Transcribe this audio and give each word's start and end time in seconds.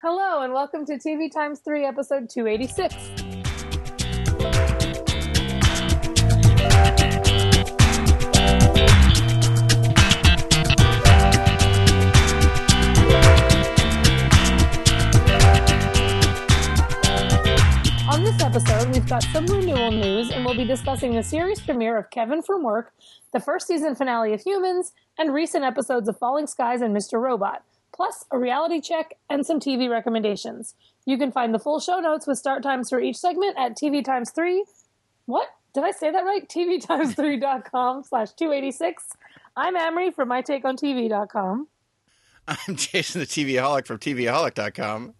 Hello, 0.00 0.42
and 0.42 0.52
welcome 0.52 0.86
to 0.86 0.92
TV 0.92 1.28
Times 1.28 1.58
3, 1.58 1.84
episode 1.84 2.30
286. 2.30 2.94
On 18.08 18.22
this 18.22 18.40
episode, 18.40 18.94
we've 18.94 19.08
got 19.08 19.24
some 19.24 19.46
renewal 19.46 19.90
news, 19.90 20.30
and 20.30 20.44
we'll 20.44 20.54
be 20.54 20.64
discussing 20.64 21.16
the 21.16 21.24
series 21.24 21.60
premiere 21.60 21.98
of 21.98 22.08
Kevin 22.10 22.40
from 22.40 22.62
Work, 22.62 22.92
the 23.32 23.40
first 23.40 23.66
season 23.66 23.96
finale 23.96 24.32
of 24.32 24.42
Humans, 24.42 24.92
and 25.18 25.34
recent 25.34 25.64
episodes 25.64 26.08
of 26.08 26.16
Falling 26.16 26.46
Skies 26.46 26.82
and 26.82 26.96
Mr. 26.96 27.20
Robot, 27.20 27.64
plus 27.98 28.24
a 28.30 28.38
reality 28.38 28.80
check 28.80 29.14
and 29.28 29.44
some 29.44 29.58
TV 29.58 29.90
recommendations. 29.90 30.76
You 31.04 31.18
can 31.18 31.32
find 31.32 31.52
the 31.52 31.58
full 31.58 31.80
show 31.80 31.98
notes 31.98 32.28
with 32.28 32.38
start 32.38 32.62
times 32.62 32.90
for 32.90 33.00
each 33.00 33.16
segment 33.16 33.56
at 33.58 33.76
TV 33.76 34.04
Times 34.04 34.30
3. 34.30 34.64
What? 35.26 35.48
Did 35.74 35.82
I 35.82 35.90
say 35.90 36.12
that 36.12 36.24
right? 36.24 36.48
TVTimes3.com 36.48 38.04
slash 38.04 38.30
286. 38.30 39.04
I'm 39.56 39.76
Amrie 39.76 40.14
from 40.14 40.28
MyTakeOnTV.com. 40.28 41.66
I'm 42.46 42.76
Jason 42.76 43.20
the 43.20 43.26
TVaholic 43.26 43.84
from 43.86 43.98
TVaholic.com. 43.98 45.14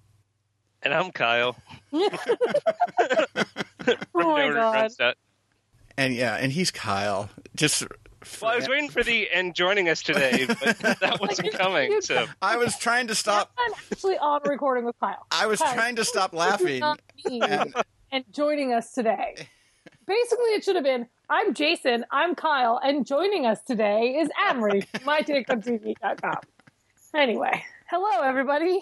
And 0.84 0.94
I'm 0.94 1.10
Kyle. 1.10 1.56
Oh 4.14 4.32
my 4.32 4.42
Nerd 4.42 4.98
god. 4.98 5.14
And 5.96 6.14
yeah, 6.14 6.34
and 6.34 6.52
he's 6.52 6.70
Kyle. 6.70 7.30
Just 7.56 7.84
Well, 8.42 8.50
I 8.50 8.56
was 8.56 8.68
waiting 8.68 8.88
for 8.90 9.02
the 9.02 9.28
and 9.30 9.54
joining 9.54 9.88
us 9.88 10.02
today, 10.02 10.46
but 10.46 10.78
that 11.00 11.18
wasn't 11.20 11.52
coming. 11.52 12.00
So 12.00 12.26
I 12.42 12.56
was 12.56 12.76
trying 12.78 13.06
to 13.08 13.14
stop 13.14 13.52
I'm 13.58 13.72
actually 13.92 14.18
on 14.18 14.40
recording 14.44 14.84
with 14.84 14.98
Kyle. 14.98 15.26
I 15.30 15.46
was 15.46 15.60
Kyle, 15.60 15.74
trying 15.74 15.96
to 15.96 16.04
stop 16.04 16.34
laughing. 16.34 16.82
And 16.82 17.74
and 18.10 18.24
joining 18.32 18.72
us 18.72 18.92
today. 18.92 19.34
Basically, 20.06 20.50
it 20.54 20.64
should 20.64 20.76
have 20.76 20.84
been 20.84 21.06
I'm 21.30 21.52
Jason, 21.54 22.04
I'm 22.10 22.34
Kyle, 22.34 22.80
and 22.82 23.06
joining 23.06 23.44
us 23.46 23.62
today 23.62 24.16
is 24.20 24.28
Amrie 24.48 24.86
from 24.88 25.00
MyTakeOnTV.com. 25.00 26.38
Anyway, 27.14 27.64
hello 27.90 28.22
everybody. 28.22 28.80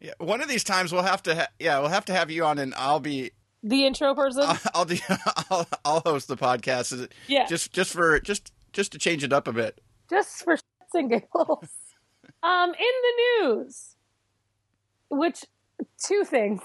yeah, 0.00 0.12
one 0.18 0.40
of 0.40 0.48
these 0.48 0.64
times 0.64 0.92
we'll 0.92 1.02
have 1.02 1.22
to 1.24 1.34
ha- 1.34 1.48
yeah, 1.58 1.78
we'll 1.80 1.88
have 1.88 2.04
to 2.06 2.12
have 2.12 2.30
you 2.30 2.44
on 2.44 2.58
and 2.58 2.74
I'll 2.76 3.00
be 3.00 3.30
The 3.62 3.86
intro 3.86 4.14
person. 4.14 4.42
I'll 4.46 4.58
I'll, 4.74 4.84
do, 4.84 4.96
I'll, 5.50 5.66
I'll 5.84 6.00
host 6.00 6.28
the 6.28 6.36
podcast 6.36 7.08
yeah, 7.26 7.46
just, 7.46 7.72
just 7.72 7.72
just 7.72 7.92
for 7.92 8.20
just 8.20 8.52
just 8.78 8.92
to 8.92 8.98
change 8.98 9.24
it 9.24 9.32
up 9.32 9.48
a 9.48 9.52
bit. 9.52 9.80
Just 10.08 10.44
for 10.44 10.54
shits 10.54 10.94
and 10.94 11.10
giggles. 11.10 11.68
Um, 12.42 12.70
in 12.70 12.76
the 12.76 13.46
news, 13.46 13.96
which 15.08 15.44
two 16.04 16.24
things 16.24 16.60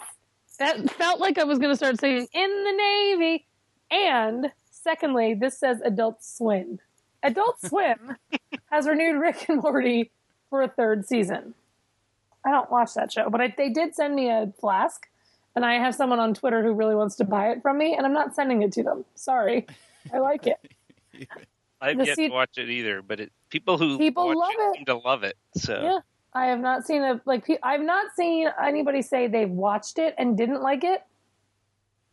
that 0.60 0.92
felt 0.92 1.20
like 1.20 1.38
I 1.40 1.46
was 1.46 1.58
going 1.58 1.72
to 1.72 1.76
start 1.76 2.00
saying 2.00 2.28
in 2.34 2.64
the 2.64 3.18
Navy, 3.18 3.48
and 3.90 4.52
secondly, 4.70 5.34
this 5.34 5.58
says 5.58 5.80
Adult 5.84 6.22
Swim. 6.22 6.80
Adult 7.24 7.60
Swim 7.66 8.18
has 8.70 8.88
renewed 8.88 9.20
Rick 9.20 9.48
and 9.48 9.64
Morty 9.64 10.12
for 10.50 10.62
a 10.62 10.68
third 10.68 11.08
season. 11.08 11.56
I 12.46 12.52
don't 12.52 12.70
watch 12.70 12.94
that 12.96 13.12
show, 13.12 13.30
but 13.30 13.40
I, 13.42 13.54
they 13.58 13.70
did 13.70 13.96
send 13.96 14.14
me 14.14 14.30
a 14.30 14.54
flask, 14.60 15.08
and 15.56 15.66
I 15.66 15.76
have 15.76 15.96
someone 15.96 16.20
on 16.20 16.34
Twitter 16.34 16.62
who 16.62 16.74
really 16.74 16.96
wants 16.96 17.16
to 17.16 17.24
buy 17.24 17.52
it 17.52 17.62
from 17.62 17.78
me, 17.78 17.96
and 17.96 18.06
I'm 18.06 18.14
not 18.14 18.36
sending 18.36 18.62
it 18.62 18.74
to 18.74 18.84
them. 18.84 19.06
Sorry, 19.16 19.66
I 20.14 20.20
like 20.20 20.46
it. 20.46 20.60
I've 21.84 22.06
yet 22.06 22.16
seat- 22.16 22.30
to 22.30 22.34
watch 22.34 22.58
it 22.58 22.70
either. 22.70 23.02
But 23.02 23.20
it, 23.20 23.32
people 23.50 23.78
who 23.78 23.98
People 23.98 24.28
love 24.38 24.52
it. 24.58 24.76
seem 24.78 24.86
to 24.86 24.96
love 24.98 25.24
it. 25.24 25.36
So 25.58 25.82
Yeah, 25.82 26.00
I 26.34 26.48
have 26.48 26.60
not 26.60 26.86
seen 26.86 27.04
a 27.04 27.22
like. 27.26 27.46
pe- 27.46 27.58
I've 27.62 27.82
not 27.82 28.12
seen 28.16 28.50
anybody 28.62 29.02
say 29.02 29.28
they've 29.28 29.50
watched 29.50 30.00
it 30.00 30.16
and 30.18 30.38
didn't 30.38 30.62
like 30.62 30.84
it. 30.84 31.04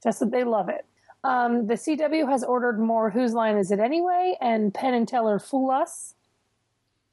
Just 0.02 0.20
that 0.20 0.30
they 0.30 0.44
love 0.44 0.68
it. 0.68 0.84
Um, 1.24 1.66
the 1.66 1.74
CW 1.74 2.28
has 2.30 2.42
ordered 2.42 2.78
more. 2.80 3.10
Whose 3.10 3.34
line 3.34 3.58
is 3.58 3.70
it 3.70 3.78
anyway? 3.78 4.36
And 4.40 4.72
Penn 4.72 4.94
and 4.94 5.06
Teller 5.06 5.38
fool 5.38 5.70
us. 5.70 6.14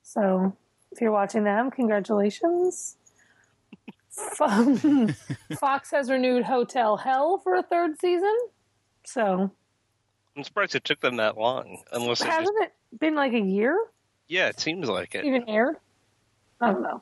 So, 0.04 0.56
if 0.94 1.02
you're 1.02 1.12
watching 1.12 1.44
them, 1.44 1.70
congratulations. 1.70 2.96
Fox 5.60 5.92
has 5.92 6.10
renewed 6.10 6.44
Hotel 6.44 6.98
Hell 6.98 7.40
for 7.44 7.56
a 7.56 7.64
third 7.64 8.00
season. 8.00 8.36
So, 9.06 9.52
I'm 10.38 10.44
surprised 10.44 10.76
it 10.76 10.84
took 10.84 11.00
them 11.02 11.18
that 11.18 11.36
long. 11.36 11.82
Unless 11.92 12.22
it 12.22 12.28
hasn't 12.28 12.56
it 12.62 12.72
been 13.00 13.16
like 13.16 13.34
a 13.34 13.40
year? 13.40 13.78
yeah, 14.28 14.48
it 14.48 14.60
seems 14.60 14.88
like 14.88 15.16
it. 15.16 15.26
even 15.26 15.50
aired? 15.50 15.78
I 16.62 16.72
don't 16.72 16.84
know. 16.84 17.02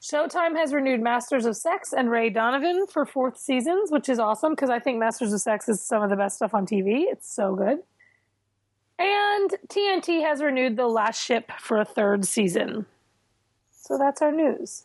Showtime 0.00 0.56
has 0.56 0.72
renewed 0.72 1.00
Masters 1.00 1.44
of 1.44 1.56
Sex 1.56 1.92
and 1.92 2.10
Ray 2.10 2.30
Donovan 2.30 2.86
for 2.86 3.06
fourth 3.06 3.38
seasons, 3.38 3.90
which 3.90 4.08
is 4.08 4.18
awesome 4.18 4.52
because 4.52 4.70
I 4.70 4.78
think 4.78 4.98
Masters 4.98 5.32
of 5.32 5.40
Sex 5.40 5.68
is 5.68 5.80
some 5.80 6.02
of 6.02 6.10
the 6.10 6.16
best 6.16 6.36
stuff 6.36 6.54
on 6.54 6.66
TV. 6.66 7.04
It's 7.06 7.32
so 7.32 7.54
good. 7.54 7.78
And 8.98 9.50
TNT 9.68 10.22
has 10.22 10.42
renewed 10.42 10.76
The 10.76 10.86
Last 10.86 11.20
Ship 11.20 11.50
for 11.58 11.78
a 11.78 11.84
third 11.84 12.24
season. 12.24 12.86
So 13.72 13.98
that's 13.98 14.22
our 14.22 14.32
news. 14.32 14.84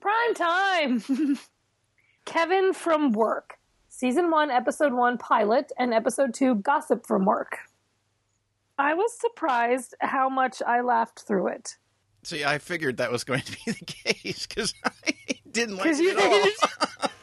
Prime 0.00 0.34
time! 0.34 1.38
Kevin 2.24 2.72
from 2.72 3.12
Work. 3.12 3.57
Season 3.98 4.30
1, 4.30 4.52
Episode 4.52 4.92
1 4.92 5.18
pilot, 5.18 5.72
and 5.76 5.92
Episode 5.92 6.32
2 6.32 6.54
Gossip 6.54 7.04
from 7.04 7.24
Work. 7.24 7.58
I 8.78 8.94
was 8.94 9.18
surprised 9.18 9.96
how 9.98 10.28
much 10.28 10.62
I 10.64 10.82
laughed 10.82 11.24
through 11.26 11.48
it. 11.48 11.74
See, 12.22 12.44
I 12.44 12.58
figured 12.58 12.98
that 12.98 13.10
was 13.10 13.24
going 13.24 13.40
to 13.40 13.50
be 13.50 13.72
the 13.72 13.84
case 13.84 14.46
because 14.46 14.72
I 14.84 15.14
didn't 15.50 15.78
like 15.78 15.86
it 15.88 15.98
you 15.98 16.16
at 16.16 16.70
all. 17.02 17.10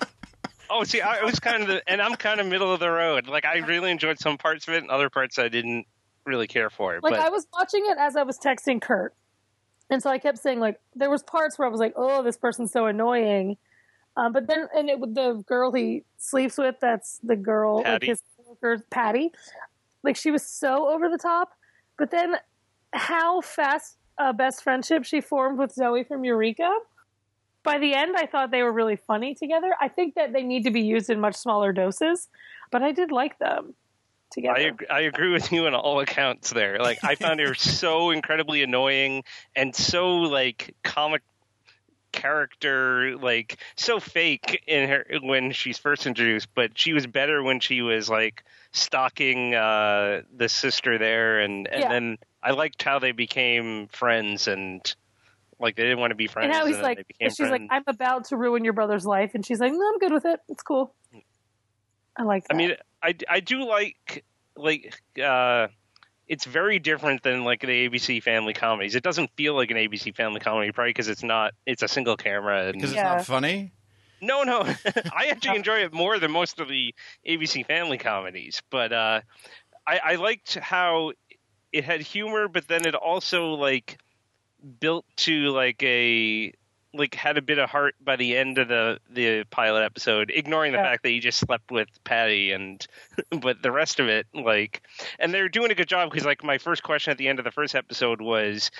Oh, 0.69 0.83
see, 0.83 0.99
I 0.99 1.23
was 1.23 1.39
kind 1.39 1.61
of 1.61 1.69
the, 1.69 1.81
and 1.89 2.01
I'm 2.01 2.15
kind 2.15 2.41
of 2.41 2.47
middle 2.47 2.73
of 2.73 2.81
the 2.81 2.89
road. 2.89 3.27
Like 3.27 3.45
I 3.45 3.59
really 3.59 3.89
enjoyed 3.89 4.19
some 4.19 4.37
parts 4.37 4.67
of 4.67 4.73
it, 4.73 4.81
and 4.81 4.91
other 4.91 5.09
parts 5.09 5.39
I 5.39 5.47
didn't 5.47 5.85
really 6.25 6.47
care 6.47 6.69
for. 6.69 6.99
Like 7.01 7.13
but 7.13 7.19
I 7.21 7.29
was 7.29 7.47
watching 7.53 7.85
it 7.85 7.97
as 7.97 8.17
I 8.17 8.23
was 8.23 8.37
texting 8.37 8.81
Kurt, 8.81 9.15
and 9.89 10.03
so 10.03 10.09
I 10.09 10.17
kept 10.17 10.39
saying 10.39 10.59
like 10.59 10.81
there 10.93 11.09
was 11.09 11.23
parts 11.23 11.57
where 11.57 11.67
I 11.67 11.71
was 11.71 11.79
like, 11.79 11.93
"Oh, 11.95 12.23
this 12.23 12.35
person's 12.35 12.73
so 12.73 12.87
annoying," 12.87 13.55
um, 14.17 14.31
but 14.33 14.47
then 14.47 14.67
and 14.75 14.89
it 14.89 14.99
the 14.99 15.43
girl 15.45 15.71
he 15.71 16.03
sleeps 16.17 16.57
with, 16.57 16.75
that's 16.79 17.19
the 17.23 17.35
girl 17.35 17.77
like 17.77 17.85
Patty. 17.85 18.07
his 18.07 18.21
coworker, 18.37 18.83
Patty, 18.89 19.31
like 20.03 20.15
she 20.15 20.31
was 20.31 20.43
so 20.43 20.89
over 20.89 21.09
the 21.09 21.17
top. 21.17 21.51
But 21.97 22.11
then 22.11 22.35
how 22.93 23.41
fast 23.41 23.97
a 24.17 24.33
best 24.33 24.63
friendship 24.63 25.03
she 25.03 25.21
formed 25.21 25.59
with 25.59 25.73
Zoe 25.73 26.03
from 26.03 26.23
Eureka. 26.23 26.73
By 27.63 27.79
the 27.79 27.93
end, 27.93 28.15
I 28.15 28.27
thought 28.27 28.51
they 28.51 28.63
were 28.63 28.71
really 28.71 28.95
funny 28.95 29.33
together. 29.33 29.75
I 29.81 29.87
think 29.87 30.15
that 30.15 30.33
they 30.33 30.43
need 30.43 30.63
to 30.63 30.71
be 30.71 30.81
used 30.81 31.09
in 31.09 31.19
much 31.19 31.35
smaller 31.35 31.73
doses, 31.73 32.27
but 32.71 32.83
I 32.83 32.91
did 32.91 33.11
like 33.11 33.39
them 33.39 33.73
together. 34.31 34.59
I 34.59 34.63
ag- 34.67 34.85
I 34.89 35.01
agree 35.01 35.31
with 35.31 35.51
you 35.51 35.65
on 35.65 35.73
all 35.73 35.99
accounts 35.99 36.51
there. 36.51 36.77
Like 36.79 37.03
I 37.03 37.15
found 37.15 37.39
her 37.39 37.53
so 37.55 38.11
incredibly 38.11 38.61
annoying 38.61 39.23
and 39.55 39.75
so 39.75 40.17
like 40.17 40.75
comic 40.83 41.23
character 42.15 43.17
like 43.17 43.57
so 43.75 43.99
fake 43.99 44.63
in 44.67 44.87
her 44.89 45.05
when 45.21 45.51
she's 45.51 45.77
first 45.77 46.07
introduced 46.07 46.47
but 46.55 46.77
she 46.77 46.93
was 46.93 47.05
better 47.05 47.43
when 47.43 47.59
she 47.59 47.81
was 47.81 48.09
like 48.09 48.43
stalking 48.71 49.53
uh 49.53 50.21
the 50.35 50.47
sister 50.47 50.97
there 50.97 51.39
and 51.39 51.67
and 51.67 51.81
Yeah. 51.81 51.89
then 51.89 52.17
I 52.41 52.51
liked 52.51 52.81
how 52.83 52.99
they 52.99 53.11
became 53.11 53.87
friends 53.87 54.47
and 54.47 54.81
like 55.59 55.75
they 55.75 55.83
didn't 55.83 55.99
want 55.99 56.11
to 56.11 56.15
be 56.15 56.27
friends 56.27 56.45
and 56.45 56.53
how 56.53 56.65
he's 56.65 56.75
then 56.75 56.83
like, 56.83 56.97
they 56.97 57.03
became 57.07 57.29
she's 57.29 57.49
like. 57.49 57.61
I'm 57.69 57.83
about 57.87 58.25
to 58.25 58.37
ruin 58.37 58.63
your 58.63 58.73
brother's 58.73 59.05
life, 59.05 59.31
and 59.35 59.45
she's 59.45 59.59
like, 59.59 59.71
No, 59.71 59.79
I'm 59.87 59.99
good 59.99 60.11
with 60.11 60.25
it. 60.25 60.39
It's 60.49 60.61
cool. 60.63 60.93
I 62.17 62.23
like. 62.23 62.47
That. 62.47 62.53
I 62.53 62.57
mean, 62.57 62.75
I, 63.01 63.15
I 63.29 63.39
do 63.39 63.65
like 63.65 64.25
like 64.57 64.93
uh, 65.17 65.67
it's 66.27 66.45
very 66.45 66.79
different 66.79 67.21
than 67.23 67.43
like 67.43 67.61
the 67.61 67.67
ABC 67.89 68.21
family 68.23 68.53
comedies. 68.53 68.95
It 68.95 69.03
doesn't 69.03 69.29
feel 69.37 69.53
like 69.55 69.71
an 69.71 69.77
ABC 69.77 70.15
family 70.15 70.39
comedy, 70.39 70.71
probably 70.71 70.89
because 70.91 71.07
it's 71.07 71.23
not. 71.23 71.53
It's 71.65 71.83
a 71.83 71.87
single 71.87 72.17
camera. 72.17 72.71
Because 72.73 72.91
it's 72.91 73.01
Yeah. 73.01 73.15
not 73.15 73.25
funny. 73.25 73.71
no, 74.21 74.43
no, 74.43 74.61
I 75.15 75.27
actually 75.27 75.57
enjoy 75.57 75.83
it 75.83 75.93
more 75.93 76.17
than 76.19 76.31
most 76.31 76.59
of 76.59 76.67
the 76.67 76.93
ABC 77.27 77.65
family 77.65 77.97
comedies. 77.97 78.61
But 78.71 78.91
uh, 78.91 79.21
I, 79.87 79.99
I 80.03 80.15
liked 80.15 80.55
how 80.55 81.11
it 81.71 81.83
had 81.83 82.01
humor, 82.01 82.47
but 82.47 82.67
then 82.67 82.85
it 82.85 82.95
also 82.95 83.49
like 83.49 83.97
built 84.79 85.05
to 85.17 85.49
like 85.51 85.81
a 85.83 86.53
like 86.95 87.15
had 87.15 87.37
a 87.37 87.41
bit 87.41 87.57
of 87.59 87.69
heart 87.69 87.95
by 88.01 88.15
the 88.15 88.37
end 88.37 88.57
of 88.57 88.67
the 88.67 88.99
the 89.09 89.43
pilot 89.45 89.83
episode, 89.83 90.31
ignoring 90.33 90.71
the 90.71 90.77
Yeah. 90.77 90.83
fact 90.83 91.03
that 91.03 91.09
he 91.09 91.19
just 91.19 91.39
slept 91.39 91.71
with 91.71 91.89
Patty 92.03 92.51
and 92.51 92.85
but 93.41 93.61
the 93.61 93.71
rest 93.71 93.99
of 93.99 94.07
it 94.07 94.27
like 94.33 94.81
and 95.19 95.33
they're 95.33 95.49
doing 95.49 95.71
a 95.71 95.75
good 95.75 95.87
job 95.87 96.09
because 96.09 96.25
like 96.25 96.43
my 96.43 96.57
first 96.57 96.83
question 96.83 97.11
at 97.11 97.17
the 97.17 97.27
end 97.27 97.39
of 97.39 97.45
the 97.45 97.51
first 97.51 97.75
episode 97.75 98.21
was 98.21 98.71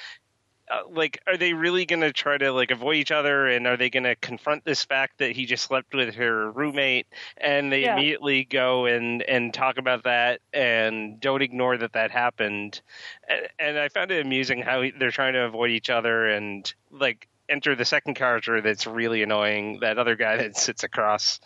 uh, 0.72 0.82
like 0.90 1.22
are 1.28 1.38
they 1.38 1.54
really 1.54 1.86
going 1.86 2.02
to 2.02 2.12
try 2.12 2.38
to 2.38 2.52
like 2.52 2.72
avoid 2.72 2.96
each 2.96 3.12
other 3.12 3.46
and 3.48 3.68
are 3.68 3.78
they 3.78 3.90
going 3.90 4.04
to 4.04 4.16
confront 4.16 4.66
this 4.66 4.84
fact 4.84 5.20
that 5.20 5.32
he 5.32 5.46
just 5.46 5.64
slept 5.64 5.94
with 5.94 6.16
her 6.16 6.52
roommate 6.52 7.06
and 7.38 7.72
they 7.72 7.84
Yeah. 7.84 7.94
immediately 7.94 8.46
go 8.46 8.86
and 8.88 9.22
and 9.24 9.54
talk 9.54 9.78
about 9.78 10.04
that 10.06 10.42
and 10.54 11.20
don't 11.20 11.44
ignore 11.44 11.78
that 11.78 11.94
that 11.94 12.10
happened 12.10 12.82
and, 13.30 13.48
and 13.60 13.78
i 13.78 13.90
found 13.90 14.10
it 14.10 14.26
amusing 14.26 14.60
how 14.62 14.84
they're 14.98 15.12
trying 15.12 15.34
to 15.34 15.44
avoid 15.44 15.70
each 15.70 15.92
other 15.92 16.26
and 16.28 16.74
like 16.90 17.28
enter 17.50 17.76
the 17.76 17.86
second 17.86 18.16
character 18.16 18.62
that's 18.62 18.88
really 18.88 19.24
annoying. 19.24 19.80
That 19.82 19.98
other 19.98 20.16
guy 20.16 20.38
that 20.44 20.58
sits 20.58 20.84
across 20.84 21.40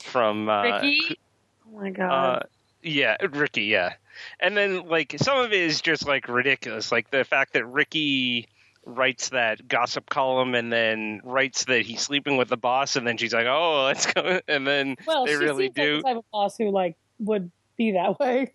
from 0.00 0.48
uh, 0.48 0.62
Ricky. 0.62 1.18
Oh 1.66 1.80
my 1.80 1.90
god. 1.90 2.10
uh, 2.10 2.40
yeah, 2.82 3.16
Ricky, 3.30 3.64
yeah. 3.64 3.94
And 4.38 4.56
then 4.56 4.88
like 4.88 5.14
some 5.18 5.38
of 5.38 5.52
it 5.52 5.60
is 5.60 5.80
just 5.80 6.06
like 6.06 6.28
ridiculous, 6.28 6.92
like 6.92 7.10
the 7.10 7.24
fact 7.24 7.54
that 7.54 7.64
Ricky 7.64 8.48
writes 8.86 9.30
that 9.30 9.68
gossip 9.68 10.08
column 10.08 10.54
and 10.54 10.72
then 10.72 11.20
writes 11.24 11.64
that 11.64 11.82
he's 11.82 12.00
sleeping 12.00 12.36
with 12.36 12.48
the 12.48 12.56
boss, 12.56 12.96
and 12.96 13.06
then 13.06 13.16
she's 13.16 13.32
like, 13.32 13.46
"Oh, 13.46 13.84
let's 13.84 14.06
go," 14.12 14.40
and 14.48 14.66
then 14.66 14.96
well, 15.06 15.26
they 15.26 15.32
she 15.32 15.36
really 15.38 15.64
seems 15.66 15.78
like 15.78 15.86
do. 15.86 15.96
the 15.96 16.02
type 16.02 16.16
of 16.16 16.24
boss 16.32 16.56
who 16.56 16.70
like 16.70 16.96
would 17.20 17.50
be 17.76 17.92
that 17.92 18.18
way. 18.18 18.52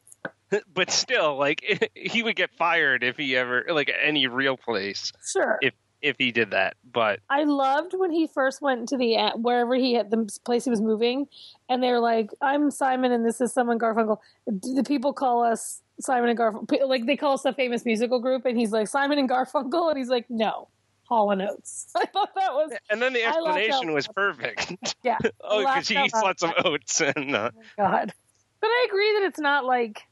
but 0.74 0.91
still, 0.91 1.38
like 1.38 1.91
he 1.95 2.24
would 2.24 2.36
get 2.36 2.51
fired 2.57 3.03
if 3.03 3.18
he 3.18 3.36
ever 3.36 3.65
like 3.69 3.91
any 4.01 4.27
real 4.27 4.57
place 4.57 5.12
Sure. 5.25 5.57
If- 5.62 5.74
if 6.05 6.17
he 6.19 6.31
did 6.31 6.51
that. 6.51 6.75
But 6.89 7.19
I 7.29 7.43
loved 7.43 7.93
when 7.97 8.11
he 8.11 8.27
first 8.27 8.61
went 8.61 8.87
to 8.89 8.97
the 8.97 9.31
wherever 9.35 9.75
he 9.75 9.93
had 9.93 10.11
the 10.11 10.29
place 10.45 10.63
he 10.63 10.69
was 10.69 10.81
moving, 10.81 11.27
and 11.67 11.81
they're 11.81 11.99
like, 11.99 12.29
"I'm 12.41 12.71
Simon, 12.71 13.11
and 13.11 13.25
this 13.25 13.41
is 13.41 13.51
someone 13.51 13.79
Garfunkel." 13.79 14.19
The 14.45 14.83
people 14.87 15.13
call 15.13 15.43
us 15.43 15.81
Simon 15.99 16.29
and 16.29 16.37
Garfunkel, 16.37 16.87
like 16.87 17.05
they 17.05 17.17
call 17.17 17.33
us 17.33 17.45
a 17.45 17.53
famous 17.53 17.83
musical 17.85 18.19
group, 18.19 18.45
and 18.45 18.57
he's 18.57 18.71
like 18.71 18.87
Simon 18.87 19.17
and 19.17 19.29
Garfunkel, 19.29 19.89
and 19.89 19.97
he's 19.97 20.09
like, 20.09 20.29
"No, 20.29 20.69
Hall 21.05 21.31
and 21.31 21.41
Oates." 21.41 21.91
I 21.95 22.05
thought 22.05 22.35
that 22.35 22.53
was 22.53 22.71
and 22.89 23.01
then 23.01 23.13
the 23.13 23.23
I 23.23 23.39
laughed 23.39 23.47
out 23.47 23.57
explanation 23.57 23.93
was 23.93 24.07
perfect. 24.07 24.95
yeah, 25.03 25.17
oh, 25.41 25.59
because 25.59 25.87
he 25.87 25.97
eats 25.97 26.13
lots 26.13 26.43
of 26.43 26.53
oats 26.63 27.01
and. 27.01 27.35
Uh, 27.35 27.51
God. 27.77 28.13
But 28.61 28.67
I 28.67 28.87
agree 28.89 29.19
that 29.19 29.27
it's 29.27 29.39
not 29.39 29.65
like 29.65 30.03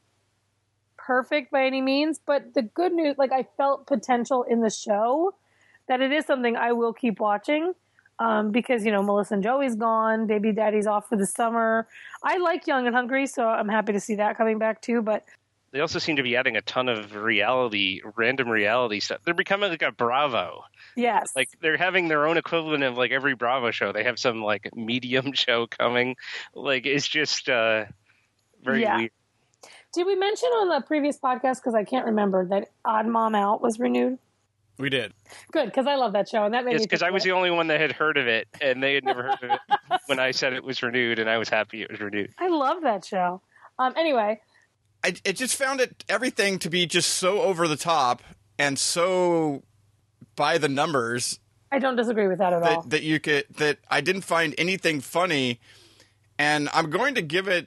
perfect 0.96 1.50
by 1.50 1.66
any 1.66 1.80
means. 1.80 2.20
But 2.24 2.54
the 2.54 2.62
good 2.62 2.92
news, 2.92 3.16
like 3.16 3.32
I 3.32 3.46
felt 3.56 3.86
potential 3.86 4.42
in 4.42 4.60
the 4.60 4.70
show 4.70 5.34
that 5.88 6.00
it 6.00 6.12
is 6.12 6.24
something 6.26 6.56
I 6.56 6.72
will 6.72 6.92
keep 6.92 7.20
watching. 7.20 7.74
Um, 8.20 8.52
because 8.52 8.84
you 8.86 8.92
know 8.92 9.02
Melissa 9.02 9.34
and 9.34 9.42
Joey's 9.42 9.74
gone, 9.74 10.28
Baby 10.28 10.52
Daddy's 10.52 10.86
off 10.86 11.08
for 11.08 11.16
the 11.16 11.26
summer. 11.26 11.88
I 12.22 12.36
like 12.38 12.64
Young 12.68 12.86
and 12.86 12.94
Hungry, 12.94 13.26
so 13.26 13.44
I'm 13.48 13.68
happy 13.68 13.92
to 13.92 13.98
see 13.98 14.14
that 14.14 14.36
coming 14.36 14.58
back 14.58 14.80
too. 14.80 15.02
But 15.02 15.24
They 15.72 15.80
also 15.80 15.98
seem 15.98 16.14
to 16.14 16.22
be 16.22 16.36
adding 16.36 16.56
a 16.56 16.60
ton 16.60 16.88
of 16.88 17.16
reality, 17.16 18.00
random 18.16 18.48
reality 18.48 19.00
stuff. 19.00 19.18
They're 19.24 19.34
becoming 19.34 19.68
like 19.70 19.82
a 19.82 19.90
Bravo. 19.90 20.62
yes, 20.94 21.32
Like 21.34 21.48
they're 21.60 21.76
having 21.76 22.06
their 22.06 22.28
own 22.28 22.36
equivalent 22.36 22.84
of 22.84 22.96
like 22.96 23.10
every 23.10 23.34
Bravo 23.34 23.72
show. 23.72 23.92
They 23.92 24.04
have 24.04 24.20
some 24.20 24.40
like 24.44 24.70
medium 24.76 25.32
show 25.34 25.66
coming. 25.66 26.14
Like 26.54 26.86
it's 26.86 27.08
just 27.08 27.48
uh 27.48 27.86
very 28.62 28.82
Yeah. 28.82 28.96
weird. 28.96 29.10
did 29.92 30.06
we 30.06 30.14
mention 30.14 30.50
on 30.50 30.68
the 30.68 30.86
previous 30.86 31.18
podcast 31.18 31.56
because 31.56 31.74
I 31.74 31.82
can't 31.82 32.06
remember 32.06 32.46
that 32.46 32.68
Odd 32.84 33.08
Mom 33.08 33.34
Out 33.34 33.60
was 33.60 33.80
renewed? 33.80 34.18
We 34.78 34.90
did. 34.90 35.12
Good 35.52 35.66
because 35.66 35.86
I 35.86 35.94
love 35.94 36.12
that 36.14 36.28
show, 36.28 36.44
and 36.44 36.52
that 36.54 36.64
made 36.64 36.72
Yes, 36.72 36.80
me 36.80 36.86
because 36.86 37.02
I 37.02 37.10
was 37.10 37.22
of 37.22 37.26
the 37.26 37.32
only 37.32 37.50
one 37.50 37.68
that 37.68 37.80
had 37.80 37.92
heard 37.92 38.16
of 38.16 38.26
it, 38.26 38.48
and 38.60 38.82
they 38.82 38.94
had 38.94 39.04
never 39.04 39.22
heard 39.22 39.42
of 39.42 39.50
it 39.50 39.60
when 40.06 40.18
I 40.18 40.32
said 40.32 40.52
it 40.52 40.64
was 40.64 40.82
renewed, 40.82 41.18
and 41.18 41.30
I 41.30 41.38
was 41.38 41.48
happy 41.48 41.82
it 41.82 41.90
was 41.90 42.00
renewed. 42.00 42.34
I 42.38 42.48
love 42.48 42.82
that 42.82 43.04
show. 43.04 43.40
Um, 43.78 43.94
anyway, 43.96 44.40
I, 45.04 45.14
I 45.26 45.32
just 45.32 45.56
found 45.56 45.80
it 45.80 46.04
everything 46.08 46.58
to 46.60 46.70
be 46.70 46.86
just 46.86 47.10
so 47.10 47.42
over 47.42 47.68
the 47.68 47.76
top 47.76 48.22
and 48.58 48.78
so 48.78 49.62
by 50.36 50.58
the 50.58 50.68
numbers 50.68 51.38
I 51.70 51.78
don't 51.78 51.96
disagree 51.96 52.28
with 52.28 52.38
that 52.38 52.52
at 52.52 52.62
all. 52.62 52.82
that, 52.82 52.90
that 52.90 53.02
you 53.02 53.18
could 53.18 53.46
that 53.56 53.78
I 53.90 54.00
didn't 54.00 54.22
find 54.22 54.54
anything 54.56 55.00
funny, 55.00 55.60
and 56.38 56.68
I'm 56.72 56.88
going 56.88 57.14
to 57.16 57.22
give 57.22 57.48
it 57.48 57.66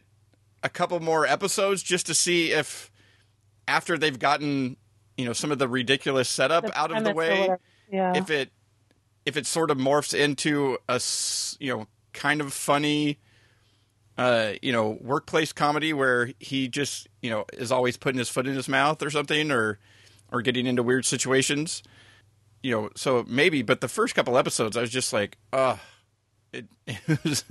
a 0.63 0.69
couple 0.69 0.99
more 1.01 1.25
episodes 1.25 1.83
just 1.83 2.07
to 2.07 2.13
see 2.13 2.51
if 2.51 2.89
after 3.67 3.97
they've 3.97 4.17
gotten 4.17 4.77
you 5.17 5.25
know 5.25 5.33
some 5.33 5.51
of 5.51 5.59
the 5.59 5.67
ridiculous 5.67 6.29
setup 6.29 6.65
The 6.65 6.79
out 6.79 6.95
of 6.95 7.03
the 7.03 7.13
way. 7.13 7.49
Yeah. 7.91 8.15
if 8.15 8.29
it 8.29 8.51
if 9.25 9.35
it 9.37 9.45
sort 9.45 9.71
of 9.71 9.77
morphs 9.77 10.17
into 10.17 10.77
a 10.87 11.01
you 11.59 11.75
know 11.75 11.87
kind 12.13 12.41
of 12.41 12.53
funny 12.53 13.19
uh 14.17 14.53
you 14.61 14.71
know 14.71 14.97
workplace 15.01 15.53
comedy 15.53 15.93
where 15.93 16.31
he 16.39 16.67
just 16.67 17.07
you 17.21 17.29
know 17.29 17.45
is 17.53 17.71
always 17.71 17.97
putting 17.97 18.19
his 18.19 18.29
foot 18.29 18.47
in 18.47 18.55
his 18.55 18.67
mouth 18.69 19.01
or 19.03 19.09
something 19.09 19.51
or 19.51 19.79
or 20.31 20.41
getting 20.41 20.65
into 20.65 20.81
weird 20.83 21.05
situations 21.05 21.83
you 22.63 22.71
know 22.71 22.89
so 22.95 23.23
maybe 23.27 23.61
but 23.61 23.81
the 23.81 23.87
first 23.87 24.15
couple 24.15 24.37
episodes 24.37 24.75
i 24.75 24.81
was 24.81 24.89
just 24.89 25.13
like 25.13 25.37
uh 25.53 25.77
it, 26.51 26.65
it 26.87 27.23
was 27.23 27.43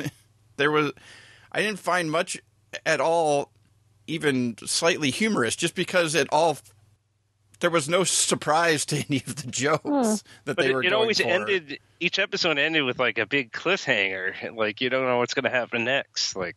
there 0.57 0.71
was 0.71 0.93
i 1.53 1.61
didn't 1.61 1.79
find 1.79 2.11
much 2.11 2.41
at 2.85 3.01
all 3.01 3.53
even 4.07 4.57
slightly 4.65 5.11
humorous 5.11 5.57
just 5.57 5.75
because 5.75 6.15
it 6.15 6.29
all 6.33 6.59
there 7.61 7.70
was 7.70 7.88
no 7.88 8.05
surprise 8.05 8.85
to 8.87 8.97
any 9.08 9.23
of 9.26 9.37
the 9.37 9.50
jokes 9.50 9.82
that 9.82 10.23
But 10.44 10.56
they 10.58 10.70
it, 10.70 10.75
were 10.75 10.81
it 10.82 10.91
going 10.91 10.94
always 10.94 11.20
for. 11.20 11.29
ended. 11.29 11.79
Each 12.00 12.19
episode 12.19 12.58
ended 12.58 12.85
with 12.85 12.99
like 12.99 13.19
a 13.19 13.26
big 13.26 13.53
cliffhanger. 13.53 14.55
Like 14.56 14.81
you 14.81 14.91
don't 14.91 15.05
know 15.06 15.19
what's 15.19 15.35
going 15.35 15.44
to 15.44 15.50
happen 15.50 15.85
next. 15.85 16.37
Like 16.37 16.56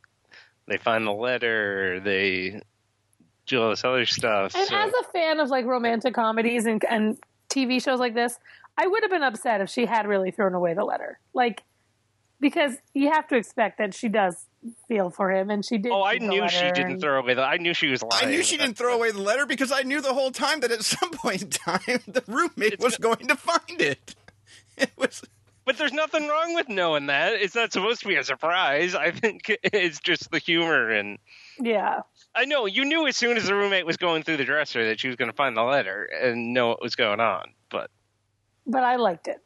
they 0.67 0.77
find 0.77 1.05
the 1.07 1.11
letter. 1.13 1.99
They 1.99 2.61
do 3.47 3.61
all 3.61 3.69
this 3.69 3.83
other 3.83 4.05
stuff. 4.05 4.53
And 4.55 4.67
so- 4.67 4.75
as 4.75 4.91
a 4.99 5.03
fan 5.11 5.39
of 5.39 5.49
like 5.49 5.65
romantic 5.65 6.13
comedies 6.13 6.65
and 6.65 6.83
and 6.85 7.17
TV 7.49 7.81
shows 7.83 7.99
like 7.99 8.13
this, 8.13 8.37
I 8.77 8.85
would 8.85 9.01
have 9.03 9.09
been 9.11 9.23
upset 9.23 9.61
if 9.61 9.69
she 9.69 9.85
had 9.85 10.05
really 10.07 10.31
thrown 10.31 10.53
away 10.53 10.73
the 10.73 10.83
letter. 10.85 11.19
Like 11.33 11.63
because 12.41 12.75
you 12.93 13.11
have 13.11 13.27
to 13.27 13.35
expect 13.35 13.77
that 13.79 13.93
she 13.93 14.07
does 14.07 14.45
feel 14.87 15.09
for 15.09 15.31
him 15.31 15.49
and 15.49 15.63
she 15.65 15.77
did. 15.77 15.91
Oh, 15.91 16.03
I 16.03 16.17
knew 16.17 16.47
she 16.49 16.71
didn't 16.71 16.91
and- 16.93 17.01
throw 17.01 17.19
away. 17.19 17.33
The, 17.33 17.43
I 17.43 17.57
knew 17.57 17.73
she 17.73 17.87
was 17.87 18.01
lying. 18.03 18.27
I 18.27 18.29
knew 18.31 18.43
she 18.43 18.57
didn't 18.57 18.75
throw 18.77 18.93
away 18.95 19.11
the 19.11 19.21
letter 19.21 19.45
because 19.45 19.71
I 19.71 19.83
knew 19.83 20.01
the 20.01 20.13
whole 20.13 20.31
time 20.31 20.59
that 20.61 20.71
at 20.71 20.83
some 20.85 21.11
point 21.11 21.41
in 21.43 21.49
time 21.49 21.99
the 22.07 22.23
roommate 22.27 22.79
was 22.79 22.97
going 22.97 23.27
to 23.27 23.35
find 23.35 23.81
it. 23.81 24.15
It 24.77 24.91
was 24.97 25.21
But 25.65 25.77
there's 25.77 25.91
nothing 25.91 26.27
wrong 26.29 26.53
with 26.55 26.69
knowing 26.69 27.07
that. 27.07 27.33
It's 27.33 27.53
not 27.53 27.73
supposed 27.73 27.99
to 28.01 28.07
be 28.07 28.15
a 28.15 28.23
surprise. 28.23 28.95
I 28.95 29.11
think 29.11 29.43
it's 29.63 29.99
just 29.99 30.31
the 30.31 30.39
humor 30.39 30.89
and. 30.89 31.17
Yeah. 31.59 32.01
I 32.33 32.45
know 32.45 32.65
you 32.65 32.85
knew 32.85 33.05
as 33.07 33.17
soon 33.17 33.35
as 33.35 33.45
the 33.47 33.55
roommate 33.55 33.85
was 33.85 33.97
going 33.97 34.23
through 34.23 34.37
the 34.37 34.45
dresser 34.45 34.85
that 34.87 34.99
she 35.01 35.07
was 35.07 35.17
going 35.17 35.29
to 35.29 35.35
find 35.35 35.57
the 35.57 35.63
letter 35.63 36.05
and 36.05 36.53
know 36.53 36.69
what 36.69 36.81
was 36.81 36.95
going 36.95 37.19
on. 37.19 37.49
But 37.69 37.91
But 38.65 38.83
I 38.85 38.95
liked 38.95 39.27
it. 39.27 39.41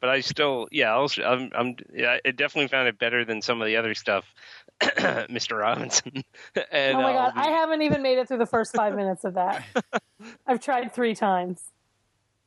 But 0.00 0.08
I 0.08 0.20
still, 0.20 0.68
yeah, 0.70 0.94
I'll, 0.94 1.08
I'm, 1.24 1.50
I'm, 1.54 1.76
yeah, 1.94 2.18
I 2.24 2.30
definitely 2.30 2.68
found 2.68 2.88
it 2.88 2.98
better 2.98 3.24
than 3.24 3.42
some 3.42 3.60
of 3.60 3.66
the 3.66 3.76
other 3.76 3.94
stuff, 3.94 4.24
Mr. 4.80 5.58
Robinson. 5.58 6.24
and, 6.72 6.96
oh 6.96 7.02
my 7.02 7.12
god, 7.12 7.32
um, 7.32 7.38
I 7.38 7.48
haven't 7.48 7.82
even 7.82 8.02
made 8.02 8.18
it 8.18 8.28
through 8.28 8.38
the 8.38 8.46
first 8.46 8.74
five 8.74 8.96
minutes 8.96 9.24
of 9.24 9.34
that. 9.34 9.64
I've 10.46 10.60
tried 10.60 10.92
three 10.92 11.14
times. 11.14 11.62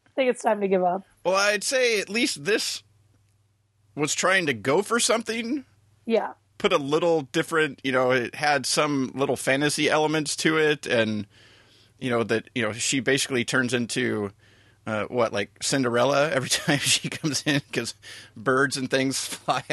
I 0.07 0.09
think 0.15 0.29
it's 0.29 0.41
time 0.41 0.61
to 0.61 0.67
give 0.67 0.83
up. 0.83 1.03
well, 1.23 1.35
I'd 1.35 1.63
say 1.63 1.99
at 1.99 2.09
least 2.09 2.43
this 2.45 2.83
was 3.95 4.13
trying 4.15 4.45
to 4.47 4.53
go 4.53 4.81
for 4.81 4.99
something. 4.99 5.65
Yeah. 6.05 6.33
Put 6.57 6.73
a 6.73 6.77
little 6.77 7.23
different, 7.23 7.81
you 7.83 7.91
know, 7.91 8.11
it 8.11 8.35
had 8.35 8.65
some 8.65 9.11
little 9.13 9.35
fantasy 9.35 9.89
elements 9.89 10.35
to 10.37 10.57
it, 10.57 10.85
and 10.85 11.27
you 11.99 12.09
know 12.09 12.23
that 12.23 12.49
you 12.53 12.61
know 12.61 12.73
she 12.73 12.99
basically 12.99 13.45
turns 13.45 13.73
into 13.73 14.31
uh, 14.85 15.05
what 15.05 15.31
like 15.33 15.51
Cinderella 15.61 16.29
every 16.31 16.49
time 16.49 16.79
she 16.79 17.09
comes 17.09 17.43
in 17.45 17.61
because 17.67 17.93
birds 18.35 18.77
and 18.77 18.89
things 18.89 19.25
fly 19.25 19.63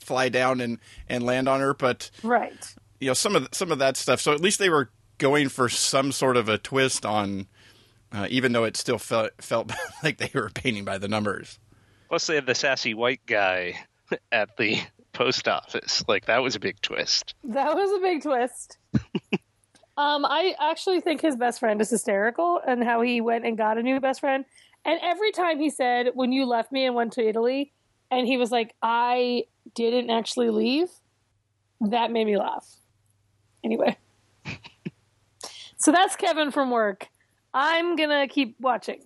fly 0.00 0.28
down 0.28 0.60
and 0.60 0.78
and 1.08 1.24
land 1.24 1.48
on 1.48 1.60
her, 1.60 1.74
but 1.74 2.10
Right. 2.22 2.74
you 3.00 3.08
know 3.08 3.14
some 3.14 3.34
of 3.36 3.48
some 3.52 3.72
of 3.72 3.78
that 3.78 3.96
stuff. 3.96 4.20
So 4.20 4.32
at 4.32 4.40
least 4.40 4.58
they 4.58 4.68
were 4.70 4.90
going 5.18 5.48
for 5.48 5.68
some 5.68 6.12
sort 6.12 6.36
of 6.36 6.48
a 6.48 6.58
twist 6.58 7.06
on, 7.06 7.46
uh, 8.12 8.26
even 8.30 8.52
though 8.52 8.64
it 8.64 8.76
still 8.76 8.98
felt 8.98 9.30
felt 9.40 9.72
like 10.02 10.18
they 10.18 10.30
were 10.34 10.50
painting 10.50 10.84
by 10.84 10.98
the 10.98 11.08
numbers. 11.08 11.58
Plus, 12.08 12.26
they 12.26 12.34
had 12.36 12.46
the 12.46 12.54
sassy 12.54 12.94
white 12.94 13.24
guy 13.26 13.74
at 14.30 14.56
the 14.56 14.78
post 15.12 15.48
office. 15.48 16.04
Like 16.06 16.26
that 16.26 16.42
was 16.42 16.54
a 16.54 16.60
big 16.60 16.80
twist. 16.80 17.34
That 17.44 17.74
was 17.74 17.90
a 17.96 18.00
big 18.00 18.22
twist. 18.22 18.78
um, 19.96 20.24
I 20.24 20.54
actually 20.60 21.00
think 21.00 21.20
his 21.20 21.36
best 21.36 21.60
friend 21.60 21.80
is 21.80 21.90
hysterical 21.90 22.60
and 22.66 22.82
how 22.82 23.00
he 23.02 23.20
went 23.20 23.46
and 23.46 23.56
got 23.56 23.78
a 23.78 23.82
new 23.82 24.00
best 24.00 24.20
friend. 24.20 24.44
And 24.84 24.98
every 25.02 25.32
time 25.32 25.58
he 25.58 25.70
said, 25.70 26.10
When 26.14 26.32
you 26.32 26.46
left 26.46 26.72
me 26.72 26.84
and 26.84 26.94
went 26.94 27.12
to 27.14 27.26
Italy, 27.26 27.72
and 28.10 28.26
he 28.26 28.36
was 28.36 28.50
like, 28.50 28.74
I 28.82 29.44
didn't 29.74 30.10
actually 30.10 30.50
leave, 30.50 30.88
that 31.80 32.10
made 32.10 32.26
me 32.26 32.36
laugh. 32.36 32.66
Anyway. 33.62 33.96
so 35.76 35.90
that's 35.90 36.16
Kevin 36.16 36.50
from 36.50 36.70
work. 36.70 37.08
I'm 37.52 37.96
going 37.96 38.10
to 38.10 38.32
keep 38.32 38.56
watching. 38.60 39.02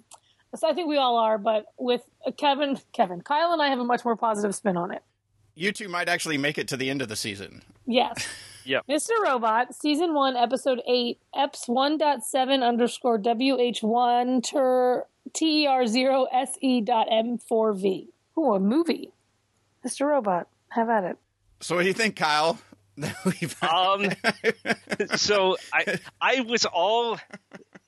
So 0.57 0.69
I 0.69 0.73
think 0.73 0.89
we 0.89 0.97
all 0.97 1.17
are, 1.17 1.37
but 1.37 1.67
with 1.79 2.03
Kevin, 2.39 2.79
Kevin, 2.93 3.21
Kyle 3.21 3.53
and 3.53 3.61
I 3.61 3.69
have 3.69 3.79
a 3.79 3.85
much 3.85 4.05
more 4.05 4.17
positive 4.17 4.55
spin 4.55 4.77
on 4.77 4.91
it. 4.91 5.03
You 5.55 5.73
two 5.73 5.89
might 5.89 6.09
actually 6.09 6.39
make 6.39 6.57
it 6.57 6.69
to 6.69 6.77
the 6.77 6.89
end 6.89 7.03
of 7.03 7.09
the 7.09 7.17
season. 7.17 7.63
Yes. 7.87 8.27
Yep. 8.69 8.87
Mr. 8.87 9.11
Robot, 9.25 9.75
season 9.75 10.13
one, 10.13 10.37
episode 10.37 10.83
eight, 10.87 11.19
EPS 11.35 11.69
1.7 11.69 12.63
underscore 12.63 13.19
WH1 13.19 14.43
ter 14.45 15.07
TER 15.33 15.87
0 15.87 16.27
SE 16.31 16.81
dot 16.83 17.07
M4V. 17.09 18.09
Ooh, 18.37 18.53
a 18.53 18.61
movie. 18.61 19.13
Mr. 19.87 20.07
Robot, 20.07 20.49
have 20.69 20.91
at 20.91 21.05
it. 21.05 21.17
So 21.61 21.77
what 21.77 21.83
do 21.83 21.89
you 21.89 21.95
think, 21.95 22.17
Kyle? 22.17 22.59
Um, 23.63 24.11
so 25.15 25.57
I, 25.73 25.99
I 26.21 26.41
was 26.41 26.65
all 26.65 27.19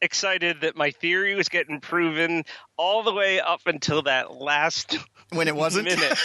excited 0.02 0.62
that 0.62 0.76
my 0.76 0.90
theory 0.90 1.34
was 1.34 1.48
getting 1.48 1.80
proven 1.80 2.44
all 2.76 3.02
the 3.02 3.12
way 3.12 3.40
up 3.40 3.60
until 3.66 4.02
that 4.02 4.32
last 4.34 4.98
when 5.32 5.48
it 5.48 5.54
wasn't 5.54 5.86
minute 5.86 6.18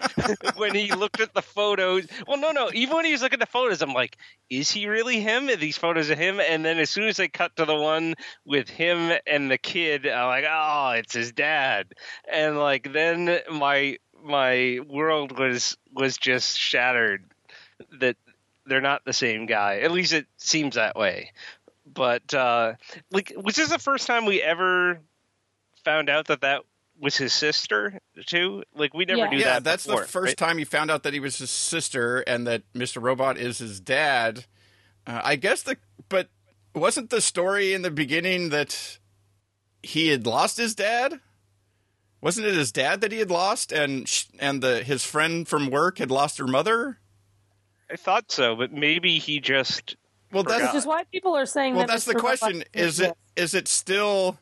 when 0.56 0.74
he 0.74 0.92
looked 0.92 1.20
at 1.20 1.34
the 1.34 1.42
photos. 1.42 2.06
Well, 2.26 2.38
no, 2.38 2.52
no. 2.52 2.70
Even 2.72 2.96
when 2.96 3.04
he 3.04 3.12
was 3.12 3.22
looking 3.22 3.40
at 3.40 3.48
the 3.48 3.52
photos, 3.52 3.82
I'm 3.82 3.94
like, 3.94 4.16
is 4.50 4.70
he 4.70 4.86
really 4.86 5.20
him? 5.20 5.48
Are 5.48 5.56
these 5.56 5.78
photos 5.78 6.10
of 6.10 6.18
him? 6.18 6.40
And 6.40 6.64
then 6.64 6.78
as 6.78 6.90
soon 6.90 7.08
as 7.08 7.16
they 7.16 7.28
cut 7.28 7.56
to 7.56 7.64
the 7.64 7.74
one 7.74 8.14
with 8.44 8.68
him 8.68 9.12
and 9.26 9.50
the 9.50 9.58
kid, 9.58 10.06
I'm 10.06 10.26
like, 10.26 10.44
oh, 10.48 10.90
it's 10.96 11.14
his 11.14 11.32
dad. 11.32 11.92
And 12.30 12.58
like 12.58 12.92
then 12.92 13.40
my 13.50 13.98
my 14.22 14.78
world 14.88 15.38
was 15.38 15.76
was 15.92 16.16
just 16.16 16.58
shattered 16.58 17.24
that 17.98 18.16
they're 18.66 18.80
not 18.80 19.04
the 19.04 19.12
same 19.12 19.46
guy. 19.46 19.80
At 19.80 19.90
least 19.90 20.12
it 20.12 20.26
seems 20.36 20.76
that 20.76 20.96
way. 20.96 21.32
But 21.94 22.32
uh 22.34 22.74
like 23.10 23.32
was 23.36 23.56
this 23.56 23.68
the 23.70 23.78
first 23.78 24.06
time 24.06 24.24
we 24.24 24.40
ever 24.42 25.00
found 25.84 26.08
out 26.08 26.26
that 26.26 26.40
that 26.42 26.62
was 27.00 27.16
his 27.16 27.32
sister 27.32 27.98
too? 28.26 28.62
Like 28.74 28.94
we 28.94 29.04
never 29.04 29.18
Yeah. 29.20 29.28
knew 29.30 29.38
yeah, 29.38 29.44
that. 29.44 29.52
Yeah, 29.54 29.58
that's 29.60 29.86
before, 29.86 30.02
the 30.02 30.08
first 30.08 30.30
right? 30.30 30.36
time 30.48 30.58
you 30.58 30.66
found 30.66 30.90
out 30.90 31.02
that 31.02 31.12
he 31.12 31.20
was 31.20 31.38
his 31.38 31.50
sister 31.50 32.20
and 32.20 32.46
that 32.46 32.62
Mr. 32.74 33.02
Robot 33.02 33.38
is 33.38 33.58
his 33.58 33.80
dad. 33.80 34.44
Uh, 35.06 35.20
I 35.24 35.36
guess 35.36 35.62
the 35.62 35.76
but 36.08 36.28
wasn't 36.74 37.10
the 37.10 37.20
story 37.20 37.74
in 37.74 37.82
the 37.82 37.90
beginning 37.90 38.50
that 38.50 38.98
he 39.82 40.08
had 40.08 40.26
lost 40.26 40.56
his 40.56 40.74
dad? 40.74 41.20
Wasn't 42.20 42.46
it 42.46 42.54
his 42.54 42.70
dad 42.70 43.00
that 43.00 43.10
he 43.10 43.18
had 43.18 43.30
lost 43.32 43.72
and 43.72 44.08
sh- 44.08 44.26
and 44.38 44.62
the 44.62 44.84
his 44.84 45.04
friend 45.04 45.46
from 45.48 45.70
work 45.70 45.98
had 45.98 46.10
lost 46.10 46.38
her 46.38 46.46
mother? 46.46 46.98
I 47.90 47.96
thought 47.96 48.30
so, 48.30 48.54
but 48.54 48.72
maybe 48.72 49.18
he 49.18 49.40
just 49.40 49.96
Well, 50.32 50.42
that's 50.44 50.62
Which 50.72 50.74
is 50.74 50.86
why 50.86 51.04
people 51.04 51.36
are 51.36 51.46
saying 51.46 51.74
well, 51.74 51.82
that. 51.86 51.92
that's 51.92 52.04
the 52.06 52.14
Mr. 52.14 52.16
Robot 52.16 52.38
question. 52.40 52.64
Is 52.72 53.00
it 53.00 53.14
is 53.36 53.54
it 53.54 53.68
still 53.68 54.38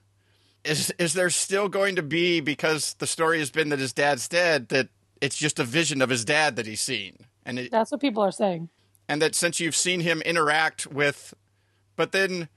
is 0.65 0.93
is 0.99 1.15
there 1.15 1.31
still 1.31 1.69
going 1.69 1.97
to 1.97 2.03
be 2.03 2.41
because 2.41 2.95
the 2.99 3.07
story 3.07 3.39
has 3.41 3.51
been 3.51 3.71
that 3.71 3.79
his 3.79 3.93
dad's 3.93 4.29
dead 4.29 4.69
that 4.69 4.89
it's 5.21 5.37
just 5.37 5.59
a 5.59 5.65
vision 5.65 6.01
of 6.03 6.09
his 6.11 6.25
dad 6.25 6.57
that 6.57 6.67
he's 6.67 6.81
seen 6.81 7.17
and 7.45 7.59
it, 7.59 7.71
That's 7.71 7.91
what 7.91 8.01
people 8.01 8.23
are 8.23 8.31
saying. 8.33 8.69
and 9.09 9.21
that 9.23 9.35
since 9.35 9.59
you've 9.59 9.75
seen 9.77 10.01
him 10.01 10.21
interact 10.23 10.87
with 10.87 11.35
but 11.97 12.13
then 12.13 12.49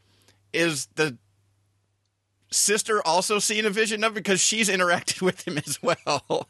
is 0.53 0.87
the 0.95 1.17
sister 2.51 3.01
also 3.05 3.39
seeing 3.39 3.65
a 3.65 3.69
vision 3.69 4.03
of 4.03 4.13
because 4.13 4.39
she's 4.41 4.69
interacted 4.69 5.21
with 5.23 5.47
him 5.47 5.57
as 5.57 5.81
well 5.81 6.47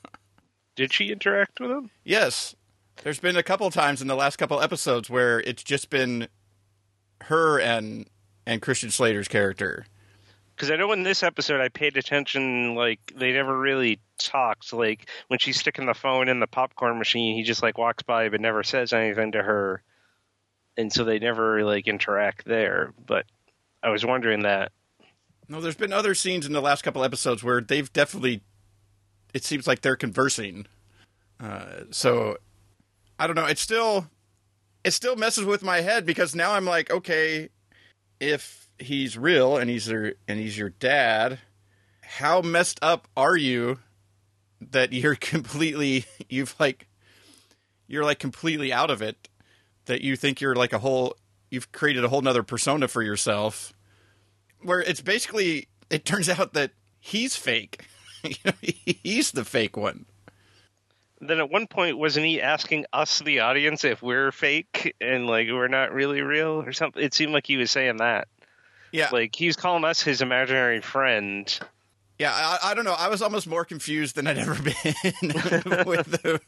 did 0.76 0.92
she 0.92 1.12
interact 1.12 1.60
with 1.60 1.72
him? 1.72 1.90
yes 2.04 2.56
there's 3.04 3.20
been 3.20 3.38
a 3.38 3.44
couple 3.44 3.70
times 3.72 4.02
in 4.02 4.08
the 4.08 4.16
last 4.16 4.38
couple 4.38 4.60
episodes 4.62 5.10
where 5.10 5.40
it's 5.42 5.64
just 5.64 5.90
been 5.90 6.28
her 7.24 7.60
and 7.60 8.08
and 8.46 8.62
christian 8.62 8.90
slater's 8.92 9.28
character 9.28 9.86
Because 10.56 10.70
I 10.72 10.76
know 10.76 10.92
in 10.92 11.04
this 11.04 11.24
episode 11.24 11.62
I 11.62 11.70
paid 11.70 11.98
attention. 11.98 12.76
Like 12.76 13.00
they 13.16 13.32
never 13.34 13.58
really 13.58 14.00
talked. 14.20 14.72
Like 14.74 15.10
when 15.28 15.40
she's 15.40 15.60
sticking 15.60 15.86
the 15.88 15.94
phone 15.96 16.30
in 16.30 16.40
the 16.40 16.48
popcorn 16.48 16.98
machine, 17.00 17.36
he 17.36 17.44
just 17.44 17.64
like 17.64 17.78
walks 17.78 18.04
by 18.04 18.30
but 18.30 18.40
never 18.40 18.62
says 18.64 18.94
anything 18.94 19.32
to 19.32 19.42
her, 19.42 19.82
and 20.78 20.94
so 20.94 21.04
they 21.04 21.18
never 21.20 21.64
like 21.66 21.88
interact 21.88 22.46
there. 22.46 22.94
But 23.06 23.26
I 23.82 23.90
was 23.90 24.06
wondering 24.06 24.44
that. 24.44 24.72
no 25.50 25.60
there's 25.60 25.76
been 25.76 25.92
other 25.94 26.14
scenes 26.16 26.46
in 26.46 26.54
the 26.54 26.62
last 26.62 26.84
couple 26.84 27.04
episodes 27.04 27.44
where 27.44 27.60
they've 27.60 27.92
definitely 27.92 28.42
it 29.34 29.44
seems 29.44 29.66
like 29.66 29.82
they're 29.82 29.96
conversing 29.98 30.68
uh, 31.40 31.82
so 31.92 32.38
i 33.20 33.26
don't 33.28 33.36
know 33.36 33.46
it's 33.46 33.62
still 33.62 34.08
it 34.84 34.92
still 34.92 35.16
messes 35.16 35.46
with 35.46 35.64
my 35.64 35.82
head 35.82 36.06
because 36.06 36.36
now 36.36 36.54
i'm 36.54 36.66
like 36.66 36.92
okay 36.92 37.50
if 38.20 38.70
he's 38.80 39.18
real 39.18 39.58
and 39.58 39.70
he's 39.70 39.88
your 39.88 40.14
and 40.28 40.40
he's 40.40 40.58
your 40.58 40.70
dad 40.70 41.40
how 42.02 42.42
messed 42.42 42.80
up 42.82 43.08
are 43.16 43.36
you 43.36 43.80
that 44.60 44.94
you're 44.94 45.16
completely 45.20 46.06
you've 46.30 46.56
like 46.60 46.88
you're 47.88 48.04
like 48.04 48.20
completely 48.20 48.72
out 48.72 48.90
of 48.90 49.02
it 49.02 49.30
that 49.86 50.02
you 50.02 50.16
think 50.16 50.40
you're 50.42 50.56
like 50.56 50.74
a 50.74 50.80
whole 50.80 51.16
you've 51.52 51.72
created 51.72 52.04
a 52.04 52.10
whole 52.10 52.22
nother 52.22 52.44
persona 52.44 52.88
for 52.88 53.02
yourself 53.02 53.74
where 54.62 54.82
it's 54.82 55.02
basically 55.02 55.68
it 55.90 56.06
turns 56.06 56.28
out 56.40 56.54
that 56.54 56.72
he's 57.00 57.36
fake. 57.36 57.86
You 58.26 58.36
know, 58.46 58.54
he's 58.62 59.32
the 59.32 59.44
fake 59.44 59.76
one 59.76 60.06
Then 61.28 61.40
at 61.40 61.50
one 61.50 61.68
point, 61.68 61.98
wasn't 61.98 62.26
he 62.26 62.42
asking 62.42 62.86
us, 62.94 63.20
the 63.20 63.40
audience, 63.40 63.84
if 63.84 64.02
we're 64.02 64.32
fake 64.32 64.96
and 65.02 65.28
like 65.28 65.48
we're 65.48 65.68
not 65.68 65.94
really 65.94 66.22
real 66.22 66.62
or 66.62 66.74
something? 66.74 67.02
It 67.02 67.14
seemed 67.14 67.34
like 67.34 67.48
he 67.48 67.58
was 67.58 67.72
saying 67.72 67.98
that. 67.98 68.28
yeah 68.92 69.10
Like 69.12 69.36
he 69.36 69.48
was 69.48 69.56
calling 69.56 69.84
us 69.86 70.02
his 70.02 70.22
imaginary 70.22 70.82
friend. 70.82 71.60
Yeah, 72.20 72.32
I, 72.32 72.72
I 72.72 72.74
don't 72.74 72.86
know. 72.86 72.96
I 72.98 73.10
was 73.10 73.22
almost 73.22 73.48
more 73.48 73.66
confused 73.66 74.16
than 74.16 74.28
I'd 74.28 74.38
ever 74.38 74.54
been 74.62 74.74
with 75.86 76.12
the 76.12 76.42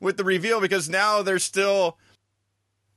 with 0.00 0.16
the 0.16 0.24
reveal 0.24 0.60
because 0.60 0.88
now 0.88 1.22
there's 1.22 1.44
still 1.44 1.98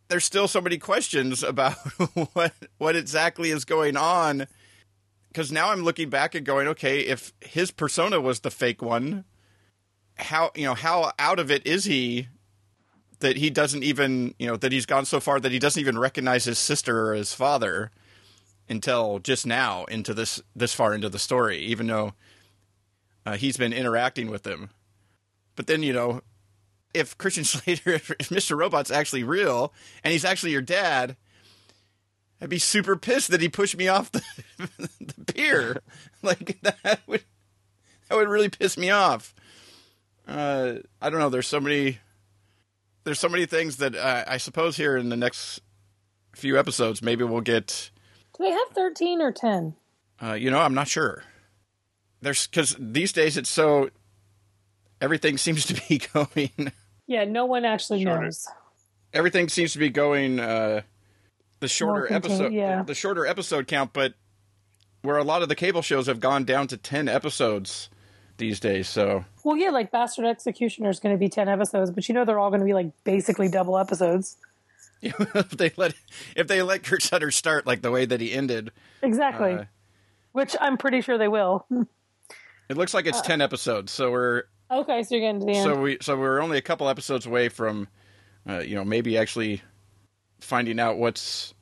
there's 0.07 0.25
still 0.25 0.47
so 0.47 0.61
many 0.61 0.77
questions 0.77 1.43
about 1.43 1.73
what 2.33 2.53
what 2.77 2.95
exactly 2.95 3.51
is 3.51 3.65
going 3.65 3.97
on. 3.97 4.47
Because 5.29 5.51
now 5.51 5.69
I'm 5.71 5.83
looking 5.83 6.09
back 6.09 6.33
and 6.33 6.45
going, 6.45 6.67
okay, 6.69 7.01
if 7.01 7.33
his 7.41 7.69
persona 7.69 8.19
was 8.19 8.39
the 8.39 8.49
fake 8.49 8.81
one, 8.81 9.25
how 10.19 10.51
you 10.55 10.65
know 10.65 10.73
how 10.73 11.11
out 11.19 11.39
of 11.39 11.51
it 11.51 11.65
is 11.65 11.85
he 11.85 12.27
that 13.19 13.37
he 13.37 13.49
doesn't 13.49 13.83
even 13.83 14.33
you 14.39 14.47
know 14.47 14.57
that 14.57 14.71
he's 14.71 14.85
gone 14.85 15.05
so 15.05 15.19
far 15.19 15.39
that 15.39 15.51
he 15.51 15.59
doesn't 15.59 15.79
even 15.79 15.97
recognize 15.97 16.45
his 16.45 16.59
sister 16.59 17.09
or 17.09 17.13
his 17.13 17.33
father 17.33 17.91
until 18.69 19.19
just 19.19 19.45
now 19.45 19.85
into 19.85 20.13
this 20.13 20.41
this 20.55 20.73
far 20.73 20.93
into 20.93 21.09
the 21.09 21.19
story, 21.19 21.59
even 21.59 21.87
though 21.87 22.13
uh, 23.25 23.37
he's 23.37 23.57
been 23.57 23.73
interacting 23.73 24.29
with 24.29 24.43
them. 24.43 24.69
But 25.55 25.67
then 25.67 25.83
you 25.83 25.93
know, 25.93 26.21
if 26.93 27.17
Christian 27.17 27.43
Slater, 27.45 27.91
if, 27.91 28.11
if 28.11 28.29
Mr. 28.29 28.57
Robot's 28.57 28.91
actually 28.91 29.23
real 29.23 29.73
and 30.03 30.11
he's 30.11 30.25
actually 30.25 30.51
your 30.51 30.61
dad, 30.61 31.15
I'd 32.41 32.49
be 32.49 32.59
super 32.59 32.95
pissed 32.95 33.31
that 33.31 33.41
he 33.41 33.49
pushed 33.49 33.77
me 33.77 33.87
off 33.87 34.11
the, 34.11 34.21
the 34.99 35.33
pier. 35.33 35.81
Like 36.21 36.59
that 36.83 37.01
would 37.07 37.23
that 38.09 38.15
would 38.15 38.29
really 38.29 38.49
piss 38.49 38.77
me 38.77 38.89
off. 38.89 39.33
Uh, 40.67 40.79
I 41.01 41.09
don't 41.09 41.19
know. 41.19 41.29
There's 41.29 41.47
so 41.47 41.59
many. 41.59 41.99
There's 43.03 43.19
so 43.19 43.29
many 43.29 43.45
things 43.45 43.77
that 43.77 43.95
uh, 43.95 44.25
I 44.27 44.37
suppose 44.37 44.75
here 44.75 44.97
in 44.97 45.09
the 45.09 45.15
next 45.17 45.61
few 46.35 46.59
episodes, 46.59 47.01
maybe 47.01 47.23
we'll 47.23 47.41
get 47.41 47.89
Do 48.37 48.43
they 48.43 48.51
have 48.51 48.67
13 48.75 49.21
or 49.21 49.31
10? 49.31 49.75
uh, 50.21 50.33
you 50.33 50.51
know, 50.51 50.59
I'm 50.59 50.73
not 50.73 50.87
sure. 50.87 51.23
There's 52.21 52.47
because 52.47 52.75
these 52.79 53.13
days 53.13 53.37
it's 53.37 53.49
so 53.49 53.89
everything 54.99 55.37
seems 55.37 55.65
to 55.67 55.73
be 55.87 55.99
going. 56.13 56.71
Yeah, 57.07 57.23
no 57.25 57.45
one 57.45 57.63
actually 57.65 58.03
Shorter. 58.03 58.23
knows. 58.23 58.47
Everything 59.13 59.47
seems 59.47 59.71
to 59.73 59.79
be 59.79 59.89
going 59.89 60.39
uh, 60.39 60.81
the 61.61 61.67
shorter 61.69 62.07
More 62.09 62.13
episode, 62.13 62.51
yeah. 62.51 62.83
the 62.83 62.93
shorter 62.93 63.25
episode 63.25 63.67
count, 63.67 63.93
but 63.93 64.13
where 65.01 65.15
a 65.17 65.23
lot 65.23 65.41
of 65.41 65.47
the 65.49 65.55
cable 65.55 65.81
shows 65.81 66.07
have 66.07 66.19
gone 66.19 66.43
down 66.43 66.67
to 66.67 66.77
ten 66.77 67.07
episodes 67.07 67.89
these 68.37 68.59
days. 68.59 68.87
So 68.87 69.25
Well, 69.43 69.57
yeah, 69.57 69.69
like 69.69 69.91
Bastard 69.91 70.25
Executioner 70.25 70.89
is 70.89 70.99
going 70.99 71.13
to 71.13 71.19
be 71.19 71.29
10 71.29 71.47
episodes, 71.49 71.91
but 71.91 72.07
you 72.07 72.15
know 72.15 72.25
they're 72.25 72.39
all 72.39 72.49
going 72.49 72.61
to 72.61 72.65
be 72.65 72.73
like 72.73 72.91
basically 73.03 73.49
double 73.49 73.77
episodes. 73.77 74.37
if 75.01 75.49
they 75.51 75.71
let 75.77 75.93
if 76.35 76.47
they 76.47 76.61
let 76.61 76.83
Kurt 76.83 77.03
Sutter 77.03 77.29
start 77.29 77.67
like 77.67 77.81
the 77.81 77.91
way 77.91 78.05
that 78.05 78.19
he 78.19 78.33
ended, 78.33 78.71
Exactly. 79.03 79.53
Uh, 79.53 79.63
Which 80.31 80.55
I'm 80.59 80.77
pretty 80.77 81.01
sure 81.01 81.17
they 81.17 81.27
will. 81.27 81.67
it 82.69 82.77
looks 82.77 82.93
like 82.93 83.05
Uh, 83.05 83.09
it's 83.09 83.21
ten 83.21 83.39
episodes. 83.41 83.91
So 83.91 84.11
we're 84.11 84.43
okay, 84.71 85.03
so 85.03 85.15
you're 85.15 85.21
getting 85.21 85.39
to 85.41 85.45
the 85.45 85.57
end. 85.57 85.63
so 85.63 85.79
we 85.79 85.97
so 86.01 86.17
we're 86.17 86.41
only 86.41 86.57
a 86.57 86.63
couple 86.63 86.89
episodes 86.89 87.27
away 87.27 87.47
from, 87.49 87.87
uh, 88.49 88.59
you 88.59 88.73
know, 88.73 88.83
maybe 88.83 89.19
actually 89.19 89.61
finding 90.39 90.79
out 90.79 90.97
what's 90.97 91.53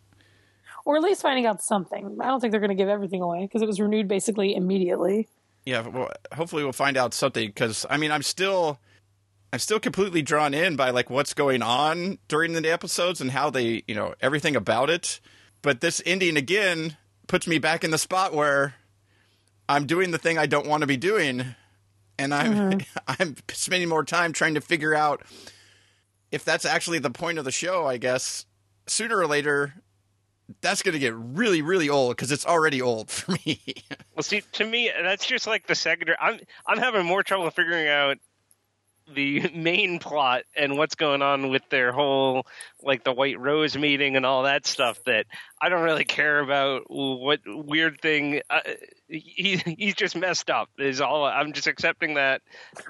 or 0.86 0.96
at 0.96 1.02
least 1.04 1.22
finding 1.22 1.46
out 1.46 1.62
something. 1.62 2.18
I 2.22 2.28
don't 2.28 2.40
think 2.40 2.52
they're 2.52 2.62
going 2.62 2.70
to 2.70 2.76
give 2.76 2.90
everything 2.90 3.22
away 3.22 3.42
because 3.42 3.62
it 3.62 3.68
was 3.68 3.80
renewed 3.80 4.08
basically 4.08 4.56
immediately. 4.56 5.28
Yeah, 5.66 5.88
well, 5.88 6.12
hopefully 6.34 6.64
we'll 6.64 6.74
find 6.74 6.96
out 6.96 7.14
something 7.14 7.48
because 7.48 7.86
I 7.90 7.98
mean 7.98 8.12
I'm 8.12 8.22
still 8.22 8.80
I'm 9.52 9.60
still 9.60 9.80
completely 9.80 10.22
drawn 10.22 10.54
in 10.54 10.76
by 10.76 10.92
like 10.92 11.10
what's 11.10 11.34
going 11.34 11.62
on 11.62 12.20
during 12.28 12.54
the 12.54 12.72
episodes 12.72 13.22
and 13.22 13.32
how 13.32 13.50
they 13.50 13.84
you 13.88 13.96
know 13.96 14.14
everything 14.22 14.56
about 14.56 14.90
it. 14.90 15.20
But 15.62 15.82
this 15.82 16.02
ending 16.06 16.38
again 16.38 16.98
puts 17.28 17.48
me 17.48 17.58
back 17.58 17.84
in 17.84 17.92
the 17.92 17.98
spot 17.98 18.34
where 18.34 18.76
I'm 19.68 19.88
doing 19.88 20.12
the 20.12 20.18
thing 20.18 20.38
I 20.38 20.46
don't 20.46 20.68
want 20.68 20.82
to 20.82 20.88
be 20.88 20.98
doing, 20.98 21.56
and 22.20 22.34
I'm 22.34 22.54
mm-hmm. 22.54 23.00
I'm 23.20 23.36
spending 23.52 23.90
more 23.90 24.04
time 24.04 24.34
trying 24.34 24.54
to 24.56 24.62
figure 24.62 24.94
out 24.94 25.24
if 26.32 26.46
that's 26.46 26.66
actually 26.66 27.00
the 27.00 27.10
point 27.10 27.40
of 27.40 27.46
the 27.46 27.52
show. 27.52 27.88
I 27.88 27.98
guess 27.98 28.46
sooner 28.88 29.18
or 29.18 29.28
later. 29.28 29.74
That's 30.62 30.82
going 30.82 30.94
to 30.94 31.00
get 31.00 31.14
really, 31.16 31.62
really 31.62 31.90
old 31.90 32.16
because 32.16 32.32
it's 32.32 32.46
already 32.46 32.82
old 32.82 33.10
for 33.10 33.34
me. 33.46 33.62
Well, 34.16 34.24
see, 34.24 34.44
to 34.54 34.66
me, 34.66 34.90
that's 35.02 35.26
just 35.26 35.46
like 35.46 35.68
the 35.68 35.76
second. 35.76 36.12
I'm 36.22 36.40
I'm 36.66 36.78
having 36.78 37.06
more 37.06 37.22
trouble 37.22 37.50
figuring 37.52 37.90
out 37.90 38.18
the 39.14 39.50
main 39.56 40.00
plot 40.00 40.44
and 40.56 40.78
what's 40.78 40.96
going 40.96 41.22
on 41.22 41.50
with 41.50 41.64
their 41.70 41.92
whole 41.92 42.46
like 42.82 43.04
the 43.04 43.14
White 43.14 43.40
Rose 43.40 43.78
meeting 43.78 44.16
and 44.16 44.26
all 44.26 44.44
that 44.44 44.66
stuff 44.66 45.04
that 45.06 45.26
I 45.62 45.70
don't 45.70 45.84
really 45.84 46.06
care 46.06 46.40
about 46.40 46.84
what 46.88 47.42
weird 47.46 48.02
thing 48.02 48.42
uh, 48.50 48.62
he 49.08 49.58
he's 49.58 49.96
just 49.96 50.16
messed 50.16 50.50
up 50.50 50.70
is 50.78 51.02
all 51.02 51.26
I'm 51.26 51.54
just 51.54 51.68
accepting 51.68 52.16
that 52.16 52.42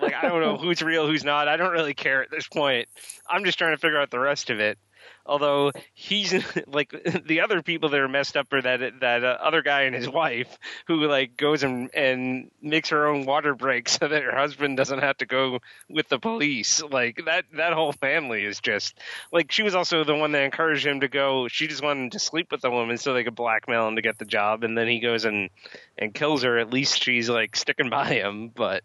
like 0.01 0.13
I 0.13 0.27
don't 0.29 0.41
know 0.41 0.57
who's 0.61 0.81
real 0.81 1.07
who's 1.07 1.23
not 1.23 1.47
I 1.47 1.57
don't 1.57 1.71
really 1.73 1.93
care 1.93 2.21
at 2.21 2.31
this 2.31 2.47
point 2.47 2.87
I'm 3.29 3.43
just 3.43 3.57
trying 3.57 3.75
to 3.75 3.79
figure 3.79 3.99
out 3.99 4.11
the 4.11 4.19
rest 4.19 4.49
of 4.49 4.59
it 4.59 4.77
although 5.25 5.71
he's 5.93 6.33
like 6.67 6.91
the 7.25 7.41
other 7.41 7.61
people 7.61 7.89
that 7.89 7.99
are 7.99 8.07
messed 8.07 8.37
up 8.37 8.51
are 8.53 8.61
that 8.61 8.99
that 8.99 9.23
uh, 9.23 9.37
other 9.41 9.61
guy 9.61 9.83
and 9.83 9.95
his 9.95 10.09
wife 10.09 10.57
who 10.87 11.05
like 11.07 11.37
goes 11.37 11.63
and 11.63 11.89
and 11.93 12.51
makes 12.61 12.89
her 12.89 13.07
own 13.07 13.25
water 13.25 13.55
break 13.55 13.89
so 13.95 14.07
that 14.07 14.23
her 14.23 14.35
husband 14.35 14.77
doesn't 14.77 14.99
have 14.99 15.17
to 15.17 15.25
go 15.25 15.59
with 15.89 16.07
the 16.09 16.19
police. 16.19 16.81
Like 16.83 17.21
that 17.25 17.45
that 17.53 17.73
whole 17.73 17.93
family 17.93 18.43
is 18.43 18.59
just 18.59 18.97
like 19.31 19.51
she 19.51 19.63
was 19.63 19.75
also 19.75 20.03
the 20.03 20.15
one 20.15 20.31
that 20.33 20.43
encouraged 20.43 20.85
him 20.85 21.01
to 21.01 21.07
go 21.07 21.47
she 21.47 21.67
just 21.67 21.83
wanted 21.83 22.11
to 22.11 22.19
sleep 22.19 22.51
with 22.51 22.61
the 22.61 22.71
woman 22.71 22.97
so 22.97 23.13
they 23.13 23.23
could 23.23 23.35
blackmail 23.35 23.87
him 23.87 23.95
to 23.95 24.01
get 24.01 24.17
the 24.17 24.25
job. 24.25 24.63
And 24.63 24.77
then 24.77 24.87
he 24.87 24.99
goes 24.99 25.25
and 25.25 25.49
and 25.97 26.13
kills 26.13 26.43
her. 26.43 26.57
At 26.57 26.71
least 26.71 27.01
she's 27.03 27.29
like 27.29 27.55
sticking 27.55 27.89
by 27.89 28.07
him. 28.07 28.49
But 28.49 28.83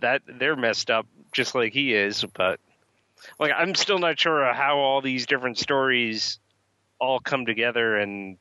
that 0.00 0.22
they're 0.26 0.56
messed 0.56 0.90
up 0.90 1.06
just 1.32 1.54
like 1.54 1.72
he 1.72 1.94
is. 1.94 2.24
But 2.34 2.60
like 3.38 3.52
I'm 3.56 3.74
still 3.74 3.98
not 3.98 4.18
sure 4.18 4.52
how 4.52 4.78
all 4.78 5.00
these 5.00 5.26
different 5.26 5.58
stories 5.58 6.38
all 6.98 7.20
come 7.20 7.46
together 7.46 7.96
and, 7.96 8.36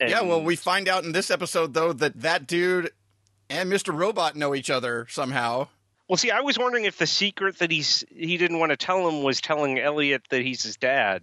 and 0.00 0.10
yeah, 0.10 0.22
well, 0.22 0.42
we 0.42 0.56
find 0.56 0.88
out 0.88 1.04
in 1.04 1.12
this 1.12 1.30
episode 1.30 1.74
though 1.74 1.92
that 1.92 2.20
that 2.20 2.46
dude 2.46 2.90
and 3.50 3.70
Mr. 3.70 3.96
Robot 3.96 4.36
know 4.36 4.54
each 4.54 4.70
other 4.70 5.06
somehow. 5.08 5.68
Well, 6.08 6.16
see, 6.16 6.30
I 6.30 6.40
was 6.40 6.58
wondering 6.58 6.84
if 6.84 6.96
the 6.96 7.06
secret 7.06 7.58
that 7.58 7.70
he's 7.70 8.04
he 8.10 8.36
didn't 8.38 8.58
want 8.58 8.70
to 8.70 8.76
tell 8.76 9.08
him 9.08 9.22
was 9.22 9.40
telling 9.40 9.78
Elliot 9.78 10.22
that 10.30 10.42
he's 10.42 10.62
his 10.62 10.76
dad, 10.76 11.22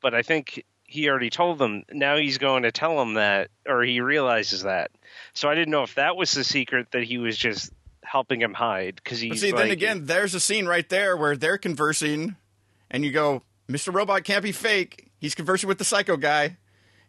but 0.00 0.14
I 0.14 0.22
think 0.22 0.64
he 0.84 1.08
already 1.08 1.30
told 1.30 1.58
them. 1.58 1.84
Now 1.90 2.16
he's 2.16 2.38
going 2.38 2.64
to 2.64 2.72
tell 2.72 3.00
him 3.00 3.14
that, 3.14 3.50
or 3.66 3.82
he 3.82 4.00
realizes 4.00 4.64
that. 4.64 4.90
So 5.34 5.48
I 5.48 5.54
didn't 5.54 5.70
know 5.70 5.84
if 5.84 5.94
that 5.94 6.16
was 6.16 6.32
the 6.32 6.44
secret 6.44 6.88
that 6.92 7.04
he 7.04 7.18
was 7.18 7.36
just 7.36 7.72
helping 8.12 8.40
him 8.42 8.52
hide 8.54 8.96
because 8.96 9.20
he's. 9.20 9.30
But 9.30 9.38
see, 9.38 9.52
like, 9.52 9.62
then 9.62 9.70
again, 9.70 10.04
there's 10.04 10.34
a 10.34 10.40
scene 10.40 10.66
right 10.66 10.88
there 10.88 11.16
where 11.16 11.36
they're 11.36 11.58
conversing, 11.58 12.36
and 12.90 13.04
you 13.04 13.10
go, 13.10 13.42
"Mr. 13.68 13.92
Robot 13.92 14.22
can't 14.24 14.42
be 14.42 14.52
fake. 14.52 15.10
He's 15.18 15.34
conversing 15.34 15.66
with 15.68 15.78
the 15.78 15.84
psycho 15.84 16.16
guy." 16.16 16.58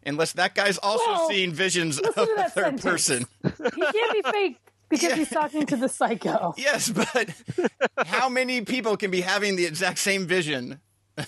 Unless 0.06 0.34
that 0.34 0.54
guy's 0.54 0.78
also 0.80 1.06
Well, 1.12 1.30
seeing 1.30 1.54
visions 1.54 1.98
of 2.00 2.14
to 2.16 2.22
a 2.24 2.26
third 2.50 2.52
sentence. 2.52 2.82
person. 2.84 3.26
He 3.42 3.82
can't 3.82 4.14
be 4.14 4.22
fake 4.32 4.58
because 4.90 5.10
Yeah. 5.12 5.16
he's 5.16 5.30
talking 5.30 5.66
to 5.68 5.78
the 5.78 5.88
psycho. 5.88 6.54
Yes, 6.58 6.90
but 6.90 7.30
how 8.06 8.28
many 8.28 8.62
people 8.66 8.98
can 8.98 9.12
be 9.12 9.22
having 9.22 9.56
the 9.56 9.66
exact 9.66 10.00
same 10.00 10.26
vision? 10.28 10.82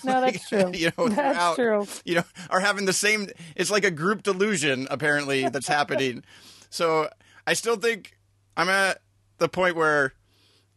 No, 0.04 0.20
that's 0.20 0.46
true. 0.50 0.72
you 0.74 0.90
know, 0.98 1.08
that's 1.08 1.56
throughout- 1.56 1.86
true. 1.86 1.86
You 2.04 2.16
know, 2.16 2.24
are 2.50 2.60
having 2.60 2.84
the 2.84 2.92
same. 2.92 3.28
It's 3.54 3.70
like 3.70 3.84
a 3.84 3.90
group 3.90 4.22
delusion 4.22 4.88
apparently 4.90 5.48
that's 5.48 5.68
happening. 5.68 6.22
So 6.68 7.08
I 7.46 7.54
still 7.54 7.76
think 7.76 8.18
I'm 8.58 8.68
at 8.68 9.00
the 9.38 9.48
point 9.48 9.76
where 9.76 10.12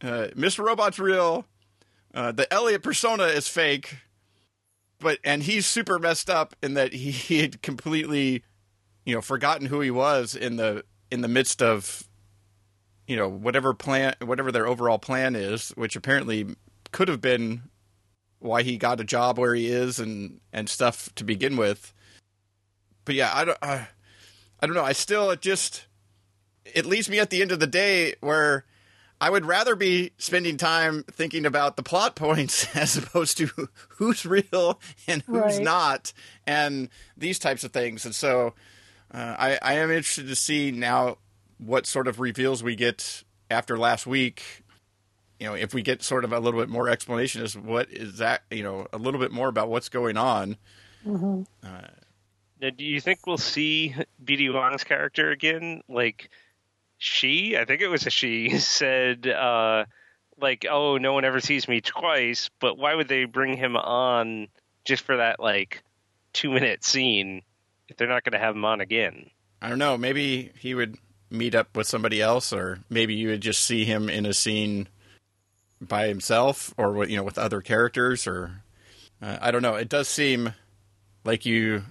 uh, 0.02 0.28
Mr. 0.36 0.66
Robot's 0.66 1.00
real. 1.00 1.46
Uh, 2.14 2.32
the 2.32 2.52
Elliot 2.52 2.82
persona 2.82 3.26
is 3.26 3.48
fake, 3.48 3.98
but 5.00 5.20
and 5.24 5.44
he's 5.44 5.68
super 5.68 6.00
messed 6.00 6.30
up 6.30 6.56
in 6.62 6.74
that 6.74 6.94
he, 6.94 7.12
he 7.12 7.40
had 7.40 7.62
completely, 7.62 8.44
you 9.06 9.14
know, 9.14 9.22
forgotten 9.22 9.68
who 9.68 9.80
he 9.82 9.92
was 9.92 10.36
in 10.36 10.56
the 10.56 10.84
in 11.12 11.22
the 11.22 11.28
midst 11.28 11.62
of, 11.62 12.04
you 13.08 13.16
know, 13.16 13.28
whatever 13.28 13.74
plan, 13.74 14.16
whatever 14.24 14.52
their 14.52 14.68
overall 14.68 14.98
plan 14.98 15.36
is, 15.36 15.70
which 15.72 15.96
apparently 15.96 16.56
could 16.92 17.08
have 17.08 17.22
been 17.22 17.62
why 18.40 18.64
he 18.64 18.78
got 18.78 19.00
a 19.00 19.04
job 19.04 19.38
where 19.38 19.54
he 19.54 19.68
is 19.68 20.00
and 20.00 20.40
and 20.52 20.68
stuff 20.68 21.14
to 21.16 21.24
begin 21.24 21.58
with. 21.58 21.94
But 23.06 23.16
yeah, 23.16 23.32
I 23.34 23.46
don't 23.46 23.58
uh, 23.62 23.86
I 24.60 24.66
don't 24.66 24.76
know. 24.76 24.84
I 24.84 24.94
still 24.94 25.30
it 25.30 25.42
just 25.42 25.86
it 26.76 26.86
leaves 26.86 27.10
me 27.10 27.20
at 27.20 27.30
the 27.30 27.42
end 27.42 27.52
of 27.52 27.60
the 27.60 27.68
day 27.68 28.16
where 28.22 28.66
I 29.22 29.30
would 29.30 29.46
rather 29.46 29.76
be 29.76 30.12
spending 30.18 30.58
time 30.58 31.04
thinking 31.12 31.46
about 31.46 31.76
the 31.76 31.84
plot 31.84 32.16
points 32.16 32.74
as 32.76 32.96
opposed 32.98 33.38
to 33.40 33.50
who's 33.98 34.26
real 34.26 34.80
and 35.08 35.22
who's 35.24 35.38
Right. 35.58 35.62
not 35.62 36.14
and 36.48 36.90
these 37.18 37.38
types 37.40 37.64
of 37.64 37.72
things. 37.72 38.06
And 38.06 38.16
so 38.16 38.54
uh, 39.14 39.36
I, 39.38 39.60
I 39.62 39.74
am 39.76 39.90
interested 39.92 40.28
to 40.28 40.36
see 40.36 40.72
now 40.72 41.18
what 41.58 41.86
sort 41.86 42.08
of 42.08 42.20
reveals 42.20 42.64
we 42.64 42.76
get 42.76 43.24
after 43.52 43.78
last 43.78 44.08
week. 44.08 44.64
You 45.40 45.48
know, 45.48 45.54
if 45.54 45.74
we 45.74 45.82
get 45.82 46.04
sort 46.04 46.24
of 46.26 46.32
a 46.34 46.40
little 46.40 46.60
bit 46.60 46.70
more 46.70 46.88
explanation 46.90 47.42
as 47.42 47.58
what 47.58 47.90
is 47.92 48.18
that, 48.20 48.44
you 48.52 48.62
know, 48.64 48.88
a 48.94 48.98
little 48.98 49.20
bit 49.20 49.32
more 49.32 49.48
about 49.48 49.70
what's 49.70 49.88
going 49.90 50.16
on. 50.18 50.58
Now, 51.06 52.70
do 52.76 52.84
you 52.84 53.00
think 53.00 53.26
we'll 53.26 53.38
see 53.38 53.96
BD 54.24 54.54
Wong's 54.54 54.84
character 54.84 55.32
again? 55.32 55.82
Like, 55.88 56.30
she, 57.00 57.58
I 57.58 57.66
think 57.66 57.82
it 57.82 57.88
was 57.88 58.06
a 58.06 58.12
she, 58.12 58.50
said, 58.60 59.26
uh, 59.26 59.86
like, 60.40 60.68
oh, 60.70 60.98
no 60.98 61.14
one 61.14 61.26
ever 61.26 61.40
sees 61.40 61.68
me 61.68 61.82
twice, 61.82 62.50
but 62.60 62.78
why 62.78 62.94
would 62.94 63.08
they 63.08 63.26
bring 63.26 63.58
him 63.58 63.76
on 63.76 64.50
just 64.86 65.04
for 65.04 65.18
that, 65.18 65.40
like, 65.40 65.82
two 66.34 66.52
minute 66.52 66.84
scene 66.84 67.42
if 67.88 67.98
they're 67.98 68.08
not 68.08 68.24
going 68.24 68.34
to 68.34 68.46
have 68.46 68.56
him 68.56 68.66
on 68.66 68.82
again? 68.82 69.32
I 69.62 69.70
don't 69.70 69.80
know. 69.80 69.98
Maybe 69.98 70.52
he 70.60 70.76
would 70.76 70.98
meet 71.32 71.56
up 71.56 71.76
with 71.76 71.88
somebody 71.88 72.22
else, 72.22 72.54
or 72.54 72.80
maybe 72.90 73.16
you 73.16 73.30
would 73.30 73.42
just 73.42 73.64
see 73.64 73.86
him 73.86 74.10
in 74.10 74.26
a 74.26 74.34
scene 74.34 74.88
by 75.82 76.08
himself, 76.08 76.74
or 76.78 77.06
you 77.06 77.16
know, 77.16 77.24
with 77.24 77.38
other 77.38 77.62
characters, 77.62 78.28
or 78.28 78.62
uh, 79.22 79.38
I 79.42 79.52
don't 79.52 79.62
know. 79.62 79.76
It 79.76 79.90
does 79.90 80.08
seem 80.08 80.54
like 81.24 81.46
you 81.46 81.84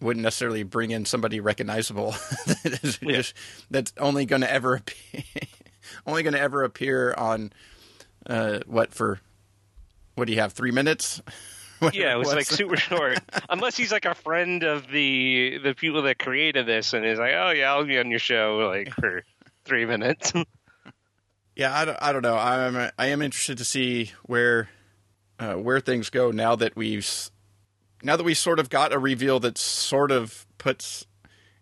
wouldn't 0.00 0.22
necessarily 0.24 0.62
bring 0.62 0.90
in 0.90 1.04
somebody 1.04 1.40
recognizable 1.40 2.10
that 2.46 2.80
is 2.82 2.98
Yeah. 3.02 3.12
just- 3.16 3.34
that's 3.70 3.92
only 3.98 4.26
going 4.26 4.42
to 4.42 4.52
ever 4.52 4.74
appear, 4.76 5.22
only 6.06 6.22
going 6.22 6.34
to 6.34 6.40
ever 6.40 6.62
appear 6.64 7.14
on 7.14 7.52
uh, 8.26 8.60
what 8.66 8.92
for? 8.94 9.20
What 10.16 10.26
do 10.26 10.32
you 10.32 10.40
have? 10.40 10.52
Three 10.52 10.70
minutes? 10.72 11.20
Yeah, 11.92 12.14
it 12.14 12.18
was 12.18 12.28
like 12.28 12.36
was. 12.38 12.48
super 12.48 12.76
short. 12.78 13.18
Unless 13.50 13.76
he's 13.76 13.92
like 13.92 14.06
a 14.06 14.14
friend 14.14 14.62
of 14.62 14.86
the 14.90 15.58
the 15.62 15.74
people 15.74 16.02
that 16.02 16.18
created 16.18 16.64
this 16.64 16.94
and 16.94 17.04
is 17.04 17.18
like, 17.18 17.34
oh, 17.34 17.50
yeah, 17.50 17.74
I'll 17.74 17.84
be 17.84 17.98
on 17.98 18.08
your 18.10 18.20
show, 18.20 18.70
like, 18.72 18.90
for 18.94 19.22
three 19.66 19.84
minutes. 19.84 20.32
Yeah, 21.56 21.76
I 21.78 21.84
don't, 21.84 21.98
I 22.00 22.12
don't 22.12 22.22
know. 22.22 22.36
I'm 22.36 22.90
I 22.96 23.06
am 23.08 23.20
interested 23.20 23.58
to 23.58 23.64
see 23.64 24.12
where 24.22 24.70
uh, 25.38 25.54
where 25.54 25.78
things 25.80 26.08
go 26.08 26.30
now 26.30 26.56
that 26.56 26.74
we've 26.74 27.06
now 28.04 28.16
that 28.16 28.24
we 28.24 28.34
sort 28.34 28.58
of 28.58 28.68
got 28.70 28.92
a 28.92 28.98
reveal 28.98 29.40
that 29.40 29.58
sort 29.58 30.10
of 30.12 30.46
puts 30.58 31.06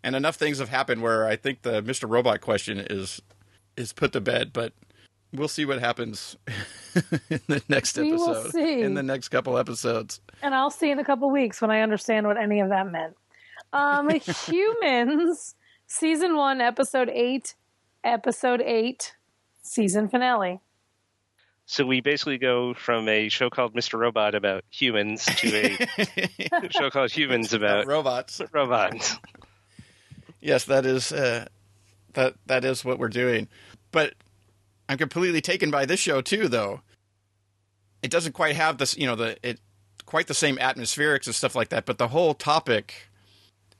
and 0.02 0.16
enough 0.16 0.36
things 0.36 0.58
have 0.58 0.68
happened 0.68 1.00
where 1.00 1.26
I 1.26 1.36
think 1.36 1.62
the 1.62 1.82
Mr. 1.82 2.08
Robot 2.10 2.40
question 2.40 2.78
is 2.78 3.22
is 3.76 3.92
put 3.92 4.12
to 4.12 4.20
bed, 4.20 4.52
but 4.52 4.72
we'll 5.32 5.48
see 5.48 5.64
what 5.64 5.78
happens 5.80 6.36
in 7.30 7.40
the 7.46 7.62
next 7.68 7.96
We 7.96 8.12
will 8.12 8.30
episode 8.30 8.52
see. 8.52 8.82
in 8.82 8.94
the 8.94 9.02
next 9.02 9.28
couple 9.28 9.56
episodes. 9.56 10.20
And 10.42 10.54
I'll 10.54 10.70
see 10.70 10.90
in 10.90 10.98
a 10.98 11.04
couple 11.04 11.30
weeks 11.30 11.62
when 11.62 11.70
I 11.70 11.80
understand 11.80 12.26
what 12.26 12.36
any 12.36 12.60
of 12.60 12.68
that 12.68 12.90
meant. 12.90 13.16
Um, 13.72 14.10
Humans, 14.46 15.54
season 15.86 16.36
one, 16.36 16.60
episode 16.60 17.08
eight, 17.08 17.54
episode 18.04 18.60
eight, 18.60 19.14
season 19.62 20.08
finale. 20.08 20.60
So 21.72 21.86
we 21.86 22.02
basically 22.02 22.36
go 22.36 22.74
from 22.74 23.08
a 23.08 23.30
show 23.30 23.48
called 23.48 23.72
Mr. 23.72 23.98
Robot 23.98 24.34
about 24.34 24.62
humans 24.68 25.24
to 25.24 25.56
a 25.56 26.70
show 26.70 26.90
called 26.90 27.10
Humans 27.10 27.54
about 27.54 27.86
robots. 27.86 28.42
robots. 28.52 29.16
Yes, 30.38 30.66
that 30.66 30.84
is 30.84 31.12
uh, 31.12 31.46
that 32.12 32.34
that 32.44 32.66
is 32.66 32.84
what 32.84 32.98
we're 32.98 33.08
doing. 33.08 33.48
But 33.90 34.12
I'm 34.86 34.98
completely 34.98 35.40
taken 35.40 35.70
by 35.70 35.86
this 35.86 35.98
show 35.98 36.20
too, 36.20 36.46
though. 36.46 36.82
It 38.02 38.10
doesn't 38.10 38.32
quite 38.32 38.54
have 38.54 38.76
this, 38.76 38.94
you 38.98 39.06
know, 39.06 39.16
the 39.16 39.38
it 39.42 39.58
quite 40.04 40.26
the 40.26 40.34
same 40.34 40.58
atmospherics 40.58 41.24
and 41.24 41.34
stuff 41.34 41.54
like 41.54 41.70
that. 41.70 41.86
But 41.86 41.96
the 41.96 42.08
whole 42.08 42.34
topic, 42.34 43.08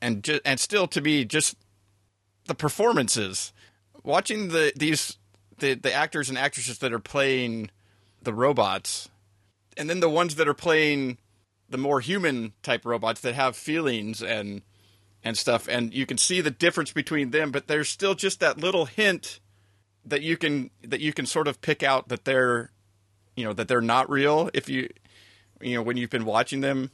and 0.00 0.24
ju- 0.24 0.40
and 0.46 0.58
still 0.58 0.86
to 0.86 1.02
be 1.02 1.26
just 1.26 1.56
the 2.46 2.54
performances, 2.54 3.52
watching 4.02 4.48
the 4.48 4.72
these 4.74 5.18
the 5.58 5.74
the 5.74 5.92
actors 5.92 6.30
and 6.30 6.38
actresses 6.38 6.78
that 6.78 6.90
are 6.90 6.98
playing 6.98 7.70
the 8.22 8.34
robots, 8.34 9.08
and 9.76 9.88
then 9.88 10.00
the 10.00 10.08
ones 10.08 10.36
that 10.36 10.48
are 10.48 10.54
playing 10.54 11.18
the 11.68 11.78
more 11.78 12.00
human 12.00 12.52
type 12.62 12.84
robots 12.84 13.20
that 13.22 13.34
have 13.34 13.56
feelings 13.56 14.22
and 14.22 14.62
and 15.24 15.38
stuff 15.38 15.68
and 15.68 15.94
you 15.94 16.04
can 16.04 16.18
see 16.18 16.40
the 16.40 16.50
difference 16.50 16.92
between 16.92 17.30
them 17.30 17.50
but 17.50 17.66
there's 17.66 17.88
still 17.88 18.14
just 18.14 18.40
that 18.40 18.58
little 18.58 18.84
hint 18.84 19.40
that 20.04 20.20
you 20.20 20.36
can 20.36 20.70
that 20.82 21.00
you 21.00 21.12
can 21.12 21.24
sort 21.24 21.48
of 21.48 21.60
pick 21.60 21.82
out 21.82 22.08
that 22.08 22.24
they're 22.24 22.70
you 23.36 23.44
know 23.44 23.52
that 23.52 23.68
they're 23.68 23.80
not 23.80 24.10
real 24.10 24.50
if 24.52 24.68
you 24.68 24.88
you 25.60 25.74
know 25.74 25.82
when 25.82 25.96
you've 25.96 26.10
been 26.10 26.24
watching 26.24 26.60
them 26.60 26.90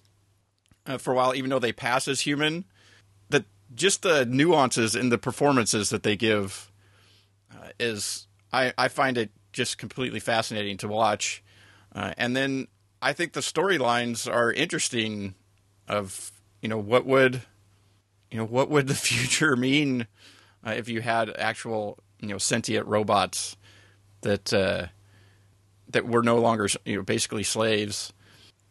uh, 0.87 0.99
for 0.99 1.13
a 1.13 1.17
while 1.17 1.35
even 1.35 1.51
though 1.51 1.59
they 1.59 1.73
pass 1.73 2.07
as 2.07 2.21
human 2.21 2.65
that 3.31 3.45
just 3.75 4.03
the 4.03 4.25
nuances 4.27 4.95
in 4.95 5.09
the 5.09 5.19
performances 5.19 5.91
that 5.91 6.03
they 6.03 6.17
give 6.17 6.71
uh, 7.53 7.69
is 7.81 8.27
I, 8.53 8.73
I 8.79 8.89
find 8.89 9.19
it 9.19 9.31
just 9.53 9.79
completely 9.79 10.21
fascinating 10.21 10.77
to 10.79 10.89
watch. 10.89 11.43
Uh, 11.95 12.13
and 12.17 12.37
then 12.37 12.69
I 13.01 13.13
think 13.13 13.33
the 13.33 13.41
storylines 13.41 14.31
are 14.33 14.53
interesting. 14.53 15.35
Of 15.87 16.33
you 16.61 16.69
know 16.69 16.79
what 16.79 17.07
would 17.07 17.43
you 18.31 18.39
know 18.39 18.45
what 18.45 18.69
would 18.69 18.89
the 18.89 18.95
future 18.95 19.57
mean 19.57 20.07
uh, 20.67 20.73
if 20.73 20.89
you 20.89 21.01
had 21.01 21.35
actual 21.37 21.99
you 22.21 22.29
know 22.29 22.39
sentient 22.39 22.87
robots 22.87 23.57
that 24.23 24.53
uh, 24.53 24.87
that 25.91 26.07
were 26.07 26.23
no 26.23 26.39
longer 26.39 26.69
you 26.85 26.97
know 26.97 27.03
basically 27.03 27.43
slaves. 27.43 28.13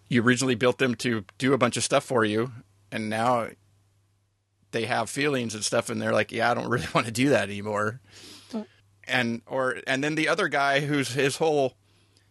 You 0.10 0.24
originally 0.24 0.56
built 0.56 0.78
them 0.78 0.96
to 0.96 1.26
do 1.38 1.54
a 1.54 1.58
bunch 1.58 1.76
of 1.76 1.84
stuff 1.84 2.06
for 2.06 2.24
you, 2.24 2.52
and 2.92 3.10
now 3.10 3.50
they 4.72 4.86
have 4.86 5.10
feelings 5.10 5.54
and 5.54 5.66
stuff, 5.66 5.90
and 5.90 6.02
they're 6.02 6.14
like, 6.14 6.32
"Yeah, 6.32 6.52
I 6.52 6.54
don't 6.54 6.70
really 6.70 6.88
want 6.94 7.08
to 7.08 7.14
do 7.14 7.30
that 7.30 7.50
anymore." 7.50 8.00
And 9.08 9.42
or 9.48 9.78
and 9.88 10.04
then 10.04 10.16
the 10.16 10.28
other 10.28 10.48
guy 10.48 10.82
who's 10.82 11.14
his 11.14 11.38
whole 11.38 11.76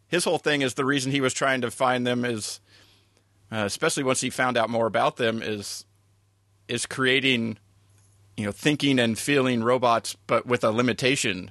his 0.08 0.24
whole 0.24 0.38
thing 0.38 0.62
is 0.62 0.74
the 0.74 0.84
reason 0.84 1.10
he 1.12 1.20
was 1.20 1.34
trying 1.34 1.60
to 1.62 1.70
find 1.70 2.06
them 2.06 2.24
is, 2.24 2.60
uh, 3.50 3.64
especially 3.64 4.04
once 4.04 4.20
he 4.20 4.30
found 4.30 4.56
out 4.56 4.70
more 4.70 4.86
about 4.86 5.16
them, 5.16 5.42
is 5.42 5.84
is 6.68 6.86
creating, 6.86 7.58
you 8.36 8.44
know, 8.44 8.52
thinking 8.52 8.98
and 8.98 9.18
feeling 9.18 9.62
robots, 9.62 10.16
but 10.26 10.46
with 10.46 10.64
a 10.64 10.70
limitation 10.70 11.50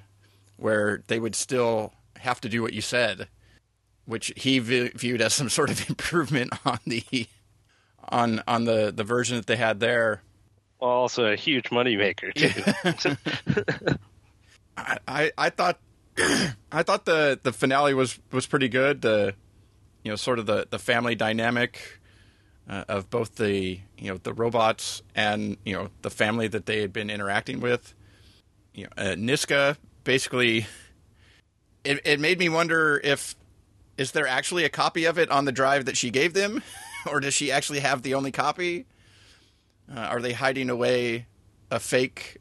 where 0.58 1.04
they 1.08 1.20
would 1.20 1.36
still 1.36 1.94
have 2.20 2.40
to 2.42 2.50
do 2.50 2.62
what 2.62 2.74
you 2.74 2.82
said, 2.82 3.28
which 4.06 4.32
he 4.36 4.60
v- 4.60 4.90
viewed 4.90 5.22
as 5.22 5.34
some 5.34 5.50
sort 5.50 5.70
of 5.70 5.90
improvement 5.90 6.54
on 6.66 6.80
the 6.86 7.28
on 8.10 8.42
on 8.48 8.66
the 8.66 8.92
the 8.96 9.04
version 9.04 9.38
that 9.38 9.48
they 9.48 9.58
had 9.58 9.80
there. 9.80 10.22
Well, 10.80 10.92
also 10.92 11.26
a 11.26 11.36
huge 11.36 11.70
moneymaker 11.72 12.34
too. 12.34 13.96
I, 14.78 15.32
I, 15.38 15.50
thought 15.50 15.80
I 16.72 16.84
thought 16.84 17.06
the 17.06 17.40
the 17.42 17.54
finale 17.54 17.94
was 17.94 18.20
was 18.32 18.46
pretty 18.46 18.70
good. 18.70 19.02
The 19.02 19.36
you 20.04 20.12
know 20.12 20.16
sort 20.16 20.40
of 20.40 20.46
the 20.46 20.68
the 20.70 20.80
family 20.80 21.16
dynamic 21.16 22.00
uh, 22.70 22.86
of 22.88 23.10
both 23.10 23.36
the 23.36 23.80
you 23.98 24.12
know 24.12 24.18
the 24.18 24.34
robots 24.34 25.02
and 25.16 25.58
you 25.66 25.74
know 25.74 25.90
the 26.02 26.10
family 26.10 26.48
that 26.48 26.66
they 26.66 26.82
had 26.82 26.94
been 26.94 27.10
interacting 27.10 27.60
with. 27.60 27.94
You 28.74 28.86
know, 28.86 28.90
uh, 28.98 29.16
Niska 29.16 29.78
basically 30.04 30.68
it 31.84 32.02
it 32.04 32.20
made 32.20 32.40
me 32.40 32.50
wonder 32.50 33.00
if 33.04 33.36
is 33.98 34.12
there 34.12 34.28
actually 34.28 34.66
a 34.66 34.70
copy 34.70 35.06
of 35.06 35.18
it 35.18 35.30
on 35.32 35.46
the 35.46 35.52
drive 35.52 35.86
that 35.86 35.96
she 35.96 36.10
gave 36.10 36.34
them, 36.34 36.62
or 37.10 37.20
does 37.20 37.34
she 37.34 37.52
actually 37.52 37.80
have 37.80 38.02
the 38.02 38.14
only 38.14 38.32
copy? 38.32 38.86
Uh, 39.94 40.00
are 40.00 40.22
they 40.22 40.34
hiding 40.34 40.70
away 40.70 41.28
a 41.70 41.80
fake 41.80 42.38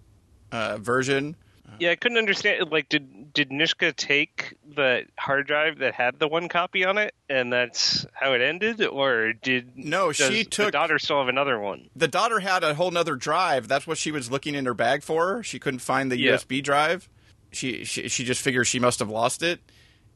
uh, 0.50 0.78
version? 0.78 1.36
Uh-huh. 1.74 1.78
Yeah, 1.80 1.90
I 1.90 1.96
couldn't 1.96 2.18
understand. 2.18 2.70
Like, 2.70 2.88
did 2.88 3.32
did 3.32 3.50
Nishka 3.50 3.94
take 3.96 4.54
the 4.74 5.06
hard 5.18 5.46
drive 5.46 5.78
that 5.78 5.94
had 5.94 6.18
the 6.18 6.28
one 6.28 6.48
copy 6.48 6.84
on 6.84 6.98
it, 6.98 7.14
and 7.28 7.52
that's 7.52 8.06
how 8.12 8.32
it 8.32 8.40
ended, 8.40 8.82
or 8.84 9.32
did 9.32 9.72
no? 9.76 10.12
She 10.12 10.44
took 10.44 10.66
the 10.66 10.70
daughter 10.72 10.98
still 10.98 11.18
have 11.18 11.28
another 11.28 11.58
one. 11.58 11.88
The 11.96 12.08
daughter 12.08 12.40
had 12.40 12.62
a 12.64 12.74
whole 12.74 12.90
nother 12.90 13.16
drive. 13.16 13.68
That's 13.68 13.86
what 13.86 13.98
she 13.98 14.10
was 14.12 14.30
looking 14.30 14.54
in 14.54 14.64
her 14.66 14.74
bag 14.74 15.02
for. 15.02 15.42
She 15.42 15.58
couldn't 15.58 15.80
find 15.80 16.10
the 16.10 16.18
Yeah. 16.18 16.34
USB 16.36 16.62
drive. 16.62 17.08
She, 17.52 17.84
she 17.84 18.08
she 18.08 18.24
just 18.24 18.40
figures 18.42 18.66
she 18.68 18.78
must 18.80 18.98
have 18.98 19.10
lost 19.10 19.42
it, 19.42 19.60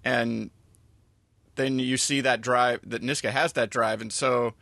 and 0.04 0.50
then 1.54 1.78
you 1.78 1.96
see 1.96 2.20
that 2.20 2.40
drive 2.40 2.80
that 2.84 3.02
Niska 3.02 3.30
has 3.30 3.52
that 3.54 3.70
drive, 3.70 4.00
and 4.00 4.12
so 4.12 4.54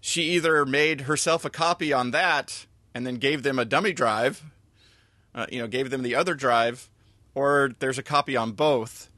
she 0.00 0.22
either 0.30 0.64
made 0.64 1.02
herself 1.02 1.44
a 1.44 1.50
copy 1.50 1.92
on 1.92 2.10
that 2.12 2.66
and 2.94 3.06
then 3.06 3.16
gave 3.16 3.42
them 3.42 3.58
a 3.58 3.64
dummy 3.64 3.92
drive, 3.92 4.42
uh, 5.34 5.46
you 5.50 5.60
know, 5.60 5.66
gave 5.66 5.90
them 5.90 6.02
the 6.02 6.14
other 6.14 6.34
drive, 6.34 6.90
or 7.34 7.70
there's 7.78 7.98
a 7.98 8.02
copy 8.02 8.36
on 8.36 8.52
both, 8.52 9.10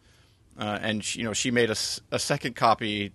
uh, 0.58 0.78
and 0.82 1.04
she, 1.04 1.20
you 1.20 1.24
know 1.24 1.32
she 1.32 1.50
made 1.50 1.70
a, 1.70 1.76
a 2.10 2.18
second 2.18 2.56
copy 2.56 3.12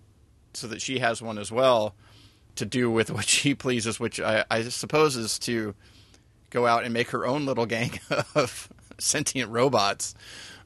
so 0.53 0.67
that 0.67 0.81
she 0.81 0.99
has 0.99 1.21
one 1.21 1.37
as 1.37 1.51
well 1.51 1.95
to 2.55 2.65
do 2.65 2.89
with 2.89 3.11
what 3.11 3.25
she 3.25 3.53
pleases, 3.53 3.99
which 3.99 4.19
I, 4.19 4.45
I 4.49 4.63
suppose 4.63 5.15
is 5.15 5.37
to 5.39 5.75
go 6.49 6.65
out 6.65 6.83
and 6.83 6.93
make 6.93 7.09
her 7.11 7.25
own 7.25 7.45
little 7.45 7.65
gang 7.65 7.99
of 8.35 8.69
sentient 8.97 9.51
robots 9.51 10.15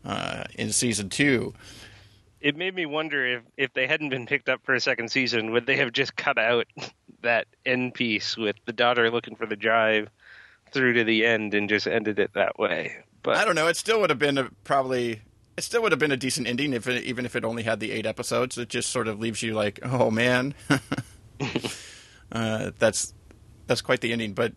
uh, 0.05 0.43
in 0.55 0.71
season 0.71 1.09
two. 1.09 1.53
It 2.41 2.55
made 2.55 2.73
me 2.73 2.85
wonder 2.85 3.25
if 3.25 3.43
if 3.57 3.73
they 3.73 3.85
hadn't 3.85 4.09
been 4.09 4.25
picked 4.25 4.47
up 4.47 4.61
for 4.63 4.73
a 4.73 4.79
second 4.79 5.11
season, 5.11 5.51
would 5.51 5.65
they 5.65 5.75
have 5.77 5.91
just 5.91 6.15
cut 6.15 6.37
out 6.37 6.67
that 7.21 7.47
end 7.65 7.93
piece 7.93 8.37
with 8.37 8.55
the 8.65 8.71
daughter 8.71 9.11
looking 9.11 9.35
for 9.35 9.45
the 9.45 9.57
drive 9.57 10.09
through 10.71 10.93
to 10.93 11.03
the 11.03 11.25
end 11.25 11.53
and 11.53 11.69
just 11.69 11.87
ended 11.87 12.19
it 12.19 12.33
that 12.33 12.57
way? 12.59 12.97
But 13.23 13.37
I 13.37 13.45
don't 13.45 13.55
know. 13.55 13.67
It 13.67 13.77
still 13.77 13.99
would 14.01 14.09
have 14.09 14.19
been 14.19 14.37
a, 14.37 14.49
probably. 14.63 15.21
It 15.57 15.63
still 15.63 15.81
would 15.81 15.91
have 15.91 15.99
been 15.99 16.11
a 16.11 16.17
decent 16.17 16.47
ending 16.47 16.73
if 16.73 16.87
it, 16.87 17.03
even 17.03 17.25
if 17.25 17.35
it 17.35 17.43
only 17.43 17.63
had 17.63 17.79
the 17.79 17.91
eight 17.91 18.05
episodes. 18.05 18.57
It 18.57 18.69
just 18.69 18.89
sort 18.91 19.07
of 19.09 19.19
leaves 19.19 19.43
you 19.43 19.53
like, 19.53 19.79
oh 19.83 20.09
man, 20.09 20.53
uh, 22.31 22.71
that's 22.79 23.13
that's 23.67 23.81
quite 23.81 24.01
the 24.01 24.13
ending. 24.13 24.33
But 24.33 24.53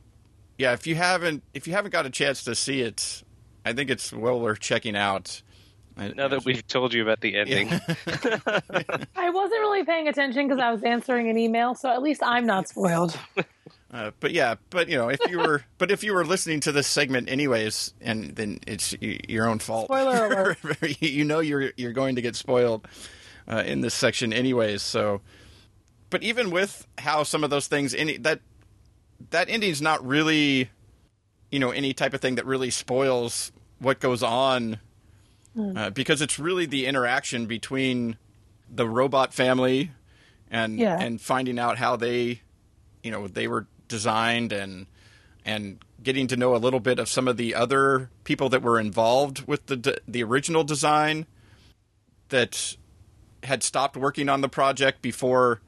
yeah, 0.58 0.72
if 0.72 0.86
you 0.86 0.94
haven't 0.94 1.42
if 1.54 1.66
you 1.66 1.72
haven't 1.72 1.90
got 1.90 2.06
a 2.06 2.10
chance 2.10 2.44
to 2.44 2.54
see 2.54 2.82
it, 2.82 3.24
I 3.64 3.72
think 3.72 3.90
it's 3.90 4.12
well 4.12 4.40
worth 4.40 4.60
checking 4.60 4.96
out. 4.96 5.42
now 5.96 6.28
that 6.28 6.44
we've 6.44 6.66
told 6.66 6.94
you 6.94 7.02
about 7.02 7.20
the 7.20 7.36
ending, 7.36 7.68
I 9.16 9.30
wasn't 9.30 9.60
really 9.60 9.84
paying 9.84 10.08
attention 10.08 10.46
because 10.46 10.62
I 10.62 10.70
was 10.70 10.82
answering 10.84 11.28
an 11.30 11.36
email, 11.36 11.74
so 11.74 11.90
at 11.90 12.02
least 12.02 12.22
I'm 12.24 12.46
not 12.46 12.68
spoiled. 12.68 13.18
Uh, 13.92 14.10
but 14.20 14.30
yeah, 14.32 14.54
but 14.70 14.88
you 14.88 14.96
know, 14.96 15.10
if 15.10 15.20
you 15.28 15.38
were, 15.38 15.64
but 15.76 15.90
if 15.90 16.02
you 16.02 16.14
were 16.14 16.24
listening 16.24 16.60
to 16.60 16.72
this 16.72 16.86
segment 16.86 17.28
anyways, 17.28 17.92
and 18.00 18.34
then 18.36 18.58
it's 18.66 18.94
y- 19.02 19.20
your 19.28 19.46
own 19.46 19.58
fault. 19.58 19.86
Spoiler 19.86 20.26
alert. 20.26 20.58
you 21.02 21.24
know 21.24 21.40
you're 21.40 21.72
you're 21.76 21.92
going 21.92 22.16
to 22.16 22.22
get 22.22 22.34
spoiled 22.34 22.88
uh, 23.46 23.62
in 23.66 23.82
this 23.82 23.92
section 23.92 24.32
anyways. 24.32 24.80
So, 24.80 25.20
but 26.08 26.22
even 26.22 26.50
with 26.50 26.86
how 26.96 27.22
some 27.22 27.44
of 27.44 27.50
those 27.50 27.66
things, 27.66 27.94
any 27.94 28.16
that 28.18 28.40
that 29.30 29.50
ending's 29.50 29.82
not 29.82 30.02
really, 30.06 30.70
you 31.50 31.58
know, 31.58 31.70
any 31.70 31.92
type 31.92 32.14
of 32.14 32.22
thing 32.22 32.36
that 32.36 32.46
really 32.46 32.70
spoils 32.70 33.52
what 33.78 34.00
goes 34.00 34.22
on, 34.22 34.78
uh, 35.76 35.90
because 35.90 36.22
it's 36.22 36.38
really 36.38 36.64
the 36.64 36.86
interaction 36.86 37.44
between 37.44 38.16
the 38.74 38.88
robot 38.88 39.34
family 39.34 39.90
and 40.50 40.78
Yeah. 40.78 40.98
and 40.98 41.20
finding 41.20 41.58
out 41.58 41.76
how 41.76 41.96
they, 41.96 42.40
you 43.02 43.10
know, 43.10 43.28
they 43.28 43.46
were 43.48 43.66
designed 43.92 44.52
and 44.52 44.86
and 45.44 45.84
getting 46.02 46.26
to 46.26 46.36
know 46.36 46.56
a 46.56 46.56
little 46.56 46.80
bit 46.80 46.98
of 46.98 47.08
some 47.10 47.28
of 47.28 47.36
the 47.36 47.54
other 47.54 48.10
people 48.24 48.48
that 48.48 48.62
were 48.62 48.80
involved 48.80 49.46
with 49.46 49.66
the 49.66 50.00
the 50.08 50.22
original 50.22 50.64
design 50.64 51.26
that 52.30 52.78
had 53.42 53.62
stopped 53.62 53.94
working 53.94 54.30
on 54.30 54.40
the 54.40 54.48
project 54.48 55.02
before 55.02 55.60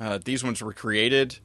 uh, 0.00 0.18
these 0.24 0.42
ones 0.42 0.62
were 0.62 0.72
created, 0.72 1.40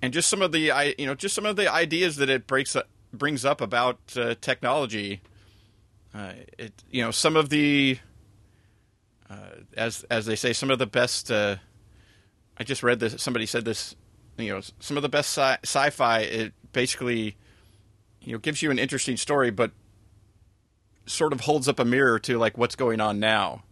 and 0.00 0.14
just 0.14 0.30
some 0.30 0.40
of 0.40 0.50
the 0.50 0.70
I 0.70 0.94
you 0.96 1.04
know 1.04 1.14
just 1.14 1.34
some 1.34 1.44
of 1.44 1.56
the 1.56 1.70
ideas 1.70 2.16
that 2.16 2.30
it 2.30 2.46
breaks 2.46 2.74
up, 2.74 2.88
brings 3.12 3.44
up 3.44 3.60
about 3.60 3.98
uh, 4.16 4.34
technology. 4.40 5.20
Uh, 6.14 6.32
it 6.56 6.72
you 6.90 7.02
know 7.02 7.10
some 7.10 7.36
of 7.36 7.50
the 7.50 7.98
uh, 9.28 9.60
as 9.76 10.04
as 10.10 10.24
they 10.24 10.36
say 10.36 10.54
some 10.54 10.70
of 10.70 10.78
the 10.78 10.86
best. 10.86 11.30
Uh, 11.30 11.56
I 12.56 12.64
just 12.64 12.82
read 12.82 12.98
this. 13.00 13.20
Somebody 13.20 13.44
said 13.44 13.66
this. 13.66 13.94
You 14.36 14.54
know, 14.54 14.60
some 14.80 14.96
of 14.96 15.02
the 15.02 15.08
best 15.08 15.36
sci- 15.36 15.58
sci-fi. 15.62 16.20
It 16.20 16.52
basically, 16.72 17.36
you 18.20 18.32
know, 18.32 18.38
gives 18.38 18.62
you 18.62 18.70
an 18.70 18.78
interesting 18.78 19.16
story, 19.16 19.50
but 19.50 19.70
sort 21.06 21.32
of 21.32 21.40
holds 21.40 21.68
up 21.68 21.78
a 21.78 21.84
mirror 21.84 22.18
to 22.18 22.38
like 22.38 22.56
what's 22.56 22.76
going 22.76 23.00
on 23.00 23.20
now, 23.20 23.62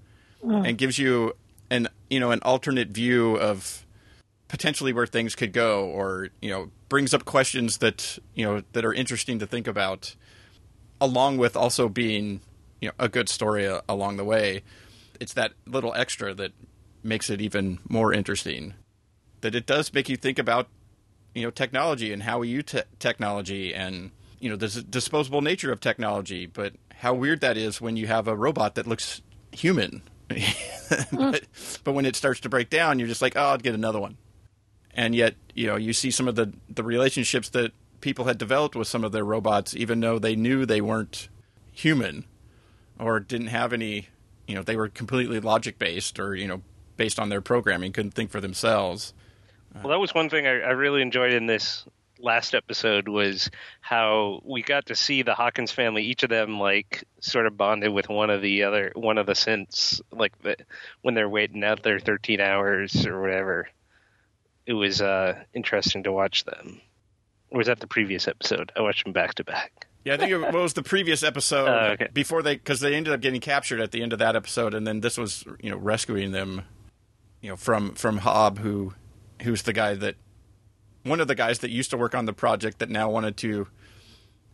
mm. 0.44 0.68
and 0.68 0.79
gives 0.79 0.98
you 0.98 1.35
an 1.70 1.88
you 2.11 2.20
know 2.20 2.31
an 2.31 2.40
alternate 2.42 2.88
view 2.88 3.37
of 3.37 3.85
potentially 4.53 4.92
where 4.92 5.07
things 5.07 5.35
could 5.35 5.53
go, 5.53 5.87
or 5.87 6.29
you 6.42 6.51
know, 6.51 6.70
brings 6.90 7.14
up 7.14 7.25
questions 7.25 7.79
that 7.79 8.18
you 8.35 8.44
know 8.44 8.62
that 8.72 8.85
are 8.85 8.92
interesting 8.92 9.38
to 9.38 9.46
think 9.46 9.66
about, 9.66 10.14
along 11.01 11.38
with 11.38 11.57
also 11.57 11.88
being 11.88 12.40
you 12.81 12.88
know 12.88 12.94
a 12.98 13.09
good 13.09 13.29
story 13.29 13.64
a- 13.64 13.83
along 13.88 14.18
the 14.18 14.25
way. 14.25 14.62
It's 15.18 15.33
that 15.33 15.53
little 15.66 15.94
extra 15.94 16.35
that 16.35 16.53
makes 17.03 17.31
it 17.31 17.40
even 17.40 17.79
more 17.88 18.12
interesting. 18.12 18.75
That 19.42 19.55
it 19.55 19.66
does 19.66 19.92
make 19.92 20.09
you 20.09 20.16
think 20.16 20.38
about 20.38 20.68
you 21.35 21.42
know 21.42 21.50
technology 21.50 22.12
and 22.12 22.22
how 22.22 22.40
we 22.40 22.48
use 22.48 22.64
te- 22.64 22.83
technology 22.98 23.74
and 23.74 24.11
you 24.40 24.50
know 24.50 24.57
the 24.57 24.83
disposable 24.83 25.40
nature 25.40 25.72
of 25.72 25.81
technology. 25.81 26.46
But 26.46 26.74
how 26.96 27.14
weird 27.14 27.40
that 27.40 27.57
is 27.57 27.81
when 27.81 27.96
you 27.96 28.07
have 28.07 28.28
a 28.28 28.37
robot 28.37 28.74
that 28.76 28.87
looks 28.87 29.22
human. 29.52 30.02
Hmm. 31.11 31.31
But, 31.31 31.44
but 31.85 31.92
when 31.92 32.05
it 32.05 32.16
starts 32.16 32.40
to 32.40 32.50
break 32.50 32.68
down 32.68 32.98
you're 32.98 33.09
just 33.09 33.22
like 33.22 33.35
oh 33.35 33.40
i'll 33.40 33.59
get 33.59 33.74
another 33.74 34.00
one. 34.00 34.18
And 34.92 35.14
yet 35.14 35.37
you 35.55 35.66
know 35.66 35.76
you 35.76 35.94
see 35.94 36.11
some 36.11 36.28
of 36.28 36.35
the 36.35 36.52
the 36.68 36.83
relationships 36.83 37.48
that 37.50 37.72
people 38.02 38.26
had 38.26 38.37
developed 38.37 38.76
with 38.76 38.88
some 38.88 39.05
of 39.05 39.12
their 39.12 39.24
robots 39.24 39.74
even 39.74 40.00
though 40.00 40.18
they 40.18 40.37
knew 40.37 40.66
they 40.66 40.83
weren't 40.83 41.28
human 41.70 42.26
or 42.98 43.20
didn't 43.20 43.46
have 43.46 43.72
any 43.72 44.09
you 44.46 44.55
know 44.55 44.62
they 44.62 44.76
were 44.76 44.88
completely 44.88 45.40
logic 45.40 45.78
based 45.78 46.18
or 46.18 46.35
you 46.35 46.46
know 46.46 46.61
based 46.98 47.18
on 47.18 47.31
their 47.31 47.40
programming 47.40 47.90
couldn't 47.92 48.12
think 48.12 48.31
for 48.31 48.40
themselves 48.40 49.14
well, 49.74 49.88
that 49.90 50.00
was 50.00 50.14
one 50.14 50.28
thing 50.30 50.46
I, 50.46 50.61
I 50.61 50.70
really 50.70 51.02
enjoyed 51.02 51.32
in 51.32 51.46
this 51.46 51.85
last 52.18 52.54
episode 52.54 53.08
was 53.08 53.50
how 53.80 54.40
we 54.44 54.62
got 54.62 54.87
to 54.87 54.94
see 54.94 55.22
the 55.22 55.35
Hawkins 55.35 55.72
family, 55.72 56.04
each 56.04 56.22
of 56.22 56.30
them 56.30 56.61
like 56.61 57.04
sort 57.20 57.46
of 57.46 57.56
bonded 57.56 57.92
with 57.92 58.08
one 58.08 58.30
of 58.30 58.42
the 58.42 58.62
other, 58.62 58.92
one 58.94 59.18
of 59.18 59.26
the 59.26 59.32
synths, 59.32 60.00
like 60.12 60.40
the, 60.42 60.56
when 61.02 61.14
they're 61.14 61.28
waiting 61.28 61.64
out 61.64 61.82
their 61.82 61.98
13 61.98 62.40
hours 62.40 63.06
or 63.06 63.20
whatever. 63.20 63.68
It 64.66 64.74
was 64.74 65.00
uh, 65.00 65.42
interesting 65.52 66.04
to 66.04 66.12
watch 66.12 66.44
them. 66.44 66.80
Or 67.50 67.58
was 67.58 67.66
that 67.66 67.80
the 67.80 67.88
previous 67.88 68.28
episode? 68.28 68.70
I 68.76 68.80
watched 68.82 69.02
them 69.04 69.12
back 69.12 69.35
to 69.35 69.44
back. 69.44 69.87
Yeah, 70.04 70.14
I 70.14 70.16
think 70.16 70.30
it 70.32 70.52
was 70.52 70.72
the 70.74 70.82
previous 70.82 71.22
episode 71.22 71.68
Oh, 71.68 71.92
okay. 71.92 72.08
before 72.12 72.42
they 72.42 72.54
because 72.56 72.80
they 72.80 72.94
ended 72.94 73.12
up 73.12 73.20
getting 73.20 73.40
captured 73.40 73.80
at 73.80 73.92
the 73.92 74.02
end 74.02 74.12
of 74.12 74.18
that 74.20 74.35
episode, 74.35 74.74
and 74.74 74.85
then 74.87 75.00
this 75.00 75.16
was 75.16 75.44
you 75.61 75.70
know 75.70 75.76
rescuing 75.76 76.32
them, 76.32 76.62
you 77.40 77.50
know 77.50 77.56
from 77.56 77.94
from 77.94 78.18
Hobb, 78.20 78.58
who 78.58 78.94
who's 79.42 79.62
the 79.62 79.72
guy 79.72 79.94
that 79.94 80.16
one 81.05 81.20
of 81.20 81.28
the 81.28 81.35
guys 81.35 81.61
that 81.61 81.70
used 81.70 81.90
to 81.90 81.96
work 81.96 82.14
on 82.14 82.26
the 82.26 82.33
project 82.33 82.78
that 82.78 82.88
now 82.88 83.11
wanted 83.11 83.37
to, 83.38 83.66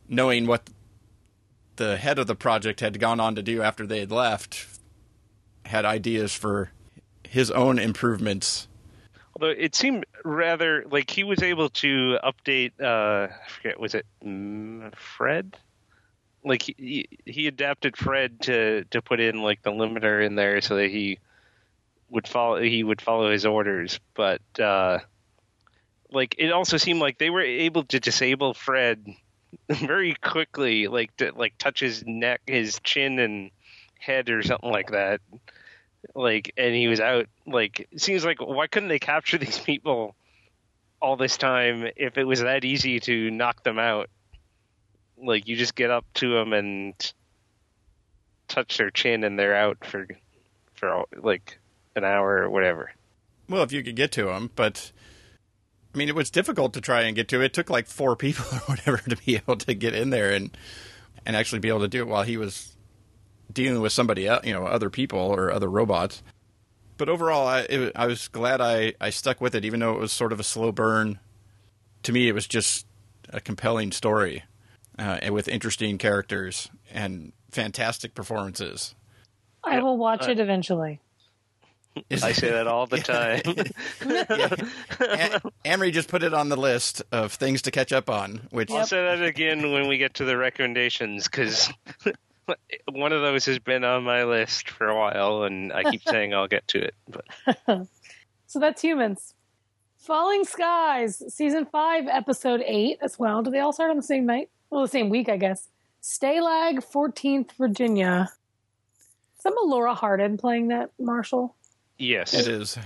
knowing 0.09 0.47
what 0.47 0.71
the 1.77 1.97
head 1.97 2.19
of 2.19 2.27
the 2.27 2.35
project 2.35 2.81
had 2.81 2.99
gone 2.99 3.21
on 3.21 3.35
to 3.35 3.43
do 3.43 3.63
after 3.63 3.87
they 3.87 4.01
had 4.01 4.11
left, 4.11 4.67
had 5.67 5.85
ideas 5.85 6.35
for 6.35 6.73
his 7.23 7.51
own 7.51 7.79
improvements. 7.79 8.67
Although 9.37 9.53
it 9.53 9.75
seemed 9.75 10.05
rather 10.25 10.85
like 10.91 11.11
he 11.11 11.23
was 11.23 11.43
able 11.43 11.69
to 11.71 12.19
update. 12.25 12.73
Uh, 12.81 13.29
I 13.33 13.49
forget, 13.49 13.79
was 13.79 13.95
it 13.95 14.07
Fred? 14.97 15.57
Like 16.45 16.63
he 16.63 17.09
he 17.25 17.47
adapted 17.47 17.97
Fred 17.97 18.41
to 18.43 18.85
to 18.91 19.03
put 19.03 19.21
in 19.21 19.43
like 19.43 19.63
the 19.63 19.71
limiter 19.71 20.25
in 20.25 20.35
there 20.35 20.61
so 20.61 20.77
that 20.77 20.91
he 20.91 21.19
would 22.11 22.29
follow 22.29 22.61
he 22.61 22.83
would 22.83 23.01
follow 23.01 23.31
his 23.31 23.47
orders. 23.47 24.01
But 24.15 24.43
uh, 24.59 25.01
like 26.11 26.37
it 26.39 26.53
also 26.53 26.77
seemed 26.77 27.01
like 27.01 27.19
they 27.19 27.31
were 27.31 27.43
able 27.43 27.85
to 27.85 28.01
disable 28.01 28.55
Fred 28.55 29.07
very 29.71 30.15
quickly, 30.15 30.89
like 30.89 31.17
to 31.17 31.33
like 31.35 31.57
touch 31.59 31.81
his 31.81 32.05
neck, 32.07 32.43
his 32.47 32.81
chin, 32.83 33.19
and 33.19 33.51
head 33.99 34.31
or 34.31 34.43
something 34.43 34.71
like 34.71 34.93
that 34.93 35.21
like 36.15 36.53
and 36.57 36.75
he 36.75 36.89
was 36.89 37.01
out 37.01 37.27
like 37.47 37.89
it 37.91 38.01
seems 38.01 38.25
like 38.25 38.41
why 38.41 38.67
couldn't 38.67 38.89
they 38.89 38.99
capture 38.99 39.39
these 39.39 39.59
people 39.59 40.15
all 41.01 41.17
this 41.17 41.37
time 41.37 41.89
if 41.97 42.19
it 42.19 42.25
was 42.25 42.41
that 42.41 42.65
easy 42.65 42.99
to 43.01 43.31
knock 43.31 43.63
them 43.63 43.79
out 43.79 44.09
like 45.23 45.49
you 45.49 45.57
just 45.57 45.75
get 45.75 45.91
up 45.91 46.05
to 46.15 46.33
them 46.33 46.53
and 46.53 47.13
touch 48.47 48.79
their 48.79 48.91
chin 48.91 49.25
and 49.25 49.39
they're 49.39 49.57
out 49.57 49.79
for 49.85 50.07
for 50.75 50.93
all, 50.93 51.09
like 51.17 51.59
an 51.99 52.05
hour 52.05 52.43
or 52.43 52.51
whatever 52.51 52.93
Well, 53.49 53.63
if 53.63 53.73
you 53.73 53.83
could 53.83 53.97
get 53.97 54.11
to 54.13 54.31
him, 54.31 54.51
but 54.57 54.91
I 55.95 55.99
mean, 55.99 56.09
it 56.09 56.15
was 56.15 56.31
difficult 56.31 56.73
to 56.75 56.81
try 56.81 57.03
and 57.03 57.17
get 57.17 57.29
to. 57.29 57.41
It 57.41 57.53
took 57.53 57.69
like 57.71 57.87
four 57.87 58.15
people 58.25 58.45
or 58.53 58.61
whatever 58.67 58.99
to 58.99 59.17
be 59.17 59.37
able 59.37 59.57
to 59.57 59.75
get 59.75 59.95
in 59.95 60.11
there 60.11 60.33
and 60.33 60.57
and 61.27 61.35
actually 61.37 61.59
be 61.59 61.69
able 61.69 61.81
to 61.81 61.89
do 61.89 62.01
it 62.01 62.09
while 62.09 62.23
he 62.23 62.37
was 62.37 62.77
dealing 63.53 63.81
with 63.81 63.93
somebody 63.93 64.27
else, 64.27 64.45
you 64.47 64.53
know, 64.53 64.67
other 64.67 64.91
people 64.91 65.19
or 65.19 65.51
other 65.51 65.69
robots. 65.69 66.23
But 66.99 67.09
overall, 67.09 67.47
I 67.47 67.61
it, 67.61 67.93
I 67.97 68.07
was 68.07 68.29
glad 68.29 68.61
I 68.61 68.95
I 69.01 69.11
stuck 69.11 69.41
with 69.41 69.55
it, 69.55 69.65
even 69.65 69.81
though 69.81 69.95
it 69.95 70.01
was 70.01 70.13
sort 70.13 70.33
of 70.33 70.41
a 70.41 70.45
slow 70.45 70.73
burn. 70.73 71.19
To 72.05 72.13
me, 72.13 72.29
it 72.29 72.33
was 72.33 72.47
just 72.47 72.87
a 73.31 73.41
compelling 73.41 73.91
story, 73.93 74.45
uh, 74.99 75.19
and 75.23 75.35
with 75.35 75.49
interesting 75.49 75.99
characters 75.99 76.71
and 76.93 77.33
fantastic 77.51 78.15
performances. 78.15 78.95
I 79.65 79.81
will 79.81 79.97
watch 79.99 80.29
Uh, 80.29 80.33
it 80.33 80.39
eventually. 80.41 81.01
Is- 82.11 82.23
i 82.31 82.33
say 82.33 82.51
that 82.51 82.67
all 82.67 82.87
the 82.87 82.99
time 82.99 83.41
An- 85.01 85.41
Amrie 85.65 85.93
just 85.93 86.09
put 86.09 86.23
it 86.23 86.35
on 86.35 86.49
the 86.49 86.57
list 86.57 87.03
of 87.13 87.33
things 87.33 87.63
to 87.63 87.71
catch 87.71 87.93
up 87.93 88.09
on, 88.11 88.47
which 88.51 88.71
i'll 88.71 88.87
say 88.87 89.03
that 89.03 89.23
again 89.23 89.73
when 89.73 89.89
we 89.89 89.99
get 89.99 90.15
to 90.15 90.25
the 90.25 90.37
recommendations 90.37 91.29
because 91.29 91.71
one 92.93 93.13
of 93.13 93.21
those 93.23 93.45
has 93.45 93.59
been 93.59 93.85
on 93.85 94.05
my 94.05 94.25
list 94.25 94.71
for 94.71 94.89
a 94.89 94.97
while 94.97 95.43
and 95.45 95.73
i 95.73 95.83
keep 95.91 96.03
saying 96.03 96.33
i'll 96.35 96.49
get 96.49 96.67
to 96.69 96.79
it 96.83 96.95
but 97.09 97.87
So 98.47 98.59
that's 98.59 98.81
humans. 98.81 99.35
Falling 99.99 100.45
Skies, 100.45 101.23
season 101.35 101.67
five, 101.67 102.07
episode 102.09 102.63
eight 102.65 102.97
as 103.03 103.19
well. 103.19 103.43
Do 103.43 103.51
they 103.51 103.59
all 103.59 103.75
start 103.75 103.91
on 103.91 103.99
the 103.99 104.03
same 104.03 104.25
night? 104.25 104.49
Well, 104.71 104.81
the 104.81 104.89
same 104.89 105.11
week, 105.11 105.29
I 105.29 105.37
guess. 105.37 105.69
Stalag, 106.03 106.79
14th 106.83 107.51
Virginia. 107.59 108.31
Is 109.37 109.43
that 109.45 109.53
Laura 109.63 109.95
Hardin 109.95 110.39
playing 110.39 110.69
that 110.69 110.93
Marshall? 110.99 111.55
Yes 111.99 112.35
it 112.35 112.49
is. 112.49 112.79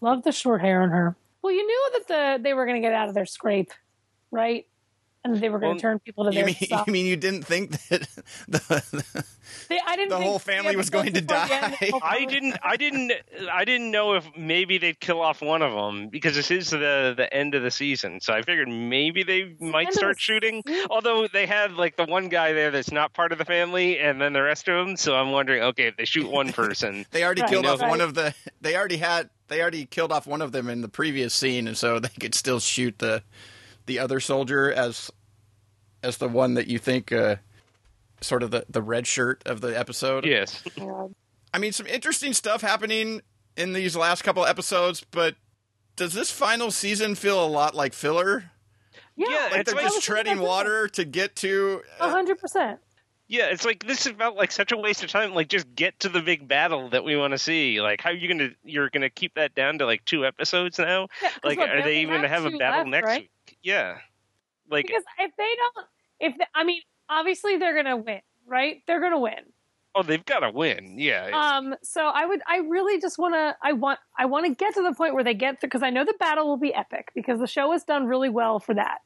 Love 0.00 0.22
the 0.22 0.32
short 0.32 0.60
hair 0.60 0.82
on 0.82 0.90
her. 0.90 1.16
Well, 1.42 1.52
you 1.52 1.66
knew 1.66 1.90
that 1.94 2.08
the 2.08 2.42
they 2.42 2.54
were 2.54 2.66
going 2.66 2.80
to 2.80 2.86
get 2.86 2.94
out 2.94 3.08
of 3.08 3.14
their 3.14 3.26
scrape, 3.26 3.72
right? 4.30 4.66
And 5.22 5.36
they 5.36 5.50
were 5.50 5.58
going 5.58 5.72
Well, 5.72 5.76
to 5.76 5.82
turn 5.82 5.98
people 5.98 6.24
to 6.24 6.30
You 6.30 6.36
their 6.36 6.46
mean, 6.46 6.54
stuff. 6.62 6.86
you 6.86 6.92
mean 6.94 7.04
you 7.06 7.16
didn't 7.16 7.42
think 7.42 7.72
that 7.88 8.08
the, 8.48 9.24
They, 9.68 9.78
I 9.86 9.94
didn't 9.96 10.08
the 10.10 10.16
think 10.16 10.30
whole 10.30 10.38
family 10.38 10.76
was 10.76 10.88
going 10.90 11.12
to 11.12 11.20
before 11.20 11.46
the 11.46 11.52
end, 11.54 11.76
die? 11.80 11.90
the 11.90 12.00
I 12.02 12.24
didn't. 12.24 12.56
I 12.62 12.76
didn't. 12.76 13.12
I 13.52 13.64
didn't 13.64 13.90
know 13.90 14.14
if 14.14 14.24
maybe 14.36 14.78
they'd 14.78 14.98
kill 14.98 15.20
off 15.20 15.42
one 15.42 15.60
of 15.62 15.72
them 15.72 16.08
because 16.08 16.34
this 16.36 16.50
is 16.50 16.70
the 16.70 17.12
the 17.16 17.28
end 17.32 17.54
of 17.54 17.62
the 17.62 17.70
season. 17.70 18.20
So 18.20 18.32
I 18.32 18.42
figured 18.42 18.68
maybe 18.68 19.22
they 19.22 19.54
might 19.60 19.88
end 19.88 19.88
of 19.88 19.94
start 19.94 20.16
the 20.16 20.20
shooting. 20.20 20.62
season? 20.66 20.84
Mm. 20.84 20.86
Although 20.90 21.28
they 21.28 21.46
had 21.46 21.74
like 21.74 21.96
the 21.96 22.04
one 22.06 22.28
guy 22.30 22.52
there 22.54 22.70
that's 22.70 22.90
not 22.90 23.12
part 23.12 23.32
of 23.32 23.38
the 23.38 23.44
family, 23.44 23.98
and 23.98 24.20
then 24.20 24.32
the 24.32 24.42
rest 24.42 24.68
of 24.68 24.86
them. 24.86 24.96
So 24.96 25.14
I'm 25.14 25.32
wondering, 25.32 25.62
okay, 25.64 25.88
if 25.88 25.96
they 25.96 26.04
shoot 26.06 26.30
one 26.30 26.52
person, 26.54 27.04
they 27.10 27.24
already 27.24 27.42
Right, 27.42 27.50
killed 27.50 27.66
off 27.66 27.80
right. 27.80 27.90
one 27.90 28.00
of 28.00 28.14
the 28.14 28.34
they 28.60 28.74
already 28.76 28.96
had 28.96 29.28
they 29.48 29.60
already 29.60 29.84
killed 29.84 30.12
off 30.12 30.26
one 30.26 30.40
of 30.42 30.52
them 30.52 30.68
in 30.70 30.80
the 30.80 30.88
previous 30.88 31.34
scene, 31.34 31.68
and 31.68 31.76
so 31.76 31.98
they 31.98 32.08
could 32.20 32.34
still 32.34 32.60
shoot 32.60 32.98
the 32.98 33.22
the 33.90 33.98
other 33.98 34.20
soldier 34.20 34.72
as 34.72 35.10
as 36.02 36.16
the 36.18 36.28
one 36.28 36.54
that 36.54 36.68
you 36.68 36.78
think 36.78 37.10
uh, 37.12 37.36
sort 38.20 38.42
of 38.44 38.52
the 38.52 38.64
the 38.70 38.80
red 38.82 39.06
shirt 39.06 39.42
of 39.46 39.60
the 39.60 39.76
episode. 39.78 40.24
yes, 40.24 40.62
I 41.52 41.58
mean, 41.58 41.72
some 41.72 41.86
interesting 41.88 42.32
stuff 42.32 42.60
happening 42.60 43.20
in 43.56 43.72
these 43.72 43.96
last 43.96 44.22
couple 44.22 44.46
episodes, 44.46 45.04
but 45.10 45.34
does 45.96 46.12
this 46.14 46.30
final 46.30 46.70
season 46.70 47.16
feel 47.16 47.44
a 47.44 47.48
lot 47.48 47.74
like 47.74 47.92
filler? 47.92 48.44
Yeah, 49.16 49.26
Yeah, 49.28 49.48
Like 49.50 49.60
It's 49.60 49.72
they're 49.72 49.82
like- 49.82 49.92
just 49.92 50.02
treading 50.04 50.38
water 50.38 50.86
to 50.88 51.04
get 51.04 51.34
to. 51.36 51.82
A 51.98 52.04
Uh, 52.04 52.10
hundred 52.10 52.38
percent. 52.38 52.78
yeah. 53.26 53.46
It's 53.46 53.64
like 53.66 53.84
this 53.84 54.06
is 54.06 54.12
felt 54.12 54.36
like 54.36 54.52
such 54.52 54.70
a 54.72 54.76
waste 54.78 55.02
of 55.04 55.10
time. 55.10 55.34
Like 55.34 55.48
just 55.48 55.66
get 55.74 55.98
to 56.00 56.08
the 56.08 56.22
big 56.22 56.46
battle 56.48 56.88
that 56.90 57.02
we 57.04 57.16
want 57.16 57.32
to 57.32 57.38
see. 57.38 57.80
Like 57.82 58.00
how 58.00 58.10
are 58.10 58.14
you 58.14 58.28
gonna 58.28 58.50
you're 58.64 58.88
gonna 58.88 59.10
keep 59.10 59.34
that 59.34 59.54
down 59.54 59.78
to 59.78 59.84
like 59.86 60.04
two 60.06 60.24
episodes 60.24 60.78
now? 60.78 61.08
Yeah, 61.22 61.28
'cause 61.30 61.40
Like 61.44 61.58
look, 61.58 61.68
are 61.68 61.82
they 61.82 62.00
even 62.00 62.14
gonna 62.14 62.28
have 62.28 62.46
a 62.46 62.56
battle 62.56 62.78
left, 62.80 62.88
next 62.90 63.06
right? 63.06 63.20
week? 63.22 63.30
Yeah. 63.62 63.98
Like 64.70 64.86
Because 64.86 65.04
if 65.18 65.32
they 65.36 65.52
don't, 65.56 65.86
if 66.20 66.38
they, 66.38 66.44
I 66.54 66.64
mean, 66.64 66.82
obviously 67.08 67.56
they're 67.56 67.74
gonna 67.74 67.96
win, 67.96 68.20
right? 68.46 68.82
They're 68.86 69.00
gonna 69.00 69.20
win. 69.20 69.52
oh, 69.94 70.02
they've 70.04 70.24
got 70.24 70.40
to 70.40 70.50
win. 70.52 70.96
Yeah. 70.98 71.30
Um, 71.32 71.74
so 71.82 72.06
I 72.06 72.24
would, 72.24 72.40
I 72.46 72.58
really 72.58 73.00
just 73.00 73.18
want 73.18 73.34
to, 73.34 73.56
I 73.60 73.72
want, 73.72 73.98
I 74.16 74.26
want 74.26 74.46
to 74.46 74.54
get 74.54 74.74
to 74.74 74.82
the 74.82 74.94
point 74.94 75.14
where 75.14 75.24
they 75.24 75.34
get 75.34 75.58
through 75.60 75.66
because 75.66 75.82
I 75.82 75.90
know 75.90 76.04
the 76.04 76.14
battle 76.20 76.46
will 76.46 76.56
be 76.56 76.72
epic 76.72 77.10
because 77.12 77.40
the 77.40 77.48
show 77.48 77.72
has 77.72 77.82
done 77.82 78.06
really 78.06 78.28
well 78.28 78.60
for 78.60 78.72
that. 78.74 78.98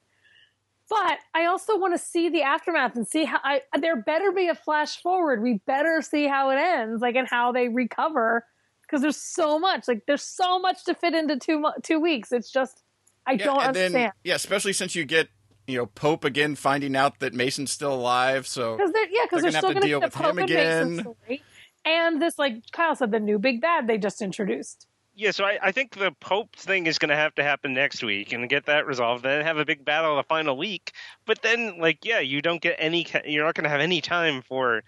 But 0.90 1.20
I 1.32 1.46
also 1.46 1.78
want 1.78 1.94
to 1.94 1.98
see 1.98 2.28
the 2.28 2.42
aftermath 2.42 2.96
and 2.96 3.08
see 3.08 3.24
how 3.24 3.38
I, 3.42 3.62
there 3.80 3.96
better 3.96 4.30
be 4.30 4.48
a 4.48 4.54
flash 4.54 5.00
forward. 5.00 5.42
We 5.42 5.62
better 5.66 6.02
see 6.02 6.26
how 6.26 6.50
it 6.50 6.56
ends, 6.58 7.00
like 7.00 7.16
and 7.16 7.26
how 7.26 7.50
they 7.52 7.68
recover 7.68 8.44
because 8.82 9.00
there's 9.00 9.16
so 9.16 9.58
much, 9.58 9.88
like 9.88 10.02
there's 10.06 10.22
so 10.22 10.58
much 10.58 10.84
to 10.84 10.94
fit 10.94 11.14
into 11.14 11.38
two 11.38 11.64
two 11.82 11.98
weeks. 11.98 12.30
It's 12.30 12.52
just, 12.52 12.82
I 13.26 13.32
yeah, 13.32 13.44
don't 13.44 13.58
and 13.58 13.68
understand. 13.68 13.94
then 13.94 14.12
yeah, 14.24 14.34
especially 14.34 14.72
since 14.72 14.94
you 14.94 15.04
get 15.04 15.28
you 15.66 15.78
know 15.78 15.86
Pope 15.86 16.24
again 16.24 16.54
finding 16.54 16.94
out 16.96 17.20
that 17.20 17.34
Mason's 17.34 17.70
still 17.70 17.94
alive, 17.94 18.46
so 18.46 18.76
Because 18.76 18.92
they're 18.92 19.08
yeah, 19.10 19.22
because 19.24 19.42
They're 19.42 19.50
they're, 19.52 19.52
gonna 19.52 19.54
have 19.54 19.60
still 19.60 19.68
to 19.70 19.74
going 19.74 19.82
to 19.82 19.88
deal 19.88 20.00
with 20.00 20.12
the 20.12 20.18
him 20.18 20.24
Pope 20.24 20.38
and 20.38 20.50
again. 20.50 20.98
story, 21.00 21.42
and 21.84 22.22
this 22.22 22.38
like 22.38 22.54
Kyle 22.72 22.94
said, 22.94 23.10
the 23.10 23.20
new 23.20 23.38
big 23.38 23.60
bad 23.60 23.86
they 23.86 23.98
just 23.98 24.20
introduced. 24.22 24.86
Yeah, 25.16 25.30
so 25.30 25.44
I, 25.44 25.58
I 25.62 25.70
think 25.72 25.94
the 25.94 26.10
Pope 26.18 26.56
thing 26.56 26.88
is 26.88 26.98
going 26.98 27.10
to 27.10 27.14
have 27.16 27.32
to 27.36 27.44
happen 27.44 27.72
next 27.72 28.02
week 28.02 28.32
and 28.32 28.48
get 28.48 28.66
that 28.66 28.84
resolved. 28.84 29.22
Then 29.22 29.44
have 29.44 29.58
a 29.58 29.64
big 29.64 29.84
battle 29.84 30.16
the 30.16 30.24
final 30.24 30.56
week. 30.56 30.90
But 31.24 31.40
then, 31.40 31.78
like, 31.78 32.04
yeah, 32.04 32.18
you 32.18 32.42
don't 32.42 32.60
get 32.60 32.74
any. 32.80 33.06
You're 33.24 33.44
not 33.44 33.54
going 33.54 33.62
to 33.62 33.70
have 33.70 33.80
any 33.80 34.00
time 34.00 34.42
for. 34.42 34.82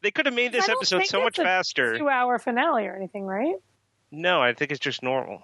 They 0.00 0.10
could 0.10 0.24
have 0.24 0.34
made 0.34 0.52
this 0.52 0.68
episode 0.70 1.00
think 1.00 1.10
so 1.10 1.22
much 1.22 1.38
a 1.38 1.42
faster. 1.42 1.98
Two 1.98 2.08
hour 2.08 2.38
finale 2.38 2.86
or 2.86 2.96
anything, 2.96 3.24
right? 3.26 3.54
No, 4.10 4.40
I 4.40 4.54
think 4.54 4.70
it's 4.70 4.80
just 4.80 5.02
normal. 5.02 5.42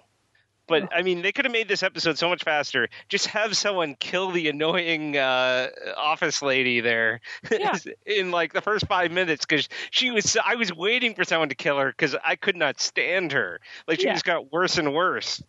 But 0.67 0.89
I 0.95 1.01
mean, 1.01 1.21
they 1.21 1.31
could 1.33 1.43
have 1.45 1.51
made 1.51 1.67
this 1.67 1.83
episode 1.83 2.17
so 2.17 2.29
much 2.29 2.43
faster. 2.43 2.87
Just 3.09 3.27
have 3.27 3.55
someone 3.57 3.95
kill 3.99 4.31
the 4.31 4.47
annoying 4.47 5.17
uh, 5.17 5.67
office 5.97 6.41
lady 6.41 6.79
there 6.79 7.19
Yeah. 7.51 7.77
in 8.05 8.31
like 8.31 8.53
the 8.53 8.61
first 8.61 8.87
five 8.87 9.11
minutes 9.11 9.45
because 9.45 9.67
she 9.91 10.11
was. 10.11 10.37
I 10.43 10.55
was 10.55 10.73
waiting 10.73 11.15
for 11.15 11.25
someone 11.25 11.49
to 11.49 11.55
kill 11.55 11.77
her 11.79 11.89
because 11.89 12.15
I 12.23 12.35
could 12.37 12.55
not 12.55 12.79
stand 12.79 13.33
her. 13.33 13.59
Like 13.87 13.99
she 13.99 14.05
Yeah. 14.05 14.13
just 14.13 14.25
got 14.25 14.53
worse 14.53 14.77
and 14.77 14.93
worse. 14.93 15.43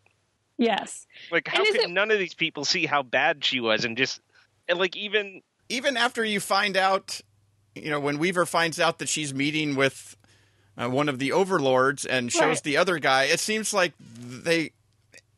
Yes. 0.59 1.07
Like 1.31 1.49
how 1.49 1.59
And 1.59 1.67
could 1.67 1.81
it- 1.83 1.91
none 1.91 2.11
of 2.11 2.19
these 2.19 2.35
people 2.35 2.65
see 2.65 2.87
how 2.87 3.03
bad 3.03 3.45
she 3.45 3.61
was 3.61 3.85
and 3.85 3.97
just 3.97 4.21
and 4.69 4.79
like 4.79 4.97
even 4.97 5.43
even 5.69 5.97
after 5.97 6.25
you 6.25 6.41
find 6.41 6.77
out, 6.77 7.21
you 7.75 7.91
know, 7.91 8.01
when 8.01 8.19
Weaver 8.19 8.47
finds 8.47 8.79
out 8.81 8.99
that 8.99 9.09
she's 9.09 9.33
meeting 9.33 9.75
with 9.77 10.17
uh, 10.77 10.89
one 10.89 11.09
of 11.09 11.19
the 11.19 11.33
overlords 11.33 12.05
and 12.05 12.33
shows 12.33 12.41
Right. 12.43 12.63
the 12.65 12.77
other 12.77 12.99
guy, 12.99 13.25
it 13.25 13.39
seems 13.41 13.73
like 13.73 13.93
they 14.01 14.73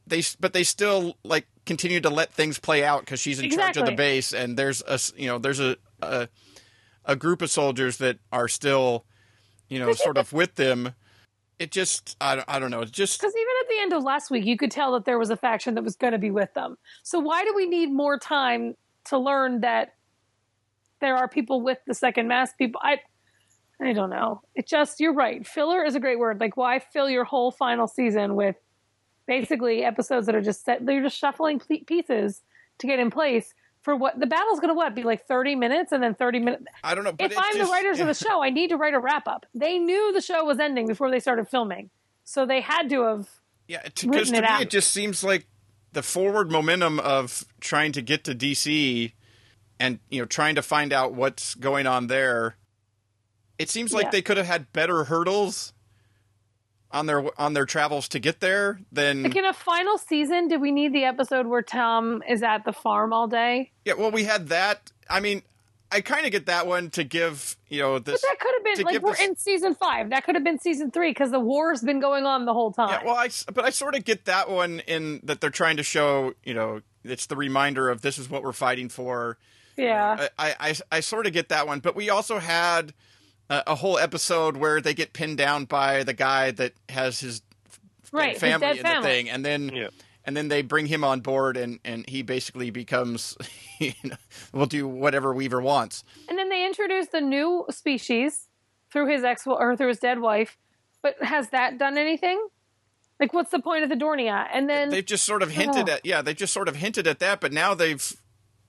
they 0.07 0.23
but 0.41 0.53
they 0.53 0.65
still 0.65 1.17
like 1.25 1.47
continue 1.65 2.01
to 2.01 2.11
let 2.11 2.33
things 2.33 2.59
play 2.59 2.85
out 2.85 3.01
because 3.01 3.21
she's 3.21 3.41
in 3.41 3.51
charge 3.51 3.77
of 3.77 3.87
the 3.87 3.93
base, 3.93 4.33
and 4.33 4.57
there's 4.57 4.83
a 4.87 4.99
you 5.17 5.27
know 5.27 5.39
there's 5.39 5.61
a 5.61 5.77
a, 6.01 6.29
a 7.05 7.17
group 7.17 7.43
of 7.43 7.51
soldiers 7.51 7.99
that 7.99 8.19
are 8.33 8.49
still 8.49 9.05
you 9.69 9.79
know 9.79 9.93
sort 9.93 10.19
of 10.19 10.33
with 10.33 10.55
them. 10.55 10.95
It 11.59 11.71
just 11.71 12.17
I 12.21 12.37
don't, 12.37 12.45
I 12.49 12.59
don't 12.59 12.71
know. 12.71 12.83
It 12.83 12.93
just 12.93 13.21
Because 13.21 13.35
even 13.35 13.55
at 13.63 13.69
the 13.69 13.79
end 13.81 13.93
of 13.95 14.03
last 14.03 14.31
week, 14.31 14.45
you 14.45 14.57
could 14.57 14.71
tell 14.71 14.93
that 14.93 15.05
there 15.07 15.19
was 15.19 15.31
a 15.31 15.37
faction 15.37 15.75
that 15.75 15.85
was 15.85 15.97
going 15.97 16.13
to 16.13 16.19
be 16.19 16.31
with 16.31 16.53
them. 16.55 16.77
So 17.03 17.19
why 17.19 17.45
do 17.45 17.55
we 17.55 17.67
need 17.67 17.87
more 17.87 18.19
time 18.19 18.75
to 19.07 19.19
learn 19.19 19.61
that 19.63 19.95
there 21.01 21.17
are 21.17 21.29
people 21.29 21.63
with 21.63 21.79
the 21.87 21.95
second 21.95 22.29
mass 22.29 22.53
people? 22.53 22.81
I 22.85 23.01
I 23.81 23.93
don't 23.93 24.11
know. 24.11 24.43
It 24.55 24.67
just 24.67 25.01
you're 25.01 25.15
right. 25.15 25.47
Filler 25.47 25.85
is 25.85 25.95
a 25.95 26.01
great 26.01 26.19
word. 26.19 26.41
Like 26.41 26.57
why 26.57 26.79
fill 26.79 27.11
your 27.11 27.25
whole 27.25 27.51
final 27.51 27.87
season 27.87 28.37
with 28.37 28.57
basically 29.27 29.85
episodes 29.85 30.27
that 30.27 30.35
are 30.35 30.41
just 30.43 30.65
set? 30.65 30.85
They're 30.85 31.03
just 31.03 31.17
shuffling 31.19 31.61
pieces 31.61 32.43
to 32.79 32.87
get 32.87 32.99
in 32.99 33.11
place 33.11 33.55
for 33.83 33.95
what 33.95 34.19
the 34.19 34.27
battle's 34.27 34.59
going 34.59 34.69
to 34.71 34.75
what 34.75 34.95
be 34.95 35.03
like 35.05 35.27
30 35.27 35.55
minutes 35.55 35.93
and 35.93 36.03
then 36.03 36.15
30 36.15 36.41
minutes 36.41 36.65
I 36.83 36.95
don't 36.95 37.05
know. 37.05 37.13
But 37.13 37.31
if 37.33 37.39
I'm 37.39 37.55
just- 37.57 37.69
the 37.71 37.73
writers 37.73 38.01
of 38.01 38.07
the 38.09 38.15
show, 38.29 38.43
I 38.43 38.51
need 38.51 38.69
to 38.71 38.77
write 38.77 38.95
a 38.95 38.99
wrap 38.99 39.29
up. 39.29 39.47
They 39.55 39.79
knew 39.79 40.13
the 40.13 40.21
show 40.21 40.45
was 40.45 40.59
ending 40.59 40.87
before 40.89 41.11
they 41.11 41.21
started 41.21 41.49
filming, 41.49 41.91
so 42.25 42.45
they 42.47 42.61
had 42.61 42.89
to 42.91 43.03
have. 43.03 43.29
Yeah, 43.69 43.83
because 43.85 44.05
written 44.07 44.33
to 44.35 44.39
it 44.39 44.43
me 44.43 44.47
out. 44.49 44.61
it 44.63 44.71
just 44.71 44.93
seems 44.93 45.23
like 45.25 45.47
the 45.93 46.03
forward 46.03 46.51
momentum 46.51 47.01
of 47.01 47.45
trying 47.61 47.93
to 47.93 48.03
get 48.03 48.23
to 48.25 48.35
DC 48.35 49.13
and 49.81 49.99
you 50.11 50.21
know 50.21 50.27
trying 50.27 50.55
to 50.57 50.63
find 50.63 50.93
out 50.93 51.15
what's 51.15 51.55
going 51.55 51.87
on 51.87 52.07
there. 52.09 52.57
It 53.59 53.71
seems 53.71 53.93
like 53.93 54.05
Yeah. 54.07 54.11
they 54.11 54.23
could 54.23 54.37
have 54.37 54.47
had 54.47 54.73
better 54.73 55.05
hurdles 55.05 55.73
on 56.97 57.07
their 57.07 57.25
on 57.41 57.55
their 57.55 57.67
travels 57.67 58.09
to 58.09 58.19
get 58.19 58.41
there 58.41 58.81
then 58.93 59.23
Like 59.23 59.37
in 59.37 59.45
a 59.45 59.53
final 59.53 59.99
season, 59.99 60.49
did 60.49 60.61
we 60.61 60.73
need 60.73 60.93
the 60.93 61.05
episode 61.05 61.47
where 61.47 61.63
Tom 61.63 62.23
is 62.29 62.43
at 62.43 62.65
the 62.65 62.73
farm 62.73 63.13
all 63.13 63.29
day? 63.29 63.73
yeah. 63.85 63.95
Well, 63.95 64.11
we 64.11 64.25
had 64.25 64.49
that. 64.49 64.91
I 65.09 65.21
mean, 65.21 65.43
I 65.93 66.01
kind 66.01 66.27
of 66.27 66.33
get 66.33 66.47
that 66.47 66.67
one 66.67 66.91
to 66.91 67.05
give 67.05 67.57
you 67.69 67.81
know 67.81 67.99
this. 67.99 68.21
But 68.21 68.29
that 68.29 68.41
could 68.41 68.55
have 68.57 68.65
been 68.77 68.85
like 68.87 69.03
we're 69.03 69.13
this- 69.13 69.21
in 69.29 69.37
season 69.37 69.75
five. 69.75 70.11
That 70.11 70.25
could 70.25 70.35
have 70.35 70.45
been 70.45 70.59
season 70.59 70.91
three 70.91 71.11
because 71.11 71.31
the 71.31 71.39
war's 71.41 71.81
been 71.83 72.01
going 72.01 72.25
on 72.27 72.45
the 72.45 72.53
whole 72.53 72.73
time. 72.73 72.89
Yeah, 72.91 73.05
well, 73.05 73.17
I 73.17 73.29
but 73.55 73.65
I 73.65 73.71
sort 73.71 73.95
of 73.95 74.05
get 74.05 74.25
that 74.25 74.51
one 74.51 74.81
in 74.87 75.21
that 75.25 75.41
they're 75.41 75.51
trying 75.51 75.77
to 75.77 75.83
show 75.85 76.35
you 76.45 76.55
know 76.55 76.81
it's 77.05 77.27
the 77.27 77.37
reminder 77.37 77.89
of 77.89 78.01
this 78.03 78.19
is 78.19 78.29
what 78.29 78.43
we're 78.43 78.53
fighting 78.53 78.89
for. 78.89 79.39
yeah. 79.77 80.27
I, 80.39 80.55
I, 80.59 80.75
I 80.91 81.01
sort 81.01 81.27
of 81.29 81.33
get 81.33 81.51
that 81.51 81.67
one, 81.69 81.79
but 81.81 81.95
we 81.95 82.11
also 82.11 82.39
had 82.41 82.93
a, 83.51 83.63
a 83.69 83.75
whole 83.75 83.99
episode 83.99 84.57
where 84.57 84.81
they 84.81 84.95
get 84.95 85.13
pinned 85.13 85.39
down 85.39 85.65
by 85.65 86.03
the 86.05 86.15
guy 86.15 86.51
that 86.53 86.73
has 86.89 87.21
his 87.21 87.43
right. 88.13 88.37
family 88.39 88.67
dead 88.67 88.77
in 88.77 88.83
family. 88.83 89.03
the 89.03 89.09
thing, 89.09 89.31
and 89.31 89.45
then 89.45 89.69
Yeah. 89.75 89.89
and 90.25 90.37
then 90.37 90.49
they 90.49 90.63
bring 90.63 90.87
him 90.87 91.05
on 91.05 91.21
board, 91.21 91.57
and 91.57 91.79
and 91.85 92.09
he 92.09 92.23
basically 92.23 92.71
becomes, 92.71 93.37
you 93.79 93.93
know, 94.05 94.17
will 94.53 94.67
do 94.67 94.87
whatever 94.89 95.33
Weaver 95.35 95.61
wants. 95.61 96.05
And 96.29 96.39
then 96.39 96.49
they 96.49 96.65
introduce 96.67 97.09
the 97.09 97.21
new 97.21 97.67
species 97.71 98.49
through 98.93 99.09
his 99.13 99.25
ex 99.25 99.47
or 99.47 99.77
through 99.77 99.89
his 99.89 99.99
dead 99.99 100.21
wife. 100.21 100.57
But 101.03 101.23
has 101.23 101.51
that 101.51 101.79
done 101.79 101.99
anything? 101.99 102.45
Like, 103.21 103.33
what's 103.33 103.51
the 103.51 103.61
point 103.61 103.83
of 103.83 103.89
the 103.89 103.97
Dornia? 103.97 104.47
And 104.53 104.69
then 104.69 104.91
They've 104.91 105.05
just 105.07 105.25
sort 105.25 105.43
of 105.43 105.51
hinted 105.51 105.89
Oh. 105.89 105.93
at 105.95 106.05
yeah, 106.05 106.21
they've 106.21 106.37
just 106.37 106.53
sort 106.53 106.69
of 106.69 106.77
hinted 106.77 107.07
at 107.07 107.19
that, 107.21 107.41
but 107.41 107.53
now 107.53 107.75
they've. 107.75 108.15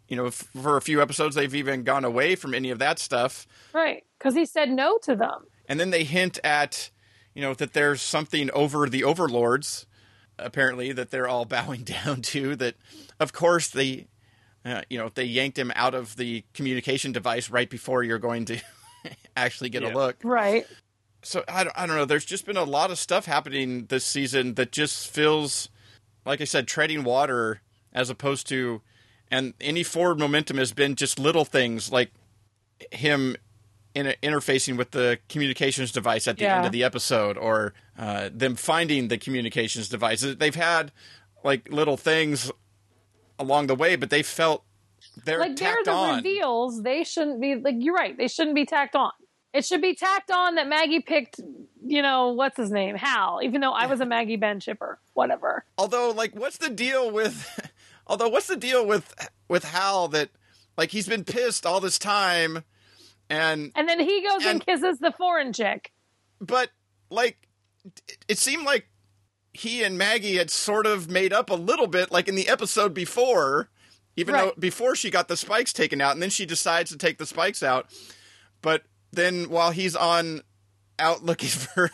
You 0.08 0.16
know, 0.18 0.28
f- 0.28 0.48
for 0.62 0.78
a 0.78 0.82
few 0.82 1.02
episodes, 1.02 1.36
they've 1.36 1.54
even 1.56 1.84
gone 1.84 2.06
away 2.06 2.36
from 2.36 2.54
any 2.54 2.70
of 2.70 2.80
that 2.80 3.00
stuff. 3.00 3.48
right 3.74 4.04
because 4.18 4.34
he 4.36 4.46
said 4.46 4.70
no 4.70 4.98
to 5.04 5.16
them. 5.16 5.46
and 5.68 5.80
then 5.80 5.90
they 5.92 6.04
hint 6.04 6.40
at 6.44 6.90
you 7.34 7.42
know 7.42 7.54
that 7.54 7.74
there's 7.74 8.02
something 8.02 8.50
over 8.52 8.90
the 8.90 9.04
overlords 9.04 9.86
apparently 10.40 10.92
that 10.92 11.12
they're 11.12 11.28
all 11.28 11.46
bowing 11.56 11.84
down 11.84 12.22
to 12.22 12.56
that 12.56 12.76
of 13.20 13.34
course 13.34 13.68
they 13.70 14.08
uh, 14.66 14.82
you 14.90 14.98
know 14.98 15.10
they 15.14 15.24
yanked 15.24 15.58
him 15.58 15.72
out 15.76 15.94
of 15.94 16.16
the 16.16 16.44
communication 16.54 17.12
device 17.12 17.50
right 17.50 17.70
before 17.70 18.04
you're 18.04 18.18
going 18.20 18.46
to 18.46 18.60
actually 19.38 19.70
get 19.70 19.82
Yeah. 19.84 19.94
a 19.94 19.96
look 19.96 20.18
Right. 20.24 20.66
so 21.22 21.44
I 21.48 21.64
don't, 21.64 21.78
I 21.78 21.86
don't 21.86 21.96
know 21.96 22.06
there's 22.06 22.26
just 22.26 22.46
been 22.46 22.58
a 22.58 22.64
lot 22.64 22.92
of 22.92 22.98
stuff 22.98 23.26
happening 23.26 23.86
this 23.88 24.06
season 24.06 24.56
that 24.56 24.72
just 24.72 25.10
feels 25.10 25.70
like 26.26 26.42
i 26.42 26.44
said 26.46 26.68
treading 26.68 27.04
water 27.04 27.62
as 27.94 28.10
opposed 28.10 28.48
to 28.50 28.82
and 29.32 29.54
any 29.60 29.84
forward 29.84 30.20
momentum 30.20 30.58
has 30.58 30.72
been 30.72 30.96
just 30.96 31.20
little 31.20 31.46
things 31.46 31.92
like 31.92 32.12
him 32.92 33.36
in 33.94 34.14
interfacing 34.22 34.78
with 34.78 34.92
the 34.92 35.18
communications 35.28 35.92
device 35.92 36.28
at 36.28 36.38
the 36.38 36.48
end 36.48 36.66
of 36.66 36.72
the 36.72 36.84
episode 36.84 37.38
or 37.38 37.74
uh, 37.98 38.30
them 38.32 38.56
finding 38.56 39.08
the 39.08 39.18
communications 39.18 39.90
device. 39.90 40.22
They've 40.22 40.54
had 40.54 40.92
like 41.44 41.72
little 41.72 41.98
things 41.98 42.52
along 43.40 43.68
the 43.68 43.76
way 43.76 43.96
but 43.96 44.10
they 44.10 44.24
felt 44.24 44.64
they're 45.26 45.40
like 45.40 45.56
they're 45.56 45.84
the 45.84 45.92
on. 45.92 46.18
reveals. 46.18 46.84
They 46.84 47.04
shouldn't 47.04 47.42
be 47.42 47.56
like 47.56 47.76
you're 47.80 47.96
right. 47.96 48.16
They 48.16 48.28
shouldn't 48.28 48.56
be 48.56 48.66
tacked 48.66 48.96
on. 48.96 49.12
It 49.54 49.66
should 49.66 49.82
be 49.82 49.96
tacked 49.96 50.30
on 50.30 50.56
that 50.56 50.68
maggie 50.68 51.00
picked 51.00 51.40
you 51.84 52.02
know 52.02 52.30
what's 52.30 52.58
his 52.58 52.70
name? 52.70 52.96
Hal 52.96 53.40
even 53.42 53.62
though 53.62 53.72
i 53.72 53.88
was 53.88 54.00
a 54.00 54.06
maggie 54.06 54.36
ben 54.36 54.60
shipper. 54.60 55.00
Whatever. 55.14 55.66
Although 55.78 56.12
like 56.12 56.36
what's 56.36 56.58
the 56.58 56.70
deal 56.70 57.10
with 57.10 57.72
although 58.08 58.30
what's 58.30 58.48
the 58.48 58.56
deal 58.56 58.86
with 58.86 59.14
with 59.48 59.64
hal 59.64 60.08
that 60.10 60.30
like 60.78 60.92
he's 60.92 61.08
been 61.08 61.24
pissed 61.24 61.66
all 61.66 61.80
this 61.80 62.00
time 62.00 62.64
and 63.30 63.72
and 63.76 63.88
then 63.88 64.00
he 64.00 64.22
goes 64.24 64.42
and, 64.46 64.48
And- 64.48 64.66
kisses 64.66 65.00
the 65.00 65.12
foreign 65.12 65.54
chick. 65.54 65.92
But 66.40 66.70
like 67.10 67.48
it, 68.08 68.18
it 68.28 68.38
seemed 68.38 68.64
like 68.66 68.88
he 69.54 69.84
and 69.84 69.98
maggie 69.98 70.36
had 70.38 70.52
sort 70.52 70.86
of 70.86 71.10
made 71.10 71.34
up 71.34 71.50
a 71.50 71.56
little 71.56 71.88
bit 71.88 72.12
like 72.12 72.28
in 72.28 72.36
the 72.36 72.48
episode 72.48 72.94
before 72.94 73.70
even 74.16 74.34
though 74.36 74.54
before 74.60 74.96
she 74.96 75.10
got 75.10 75.28
the 75.28 75.38
spikes 75.38 75.72
taken 75.74 76.02
out 76.02 76.14
and 76.14 76.22
then 76.22 76.30
she 76.30 76.46
decides 76.46 76.90
to 76.92 76.98
take 76.98 77.18
the 77.18 77.26
spikes 77.26 77.62
out. 77.64 77.88
But 78.62 78.84
then 79.12 79.50
while 79.50 79.72
he's 79.72 79.96
on 79.96 80.42
out 81.00 81.24
looking 81.24 81.50
for 81.76 81.92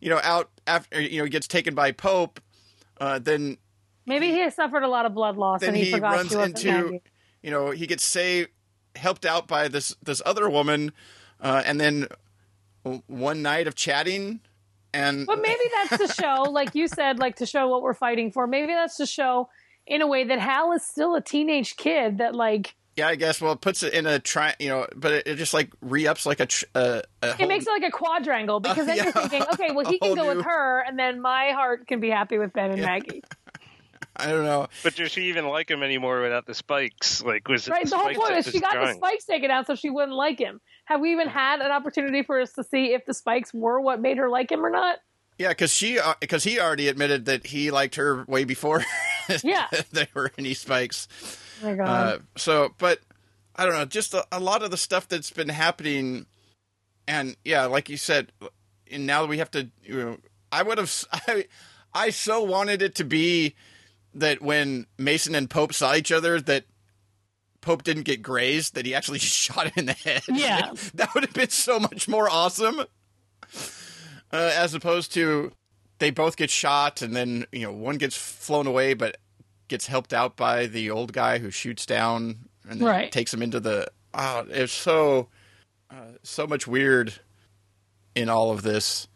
you 0.00 0.08
know 0.10 0.20
out 0.22 0.50
after 0.66 1.00
you 1.00 1.18
know 1.18 1.24
he 1.24 1.30
gets 1.30 1.46
taken 1.48 1.74
by 1.74 1.92
pope 1.92 2.40
uh, 3.00 3.18
then 3.18 3.56
maybe 4.08 4.30
he 4.30 4.38
has 4.40 4.54
suffered 4.54 4.82
a 4.82 4.88
lot 4.88 5.06
of 5.06 5.14
blood 5.14 5.36
loss 5.36 5.62
and 5.62 5.76
he, 5.76 5.84
he 5.84 5.90
forgot 5.92 6.16
runs 6.16 6.30
she 6.30 6.36
wasn't 6.36 6.64
into 6.64 6.82
maggie 6.82 7.02
you 7.42 7.50
know 7.50 7.70
he 7.70 7.86
gets 7.86 8.04
saved 8.04 8.50
helped 8.96 9.24
out 9.24 9.46
by 9.46 9.68
this 9.68 9.94
this 10.02 10.20
other 10.26 10.48
woman 10.48 10.92
uh, 11.40 11.62
and 11.64 11.80
then 11.80 12.06
one 13.06 13.42
night 13.42 13.68
of 13.68 13.74
chatting 13.74 14.40
and 14.92 15.26
but 15.26 15.40
maybe 15.40 15.62
that's 15.74 15.98
to 15.98 16.22
show 16.22 16.42
like 16.50 16.74
you 16.74 16.88
said 16.88 17.18
like 17.18 17.36
to 17.36 17.46
show 17.46 17.68
what 17.68 17.82
we're 17.82 17.94
fighting 17.94 18.32
for 18.32 18.46
maybe 18.46 18.72
that's 18.72 18.96
to 18.96 19.06
show 19.06 19.48
in 19.86 20.02
a 20.02 20.06
way 20.06 20.24
that 20.24 20.38
hal 20.38 20.72
is 20.72 20.84
still 20.84 21.14
a 21.14 21.20
teenage 21.20 21.76
kid 21.76 22.18
that 22.18 22.34
like 22.34 22.74
yeah 22.96 23.08
i 23.08 23.14
guess 23.14 23.40
well 23.40 23.52
it 23.52 23.60
puts 23.60 23.82
it 23.82 23.92
in 23.92 24.06
a 24.06 24.18
tri 24.18 24.54
you 24.58 24.68
know 24.68 24.86
but 24.96 25.12
it, 25.12 25.26
it 25.26 25.34
just 25.36 25.54
like 25.54 25.70
re-ups 25.80 26.26
like 26.26 26.40
a, 26.40 26.46
tr- 26.46 26.64
a, 26.74 27.02
a 27.22 27.42
it 27.42 27.48
makes 27.48 27.66
it 27.66 27.70
like 27.70 27.84
a 27.84 27.90
quadrangle 27.90 28.60
because 28.60 28.86
then 28.86 28.96
yeah. 28.96 29.04
you're 29.04 29.12
thinking, 29.12 29.42
okay, 29.52 29.70
well, 29.72 29.86
he 29.86 29.98
can 29.98 30.14
go 30.14 30.22
new- 30.22 30.36
with 30.36 30.44
her, 30.44 30.84
and 30.86 30.98
then 30.98 31.20
my 31.20 31.50
heart 31.52 31.86
can 31.86 32.00
be 32.00 32.10
happy 32.10 32.38
with 32.38 32.52
Ben 32.52 32.70
and 32.70 32.82
Maggie. 32.82 33.22
i 34.18 34.26
don't 34.26 34.44
know 34.44 34.68
But 34.82 34.96
does 34.96 35.12
she 35.12 35.24
even 35.24 35.46
like 35.46 35.70
him 35.70 35.82
anymore 35.82 36.20
without 36.22 36.46
the 36.46 36.54
spikes? 36.54 37.22
Like, 37.22 37.48
was 37.48 37.66
it 37.66 37.70
Right? 37.70 37.84
the 37.84 37.90
The 37.90 37.96
whole 37.96 38.14
point 38.14 38.28
that 38.28 38.38
is 38.38 38.46
she 38.46 38.52
was 38.58 38.60
got 38.60 38.86
the 38.86 38.94
spikes 38.94 39.24
taken 39.24 39.50
out 39.50 39.66
so 39.66 39.74
she 39.74 39.90
wouldn't 39.90 40.16
like 40.16 40.38
him. 40.38 40.60
Have 40.86 41.00
we 41.00 41.12
even 41.12 41.28
had 41.28 41.60
an 41.60 41.70
opportunity 41.70 42.22
for 42.22 42.40
us 42.40 42.52
to 42.54 42.64
see 42.64 42.94
if 42.94 43.04
the 43.06 43.14
spikes 43.14 43.52
were 43.54 43.80
what 43.80 44.00
made 44.00 44.16
her 44.18 44.28
like 44.28 44.50
him 44.50 44.64
or 44.64 44.70
not? 44.70 44.98
yeah 45.38 45.50
because 45.50 45.72
she 45.72 45.98
because 46.20 46.42
he 46.42 46.58
already 46.58 46.88
admitted 46.88 47.26
that 47.26 47.46
he 47.46 47.70
liked 47.70 47.94
her 47.94 48.24
way 48.26 48.42
before 48.44 48.82
Yeah. 49.44 49.66
there 49.92 50.08
were 50.14 50.32
any 50.36 50.52
spikes 50.54 51.06
Oh 51.62 51.66
my 51.66 51.74
God. 51.74 51.88
Uh, 51.88 52.18
so, 52.36 52.74
but 52.78 53.00
I 53.56 53.64
don't 53.64 53.74
know, 53.74 53.84
just 53.84 54.14
a, 54.14 54.24
a 54.30 54.40
lot 54.40 54.62
of 54.62 54.70
the 54.70 54.76
stuff 54.76 55.08
that's 55.08 55.30
been 55.30 55.48
happening, 55.48 56.26
and 57.06 57.36
yeah, 57.44 57.64
like 57.66 57.88
you 57.88 57.96
said, 57.96 58.30
and 58.90 59.06
now 59.06 59.24
we 59.24 59.38
have 59.38 59.50
to. 59.52 59.68
You 59.82 59.96
know, 59.96 60.16
I 60.52 60.62
would 60.62 60.78
have. 60.78 61.04
I, 61.12 61.46
I 61.92 62.10
so 62.10 62.42
wanted 62.42 62.80
it 62.82 62.94
to 62.96 63.04
be 63.04 63.54
that 64.14 64.40
when 64.42 64.86
Mason 64.98 65.34
and 65.34 65.48
Pope 65.50 65.72
saw 65.72 65.94
each 65.94 66.10
other, 66.12 66.40
that 66.40 66.64
Pope 67.60 67.82
didn't 67.82 68.04
get 68.04 68.22
grazed, 68.22 68.74
that 68.74 68.86
he 68.86 68.94
actually 68.94 69.18
shot 69.20 69.66
him 69.66 69.72
in 69.76 69.86
the 69.86 69.92
head. 69.92 70.22
Yeah. 70.28 70.72
that 70.94 71.14
would 71.14 71.24
have 71.24 71.34
been 71.34 71.50
so 71.50 71.78
much 71.78 72.08
more 72.08 72.28
awesome. 72.30 72.80
Uh, 74.30 74.52
as 74.54 74.74
opposed 74.74 75.12
to 75.14 75.52
they 75.98 76.10
both 76.10 76.36
get 76.36 76.50
shot, 76.50 77.00
and 77.02 77.16
then 77.16 77.46
you 77.50 77.62
know 77.62 77.72
one 77.72 77.96
gets 77.96 78.16
flown 78.16 78.66
away, 78.66 78.94
but 78.94 79.16
gets 79.68 79.86
helped 79.86 80.12
out 80.12 80.36
by 80.36 80.66
the 80.66 80.90
old 80.90 81.12
guy 81.12 81.38
who 81.38 81.50
shoots 81.50 81.84
down 81.86 82.48
and 82.68 82.80
Right. 82.82 83.10
takes 83.10 83.32
him 83.32 83.42
into 83.42 83.58
the. 83.60 83.88
Oh, 84.14 84.44
it's 84.48 84.72
so 84.72 85.28
uh, 85.90 86.12
so 86.22 86.46
much 86.46 86.66
weird 86.66 87.14
in 88.14 88.28
all 88.28 88.50
of 88.50 88.62
this 88.62 89.08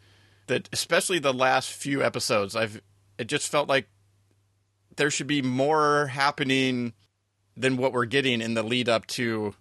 that 0.47 0.69
especially 0.73 1.19
the 1.19 1.33
last 1.35 1.71
few 1.71 2.03
episodes 2.03 2.55
I've 2.57 2.81
it 3.19 3.27
just 3.27 3.51
felt 3.51 3.69
like 3.69 3.89
there 4.97 5.11
should 5.11 5.27
be 5.27 5.43
more 5.43 6.07
happening 6.07 6.93
than 7.57 7.77
what 7.77 7.93
we're 7.93 8.05
getting 8.05 8.41
in 8.41 8.55
the 8.55 8.63
lead 8.63 8.89
up 8.89 9.07
to 9.07 9.55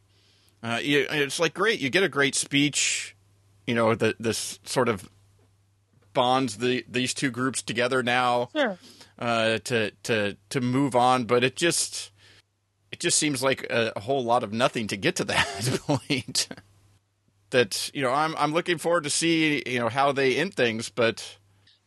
uh, 0.64 0.80
it's 0.82 1.40
like 1.40 1.54
great 1.54 1.80
you 1.80 1.90
get 1.90 2.04
a 2.04 2.10
great 2.10 2.36
speech 2.36 3.16
you 3.66 3.76
know 3.76 3.96
the 3.96 4.16
this 4.20 4.60
sort 4.64 4.90
of 4.90 5.10
bonds 6.14 6.58
the 6.58 6.86
these 6.90 7.14
two 7.14 7.32
groups 7.32 7.62
together 7.62 8.04
now 8.04 8.50
sure. 8.56 8.78
uh, 9.20 9.60
to 9.60 9.92
to 10.04 10.38
to 10.50 10.62
move 10.62 10.96
on, 10.96 11.26
but 11.26 11.44
it 11.44 11.56
just 11.56 12.12
it 12.92 13.00
just 13.00 13.18
seems 13.18 13.42
like 13.42 13.66
a, 13.70 13.94
a 13.96 14.00
whole 14.02 14.24
lot 14.24 14.44
of 14.44 14.52
nothing 14.52 14.88
to 14.88 14.98
get 14.98 15.16
to 15.18 15.24
that 15.26 15.80
point. 15.88 16.48
that 17.52 17.92
you 17.94 18.02
know, 18.02 18.12
I'm 18.12 18.36
I'm 18.38 18.54
looking 18.54 18.78
forward 18.78 19.04
to 19.04 19.10
see 19.10 19.64
you 19.66 19.80
know 19.80 19.90
how 19.90 20.12
they 20.12 20.36
end 20.36 20.54
things, 20.54 20.90
but 20.90 21.38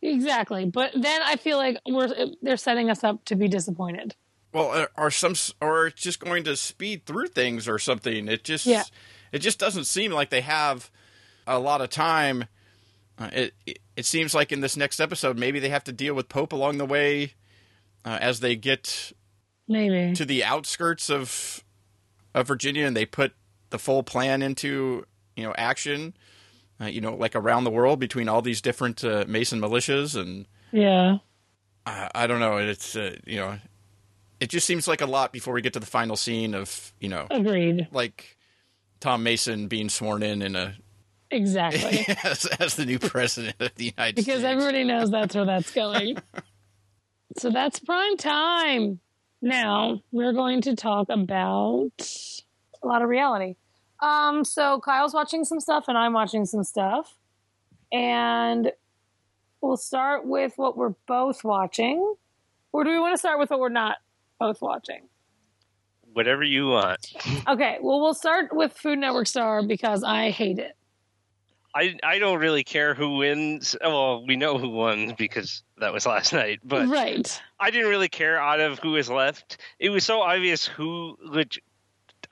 Exactly. 0.07 0.65
But 0.65 0.91
then 0.93 1.21
I 1.23 1.35
feel 1.35 1.57
like 1.57 1.77
we're 1.87 2.13
they're 2.41 2.57
setting 2.57 2.89
us 2.89 3.03
up 3.03 3.25
to 3.25 3.35
be 3.35 3.47
disappointed. 3.47 4.15
well, 4.53 4.69
are- 4.69 4.91
are 4.95 5.11
some 5.11 5.33
or 5.61 5.87
it's 5.87 6.01
just 6.01 6.19
going 6.19 6.43
to 6.45 6.55
speed 6.55 7.05
through 7.05 7.27
things 7.27 7.67
or 7.67 7.79
something. 7.79 8.27
It 8.27 8.43
just 8.43 8.65
Yeah. 8.65 8.83
it 9.31 9.39
just 9.39 9.59
doesn't 9.59 9.85
seem 9.85 10.11
like 10.11 10.29
they 10.29 10.41
have 10.41 10.89
a 11.47 11.59
lot 11.59 11.81
of 11.81 11.89
time. 11.89 12.45
Uh, 13.17 13.29
it, 13.33 13.53
it 13.65 13.79
it 13.95 14.05
seems 14.05 14.33
like 14.35 14.51
in 14.51 14.61
this 14.61 14.75
next 14.77 14.99
episode, 14.99 15.37
maybe 15.37 15.59
they 15.59 15.69
have 15.69 15.83
to 15.85 15.91
deal 15.93 16.13
with 16.13 16.27
Pope 16.29 16.51
along 16.53 16.77
the 16.77 16.85
way 16.85 17.33
uh, 18.03 18.17
as 18.21 18.41
they 18.41 18.55
get 18.57 19.13
Maybe. 19.67 20.13
to 20.15 20.25
the 20.25 20.43
outskirts 20.43 21.09
of 21.09 21.63
of 22.33 22.47
Virginia 22.47 22.85
and 22.85 22.95
they 22.95 23.05
put 23.05 23.33
the 23.69 23.79
full 23.79 24.03
plan 24.03 24.41
into 24.41 25.05
you 25.35 25.43
know 25.43 25.53
action. 25.57 26.13
Uh, 26.79 26.85
you 26.85 26.99
know, 26.99 27.15
like 27.15 27.35
around 27.35 27.63
the 27.63 27.71
world 27.71 27.99
between 27.99 28.27
all 28.27 28.41
these 28.41 28.61
different 28.61 29.03
uh, 29.03 29.23
Mason 29.27 29.61
militias, 29.61 30.19
and 30.19 30.45
Yeah. 30.71 31.17
I, 31.85 32.09
I 32.13 32.27
don't 32.27 32.39
know. 32.39 32.57
It's 32.57 32.95
uh, 32.95 33.15
you 33.25 33.37
know, 33.37 33.59
it 34.39 34.49
just 34.49 34.67
seems 34.67 34.87
like 34.87 35.01
a 35.01 35.05
lot 35.05 35.31
before 35.31 35.53
we 35.53 35.61
get 35.61 35.73
to 35.73 35.79
the 35.79 35.85
final 35.85 36.15
scene 36.15 36.53
of 36.53 36.93
you 36.99 37.07
know, 37.09 37.27
Agreed. 37.31 37.87
like 37.91 38.37
Tom 38.99 39.23
Mason 39.23 39.67
being 39.67 39.87
sworn 39.87 40.21
in 40.21 40.41
in 40.41 40.55
a 40.55 40.75
Exactly. 41.31 42.05
as, 42.23 42.45
as 42.45 42.75
the 42.75 42.85
new 42.85 42.99
president 42.99 43.55
of 43.59 43.73
the 43.75 43.85
United 43.85 44.15
because 44.15 44.25
States. 44.25 44.41
Because 44.41 44.43
everybody 44.43 44.83
knows 44.83 45.11
that's 45.11 45.35
where 45.35 45.45
that's 45.45 45.71
going. 45.71 46.17
so 47.37 47.49
that's 47.49 47.79
prime 47.79 48.17
time. 48.17 48.99
Now 49.41 50.01
we're 50.11 50.33
going 50.33 50.61
to 50.61 50.75
talk 50.75 51.07
about 51.09 51.91
a 52.83 52.87
lot 52.87 53.01
of 53.01 53.09
reality. 53.09 53.55
Um, 54.01 54.43
so 54.43 54.79
Kyle's 54.79 55.13
watching 55.13 55.45
some 55.45 55.59
stuff 55.59 55.85
and 55.87 55.97
I'm 55.97 56.13
watching 56.13 56.45
some 56.45 56.63
stuff, 56.63 57.15
and 57.91 58.71
we'll 59.61 59.77
start 59.77 60.25
with 60.25 60.53
what 60.57 60.77
we're 60.77 60.95
both 61.07 61.43
watching, 61.43 62.15
or 62.71 62.83
do 62.83 62.89
we 62.89 62.99
want 62.99 63.13
to 63.13 63.17
start 63.17 63.39
with 63.39 63.49
what 63.49 63.59
we're 63.59 63.69
not 63.69 63.97
both 64.39 64.61
watching? 64.61 65.07
Whatever 66.13 66.43
you 66.43 66.67
want. 66.67 67.13
Okay, 67.47 67.77
well 67.81 68.01
we'll 68.01 68.13
start 68.13 68.55
with 68.55 68.73
Food 68.73 68.99
Network 68.99 69.27
Star 69.27 69.63
because 69.63 70.03
I 70.03 70.29
hate 70.29 70.59
it. 70.59 70.75
I 71.75 71.97
I 72.03 72.19
don't 72.19 72.39
really 72.39 72.63
care 72.63 72.93
who 72.93 73.17
wins. 73.17 73.75
Well, 73.81 74.25
we 74.25 74.37
know 74.37 74.57
who 74.57 74.69
won 74.69 75.13
because 75.17 75.61
that 75.77 75.91
was 75.91 76.05
last 76.05 76.31
night. 76.31 76.61
But 76.63 76.87
right. 76.87 77.41
I 77.59 77.69
didn't 77.69 77.89
really 77.89 78.07
care 78.07 78.39
out 78.39 78.61
of 78.61 78.79
who 78.79 78.91
was 78.91 79.09
left. 79.09 79.57
It 79.77 79.89
was 79.89 80.05
so 80.05 80.21
obvious 80.21 80.65
who. 80.65 81.17
Which, 81.31 81.59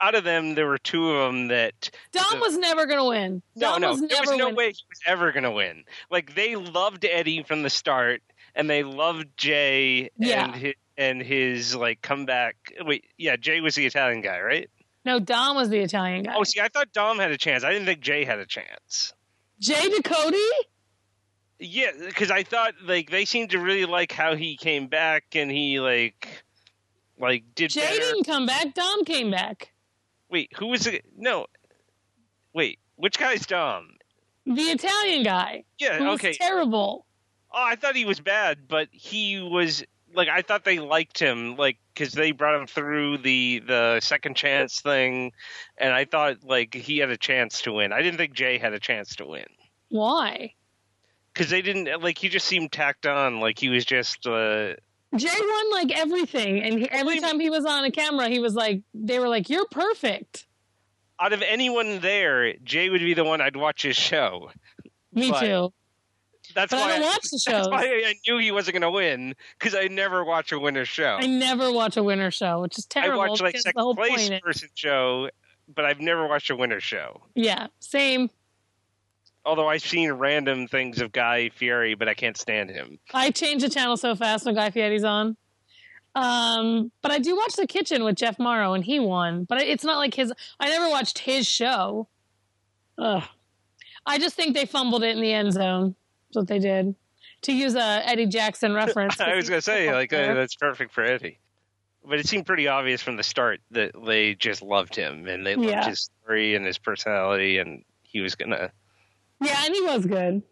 out 0.00 0.14
of 0.14 0.24
them, 0.24 0.54
there 0.54 0.66
were 0.66 0.78
two 0.78 1.10
of 1.10 1.32
them 1.32 1.48
that 1.48 1.90
Dom 2.12 2.24
The- 2.34 2.38
was 2.40 2.56
never 2.58 2.86
going 2.86 2.98
to 2.98 3.04
win. 3.08 3.42
Dom 3.58 3.80
no, 3.80 3.90
was 3.92 4.00
there 4.00 4.20
was 4.20 4.30
no 4.36 4.46
win- 4.46 4.54
way 4.56 4.66
he 4.66 4.82
was 4.88 5.00
ever 5.06 5.32
going 5.32 5.44
to 5.44 5.50
win. 5.50 5.84
Like 6.10 6.34
they 6.34 6.56
loved 6.56 7.04
Eddie 7.04 7.42
from 7.42 7.62
the 7.62 7.70
start, 7.70 8.22
and 8.54 8.68
they 8.70 8.82
loved 8.82 9.26
Jay 9.36 10.10
Yeah. 10.18 10.44
and 10.46 10.54
his, 10.54 10.74
and 10.96 11.22
his 11.22 11.74
like 11.76 12.02
comeback. 12.02 12.56
Wait, 12.80 13.04
yeah, 13.18 13.36
Jay 13.36 13.60
was 13.60 13.74
the 13.74 13.86
Italian 13.86 14.20
guy, 14.20 14.40
right? 14.40 14.70
No, 15.04 15.18
Dom 15.20 15.56
was 15.56 15.68
the 15.68 15.80
Italian 15.80 16.22
guy. 16.22 16.34
Oh, 16.34 16.44
see, 16.44 16.60
I 16.60 16.68
thought 16.68 16.92
Dom 16.92 17.18
had 17.18 17.30
a 17.30 17.36
chance. 17.36 17.62
I 17.62 17.70
didn't 17.72 17.86
think 17.86 18.00
Jay 18.00 18.24
had 18.24 18.38
a 18.38 18.46
chance. 18.46 19.12
Jay 19.60 19.90
Ducote? 19.90 20.40
Yeah, 21.60 21.90
because 22.06 22.30
I 22.30 22.42
thought 22.42 22.74
like 22.84 23.10
they 23.10 23.24
seemed 23.24 23.50
to 23.50 23.58
really 23.58 23.84
like 23.84 24.12
how 24.12 24.34
he 24.34 24.56
came 24.56 24.86
back 24.88 25.24
and 25.34 25.50
he 25.50 25.78
like 25.78 26.42
like 27.18 27.44
did 27.54 27.70
Jay 27.70 27.80
better. 27.82 27.98
didn't 27.98 28.24
come 28.24 28.46
back. 28.46 28.74
Dom 28.74 29.04
came 29.04 29.30
back. 29.30 29.72
Wait, 30.34 30.50
who 30.56 30.66
was 30.66 30.88
it? 30.88 31.04
No, 31.16 31.46
wait, 32.52 32.80
which 32.96 33.20
guy's 33.20 33.46
Dom? 33.46 33.90
The 34.44 34.62
Italian 34.62 35.22
guy. 35.22 35.62
Yeah, 35.78 36.10
okay. 36.14 36.30
was 36.30 36.38
terrible. 36.38 37.06
Oh, 37.52 37.62
I 37.64 37.76
thought 37.76 37.94
he 37.94 38.04
was 38.04 38.18
bad, 38.18 38.66
but 38.66 38.88
he 38.90 39.38
was 39.40 39.84
like 40.12 40.28
I 40.28 40.42
thought 40.42 40.64
they 40.64 40.80
liked 40.80 41.20
him, 41.20 41.54
like 41.54 41.78
because 41.94 42.14
they 42.14 42.32
brought 42.32 42.60
him 42.60 42.66
through 42.66 43.18
the 43.18 43.62
the 43.64 44.00
second 44.00 44.34
chance 44.34 44.80
thing, 44.80 45.30
and 45.78 45.94
I 45.94 46.04
thought 46.04 46.42
like 46.42 46.74
he 46.74 46.98
had 46.98 47.10
a 47.10 47.16
chance 47.16 47.62
to 47.62 47.72
win. 47.72 47.92
I 47.92 48.02
didn't 48.02 48.18
think 48.18 48.34
Jay 48.34 48.58
had 48.58 48.72
a 48.72 48.80
chance 48.80 49.14
to 49.16 49.26
win 49.26 49.46
Why? 49.88 50.54
because 51.32 51.48
they 51.48 51.62
didn't 51.62 52.02
like 52.02 52.18
he 52.18 52.28
just 52.28 52.48
seemed 52.48 52.72
tacked 52.72 53.06
on, 53.06 53.38
like 53.38 53.60
he 53.60 53.68
was 53.68 53.84
just. 53.84 54.26
uh 54.26 54.74
Jay 55.16 55.28
won 55.40 55.70
like 55.72 55.96
everything, 55.96 56.62
and 56.62 56.78
he, 56.80 56.90
every 56.90 57.20
time 57.20 57.40
he 57.40 57.50
was 57.50 57.64
on 57.64 57.84
a 57.84 57.90
camera, 57.90 58.28
he 58.28 58.38
was 58.40 58.54
like, 58.54 58.82
"They 58.94 59.18
were 59.18 59.28
like, 59.28 59.48
you're 59.50 59.66
perfect." 59.70 60.46
Out 61.20 61.32
of 61.32 61.42
anyone 61.42 62.00
there, 62.00 62.54
Jay 62.64 62.90
would 62.90 63.00
be 63.00 63.14
the 63.14 63.24
one 63.24 63.40
I'd 63.40 63.56
watch 63.56 63.82
his 63.82 63.96
show. 63.96 64.50
Me 65.12 65.30
But 65.30 65.40
too. 65.40 65.72
That's 66.54 66.70
But 66.72 66.80
why 66.80 66.92
I 66.94 66.98
don't 66.98 67.02
watch 67.06 67.22
the 67.22 67.40
That's 67.46 67.66
shows. 67.66 67.68
why 67.68 67.84
I 68.06 68.14
knew 68.26 68.38
he 68.38 68.50
wasn't 68.50 68.74
going 68.74 68.82
to 68.82 68.90
win 68.90 69.34
because 69.58 69.74
I 69.74 69.86
never 69.86 70.24
watch 70.24 70.50
a 70.52 70.58
winner's 70.58 70.88
show. 70.88 71.16
I 71.20 71.26
never 71.26 71.72
watch 71.72 71.96
a 71.96 72.02
winner 72.02 72.30
show, 72.30 72.60
which 72.62 72.78
is 72.78 72.84
terrible. 72.86 73.20
I 73.20 73.28
watch 73.28 73.40
like 73.40 73.56
second 73.58 73.94
place 73.96 74.30
person 74.40 74.68
show, 74.74 75.30
but 75.72 75.84
I've 75.84 76.00
never 76.00 76.26
watched 76.26 76.50
a 76.50 76.56
winner's 76.56 76.82
show. 76.82 77.22
yeah, 77.34 77.68
same. 77.80 78.28
Although 79.46 79.68
I've 79.68 79.82
seen 79.82 80.10
random 80.12 80.66
things 80.68 81.00
of 81.00 81.12
Guy 81.12 81.50
Fieri, 81.50 81.94
but 81.94 82.08
I 82.08 82.14
can't 82.14 82.36
stand 82.36 82.70
him. 82.70 82.98
I 83.12 83.30
change 83.30 83.62
the 83.62 83.68
channel 83.68 83.96
so 83.96 84.14
fast 84.14 84.46
when 84.46 84.54
Guy 84.54 84.70
Fieri's 84.70 85.04
on. 85.04 85.36
Um, 86.14 86.90
but 87.02 87.10
I 87.10 87.18
do 87.18 87.36
watch 87.36 87.54
The 87.56 87.66
Kitchen 87.66 88.04
with 88.04 88.16
Jeff 88.16 88.38
Mauro, 88.38 88.72
and 88.74 88.84
he 88.84 89.00
won. 89.00 89.44
But 89.44 89.60
it's 89.62 89.84
not 89.84 89.98
like 89.98 90.14
his. 90.14 90.32
I 90.60 90.68
never 90.68 90.88
watched 90.88 91.18
his 91.18 91.46
show. 91.46 92.08
Ugh. 92.98 93.22
I 94.06 94.18
just 94.18 94.36
think 94.36 94.54
they 94.54 94.66
fumbled 94.66 95.02
it 95.02 95.16
in 95.16 95.20
the 95.22 95.32
end 95.32 95.52
zone. 95.52 95.94
That's 96.28 96.36
what 96.36 96.46
they 96.48 96.58
did. 96.58 96.94
To 97.42 97.52
use 97.52 97.74
a 97.74 98.02
Eddie 98.08 98.26
Jackson 98.26 98.72
reference. 98.74 99.20
I 99.20 99.34
was 99.34 99.48
going 99.48 99.58
to 99.58 99.62
say, 99.64 99.92
like, 99.92 100.12
uh, 100.12 100.34
that's 100.34 100.54
perfect 100.56 100.92
for 100.92 101.02
Eddie. 101.02 101.38
But 102.06 102.18
it 102.18 102.28
seemed 102.28 102.46
pretty 102.46 102.68
obvious 102.68 103.02
from 103.02 103.16
the 103.16 103.22
start 103.22 103.60
that 103.70 103.92
they 104.06 104.34
just 104.34 104.60
loved 104.62 104.94
him 104.94 105.26
and 105.26 105.44
they 105.44 105.56
loved 105.56 105.68
Yeah. 105.70 105.88
his 105.88 106.10
story 106.22 106.54
and 106.54 106.64
his 106.66 106.76
personality, 106.78 107.58
and 107.58 107.82
he 108.02 108.20
was 108.20 108.34
going 108.34 108.50
to. 108.50 108.70
Yeah, 109.42 109.62
and 109.64 109.74
he 109.74 109.80
was 109.82 110.06
good. 110.06 110.42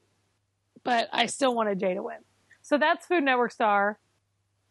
But 0.84 1.08
I 1.12 1.26
still 1.26 1.54
wanted 1.54 1.78
Jay 1.80 1.94
to 1.94 2.02
win. 2.02 2.18
So 2.62 2.78
that's 2.78 3.06
Food 3.06 3.24
Network 3.24 3.52
Star. 3.52 3.98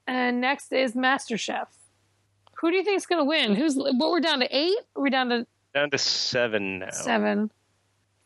And 0.07 0.41
next 0.41 0.71
is 0.73 0.93
MasterChef. 0.93 1.67
Who 2.59 2.69
do 2.71 2.77
you 2.77 2.83
think 2.83 2.97
is 2.97 3.05
going 3.05 3.19
to 3.19 3.25
win? 3.25 3.55
Who's 3.55 3.75
what? 3.75 3.93
We're 3.97 4.19
down 4.19 4.39
to 4.39 4.47
eight. 4.55 4.77
Are 4.95 5.01
we 5.01 5.09
down 5.09 5.29
to 5.29 5.47
Down 5.73 5.89
to 5.91 5.97
seven 5.97 6.79
now. 6.79 6.89
seven? 6.91 7.51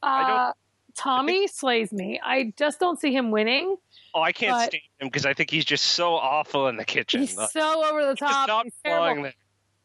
I 0.01 0.31
Uh, 0.49 0.53
Tommy 0.95 1.47
slays 1.47 1.91
me. 1.91 2.19
I 2.23 2.53
just 2.57 2.79
don't 2.79 2.99
see 2.99 3.13
him 3.15 3.29
winning. 3.31 3.75
Oh, 4.13 4.21
I 4.21 4.31
can't 4.31 4.53
But- 4.53 4.69
stand 4.69 4.83
him 4.99 5.07
because 5.07 5.25
I 5.25 5.33
think 5.33 5.51
he's 5.51 5.65
just 5.65 5.85
so 5.85 6.13
awful 6.15 6.67
in 6.67 6.77
the 6.77 6.85
kitchen. 6.85 7.21
He's 7.21 7.37
Like, 7.37 7.49
so 7.51 7.85
over 7.85 8.01
the 8.03 8.09
he 8.11 8.15
does 8.15 8.29
top. 8.31 8.47
not 8.47 8.63
He's 8.65 8.73
belong 8.83 8.99
terrible. 9.03 9.23
there. 9.23 9.33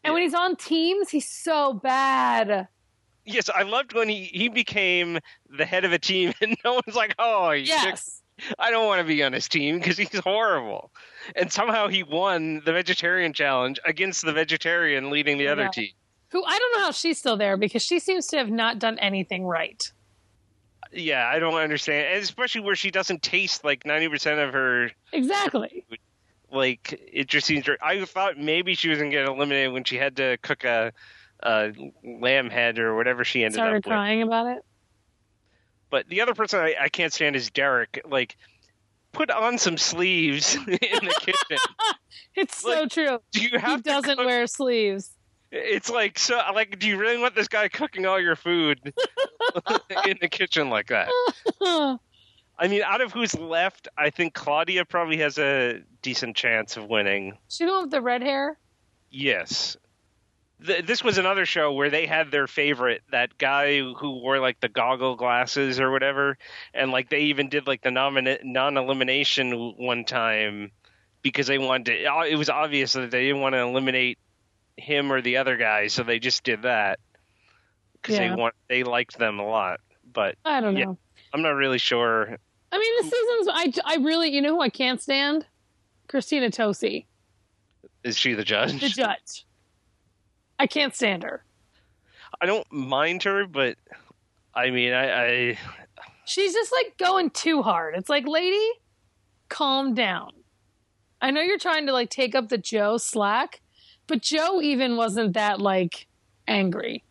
And 0.05 0.15
when 0.15 0.23
he's 0.23 0.35
on 0.35 0.57
teams, 0.57 1.11
he's 1.11 1.29
so 1.29 1.75
bad. 1.75 2.69
Yes, 3.33 3.49
I 3.49 3.63
loved 3.63 3.93
when 3.95 4.09
he, 4.09 4.25
he 4.25 4.49
became 4.49 5.19
the 5.49 5.65
head 5.65 5.85
of 5.85 5.93
a 5.93 5.99
team 5.99 6.33
and 6.41 6.57
no 6.65 6.75
one's 6.75 6.95
like, 6.97 7.15
oh, 7.19 7.51
Yes. 7.51 8.23
I 8.59 8.71
don't 8.71 8.87
want 8.87 9.01
to 9.01 9.07
be 9.07 9.23
on 9.23 9.35
his 9.35 9.49
team 9.49 9.79
because 9.79 9.99
he's 9.99 10.19
horrible. 10.21 10.91
And 11.37 11.53
somehow 11.53 11.89
he 11.89 12.03
won 12.03 12.63
the 12.65 12.73
vegetarian 12.73 13.35
challenge 13.35 13.79
against 13.85 14.25
the 14.25 14.33
vegetarian 14.33 15.11
leading 15.11 15.37
the 15.37 15.49
other 15.49 15.69
team. 15.69 15.91
Who 16.31 16.43
I 16.45 16.59
don't 16.59 16.79
know 16.79 16.85
how 16.87 16.91
she's 16.93 17.19
still 17.19 17.37
there 17.37 17.57
because 17.59 17.83
she 17.83 17.99
seems 17.99 18.27
to 18.29 18.39
have 18.39 18.49
not 18.51 18.79
done 18.79 18.99
anything 18.99 19.45
right. 19.45 19.83
Yeah, 20.93 21.29
I 21.29 21.39
don't 21.39 21.55
understand. 21.55 22.15
And 22.15 22.23
especially 22.23 22.63
where 22.63 22.75
she 22.77 22.91
doesn't 22.91 23.23
taste 23.23 23.63
like 23.65 23.85
90% 23.85 24.47
of 24.47 24.53
her, 24.55 24.91
Exactly. 25.13 25.85
like, 26.51 26.99
it 27.13 27.27
just 27.27 27.47
seems. 27.47 27.69
I 27.83 28.05
thought 28.05 28.39
maybe 28.39 28.75
she 28.75 28.89
was 28.89 28.99
going 28.99 29.11
to 29.11 29.17
get 29.17 29.27
eliminated 29.29 29.73
when 29.73 29.85
she 29.85 29.97
had 29.97 30.17
to 30.17 30.37
cook 30.43 30.65
a, 30.65 30.93
a 31.43 31.73
lamb 32.05 32.51
head 32.51 32.79
or 32.79 32.95
whatever 32.97 33.25
she 33.25 33.43
ended 33.45 33.55
Started 33.55 33.77
up 33.77 33.85
with. 33.85 33.85
crying 33.85 34.23
about 34.23 34.47
it. 34.47 34.63
But 35.91 36.09
the 36.09 36.21
other 36.21 36.35
person 36.35 36.61
I, 36.61 36.75
I 36.81 36.89
can't 36.89 37.13
stand 37.13 37.35
is 37.37 37.51
Derek. 37.51 38.03
Like, 38.09 38.37
put 39.13 39.31
on 39.31 39.59
some 39.59 39.77
sleeves 39.77 40.55
in 40.57 40.65
the 40.67 41.17
kitchen. 41.21 41.59
It's 42.37 42.59
so 42.63 42.87
true. 42.87 43.19
Do 43.33 43.43
you 43.43 43.51
He 43.51 43.59
have 43.59 43.83
to 43.83 43.91
doesn't 43.91 44.17
cook- 44.17 44.27
wear 44.27 44.47
sleeves. 44.47 45.11
It's 45.51 45.91
like 45.91 46.17
so. 46.17 46.41
Like, 46.55 46.79
do 46.79 46.87
you 46.87 46.97
really 46.97 47.19
want 47.19 47.35
this 47.35 47.49
guy 47.49 47.69
cooking 47.69 48.07
all 48.07 48.21
your 48.21 48.37
food 48.37 48.79
in 50.07 50.17
the 50.21 50.29
kitchen 50.29 50.71
like 50.71 50.87
that? 50.89 51.09
I 51.61 52.69
mean, 52.69 52.83
out 52.83 53.01
of 53.01 53.13
who's 53.13 53.35
left, 53.37 53.89
I 53.99 54.11
think 54.11 54.35
Claudia 54.35 54.85
probably 54.85 55.17
has 55.19 55.39
a 55.39 55.81
decent 56.03 56.37
chance 56.37 56.77
of 56.77 56.87
winning. 56.87 57.37
she 57.49 57.65
the 57.65 57.73
one 57.73 57.83
with 57.83 57.91
the 57.91 58.01
red 58.01 58.23
hair? 58.23 58.59
Yes. 59.11 59.77
Th- 60.67 60.85
this 60.85 61.03
was 61.03 61.17
another 61.19 61.47
show 61.47 61.73
where 61.73 61.91
they 61.91 62.07
had 62.07 62.31
their 62.31 62.47
favorite, 62.47 63.03
that 63.11 63.37
guy 63.39 63.79
who 63.79 64.21
wore 64.21 64.39
like 64.39 64.61
the 64.61 64.69
goggle 64.69 65.17
glasses 65.17 65.81
or 65.81 65.91
whatever, 65.91 66.37
and 66.75 66.91
like 66.91 67.09
they 67.11 67.21
even 67.23 67.49
did 67.49 67.67
like 67.67 67.83
the 67.83 67.89
nomina- 67.91 68.45
non-elimination 68.45 69.75
one 69.79 70.05
time 70.05 70.71
because 71.23 71.47
they 71.47 71.59
wanted 71.59 71.87
to, 71.87 72.05
uh, 72.07 72.23
it 72.25 72.37
was 72.37 72.49
obvious 72.51 72.93
that 72.95 73.11
they 73.11 73.27
didn't 73.27 73.41
want 73.41 73.55
to 73.55 73.59
eliminate 73.61 74.19
him 74.77 75.13
or 75.13 75.21
the 75.21 75.37
other 75.39 75.57
guy, 75.57 75.87
so 75.87 76.03
they 76.03 76.19
just 76.19 76.43
did 76.45 76.63
that 76.63 76.99
because 77.95 78.17
Yeah. 78.19 78.29
they 78.29 78.35
want 78.35 78.55
they 78.69 78.83
liked 78.83 79.19
them 79.19 79.39
a 79.39 79.47
lot. 79.47 79.81
But 80.13 80.37
I 80.45 80.61
don't 80.61 80.75
know. 80.75 80.81
Yeah. 80.81 80.95
I'm 81.33 81.43
not 81.43 81.51
really 81.51 81.79
sure. 81.79 82.37
I 82.73 82.79
mean, 82.79 82.97
the 82.99 83.03
seasons. 83.05 83.83
I 83.87 83.95
I 83.95 83.97
really, 83.97 84.31
you 84.35 84.41
know, 84.43 84.57
who 84.57 84.61
I 84.61 84.69
can't 84.71 85.01
stand? 85.01 85.47
Christina 86.09 86.51
Tosi, 86.51 87.07
Is 88.05 88.17
she 88.17 88.35
the 88.35 88.45
judge? 88.45 88.81
the 88.81 88.89
judge. 88.89 89.45
I 90.61 90.67
can't 90.67 90.95
stand 90.95 91.23
her. 91.23 91.43
I 92.39 92.45
don't 92.45 92.71
mind 92.71 93.23
her, 93.23 93.47
but 93.47 93.79
I 94.55 94.69
mean, 94.69 94.93
I, 94.93 95.25
I 95.25 95.59
She's 96.27 96.53
just 96.53 96.71
like 96.71 96.99
going 96.99 97.31
too 97.31 97.63
hard. 97.63 97.95
It's 97.97 98.11
like, 98.11 98.29
lady, 98.29 98.69
calm 99.49 99.95
down. 99.95 100.33
I 101.23 101.31
know 101.31 101.41
you're 101.41 101.59
trying 101.59 101.87
to 101.87 101.95
like 101.95 102.11
take 102.11 102.35
up 102.35 102.51
the 102.51 102.59
Joe 102.59 102.99
slack, 102.99 103.63
but 104.07 104.21
Joe 104.21 104.61
even 104.61 104.99
wasn't 104.99 105.33
that 105.33 105.63
like 105.63 106.07
angry. 106.47 107.05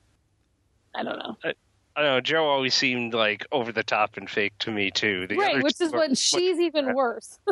I 0.94 1.02
don't 1.02 1.18
know. 1.18 1.38
I 1.44 2.02
don't 2.04 2.12
know. 2.12 2.22
Joe 2.22 2.46
always 2.46 2.76
seemed 2.76 3.16
like 3.16 3.48
over 3.52 3.72
the 3.72 3.84
top 3.84 4.16
and 4.18 4.30
fake 4.30 4.54
to 4.60 4.72
me 4.72 4.92
too. 4.92 5.26
The 5.26 5.38
right, 5.38 5.64
which 5.64 5.82
is 5.82 5.92
what 5.92 6.12
much 6.12 6.20
she's 6.20 6.60
even 6.60 6.86
better. 6.86 6.96
worse. 6.96 7.40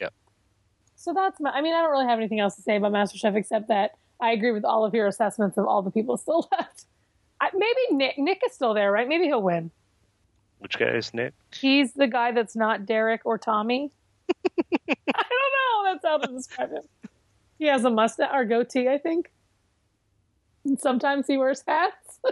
Yeah. 0.00 0.08
So 0.94 1.12
that's 1.12 1.40
my. 1.40 1.50
I 1.50 1.62
mean, 1.62 1.74
I 1.74 1.82
don't 1.82 1.90
really 1.90 2.06
have 2.06 2.18
anything 2.20 2.38
else 2.38 2.54
to 2.54 2.62
say 2.62 2.76
about 2.76 2.92
MasterChef 2.92 3.34
except 3.34 3.66
that 3.68 3.96
I 4.22 4.30
agree 4.30 4.52
with 4.52 4.64
all 4.64 4.84
of 4.84 4.94
your 4.94 5.08
assessments 5.08 5.58
of 5.58 5.66
all 5.66 5.82
the 5.82 5.90
people 5.90 6.16
still 6.18 6.48
left. 6.52 6.84
I, 7.40 7.50
maybe 7.52 7.96
Nick. 7.96 8.16
Nick 8.18 8.40
is 8.46 8.54
still 8.54 8.72
there, 8.72 8.90
right? 8.92 9.08
Maybe 9.08 9.24
he'll 9.24 9.42
win. 9.42 9.72
Which 10.60 10.78
guy 10.78 10.90
is 10.90 11.12
Nick? 11.12 11.34
He's 11.52 11.92
the 11.92 12.06
guy 12.06 12.30
that's 12.30 12.54
not 12.54 12.86
Derek 12.86 13.22
or 13.24 13.36
Tommy. 13.36 13.90
I 14.88 14.94
don't 15.06 15.16
know. 15.16 15.92
That's 15.92 16.04
how 16.04 16.18
to 16.18 16.32
describe 16.32 16.70
him. 16.70 16.84
He 17.58 17.66
has 17.66 17.84
a 17.84 17.90
mustache 17.90 18.30
or 18.32 18.44
goatee, 18.44 18.88
I 18.88 18.98
think. 18.98 19.32
And 20.64 20.78
sometimes 20.78 21.26
he 21.26 21.36
wears 21.36 21.64
hats. 21.66 22.20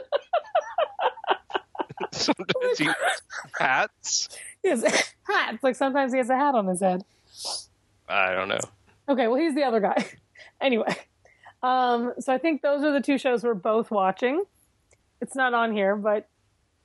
Sometimes 2.13 2.79
he 2.79 2.85
wears 2.85 3.23
hats. 3.59 4.29
He 4.63 4.69
has 4.69 4.85
hats. 5.25 5.63
Like 5.63 5.77
sometimes 5.77 6.13
he 6.13 6.19
has 6.19 6.31
a 6.31 6.37
hat 6.37 6.55
on 6.55 6.67
his 6.67 6.81
head. 6.81 7.05
I 8.09 8.33
don't 8.33 8.49
know. 8.49 8.59
Okay, 9.09 9.27
well 9.27 9.37
he's 9.41 9.55
the 9.55 9.65
other 9.65 9.81
guy. 9.81 10.05
anyway, 10.61 10.97
um, 11.63 12.13
so 12.19 12.33
I 12.33 12.39
think 12.39 12.63
those 12.63 12.83
are 12.85 12.93
the 12.93 13.01
two 13.01 13.19
shows 13.19 13.43
we're 13.45 13.55
both 13.55 13.91
watching. 13.91 14.45
It's 15.21 15.35
not 15.37 15.53
on 15.55 15.73
here, 15.73 15.97
but 15.97 16.27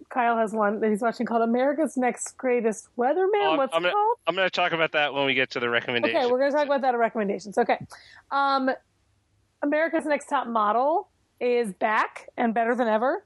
Kyle 0.10 0.38
has 0.38 0.52
one 0.54 0.82
that 0.82 0.90
he's 0.90 1.02
watching 1.02 1.26
called 1.26 1.42
America's 1.42 1.96
Next 1.98 2.38
Greatest 2.38 2.90
Weatherman. 2.98 3.30
Oh, 3.44 3.56
What's 3.58 3.74
I'm 3.74 3.84
it 3.86 3.90
gonna- 3.90 3.94
called? 3.94 4.18
I'm 4.28 4.36
going 4.36 4.46
to 4.48 4.52
talk 4.52 4.72
about 4.74 4.92
that 4.94 5.14
when 5.14 5.26
we 5.26 5.34
get 5.34 5.52
to 5.52 5.60
the 5.60 5.70
recommendation. 5.70 6.18
Okay, 6.18 6.30
we're 6.30 6.40
going 6.40 6.52
to 6.52 6.58
talk 6.58 6.66
about 6.66 6.82
that 6.82 6.94
in 6.94 7.00
recommendations. 7.00 7.58
Okay. 7.58 7.78
Um, 8.32 8.70
America's 9.62 10.06
Next 10.06 10.28
Top 10.28 10.48
Model 10.48 11.08
is 11.40 11.74
back 11.74 12.28
and 12.38 12.54
better 12.54 12.76
than 12.76 12.88
ever. 12.88 13.24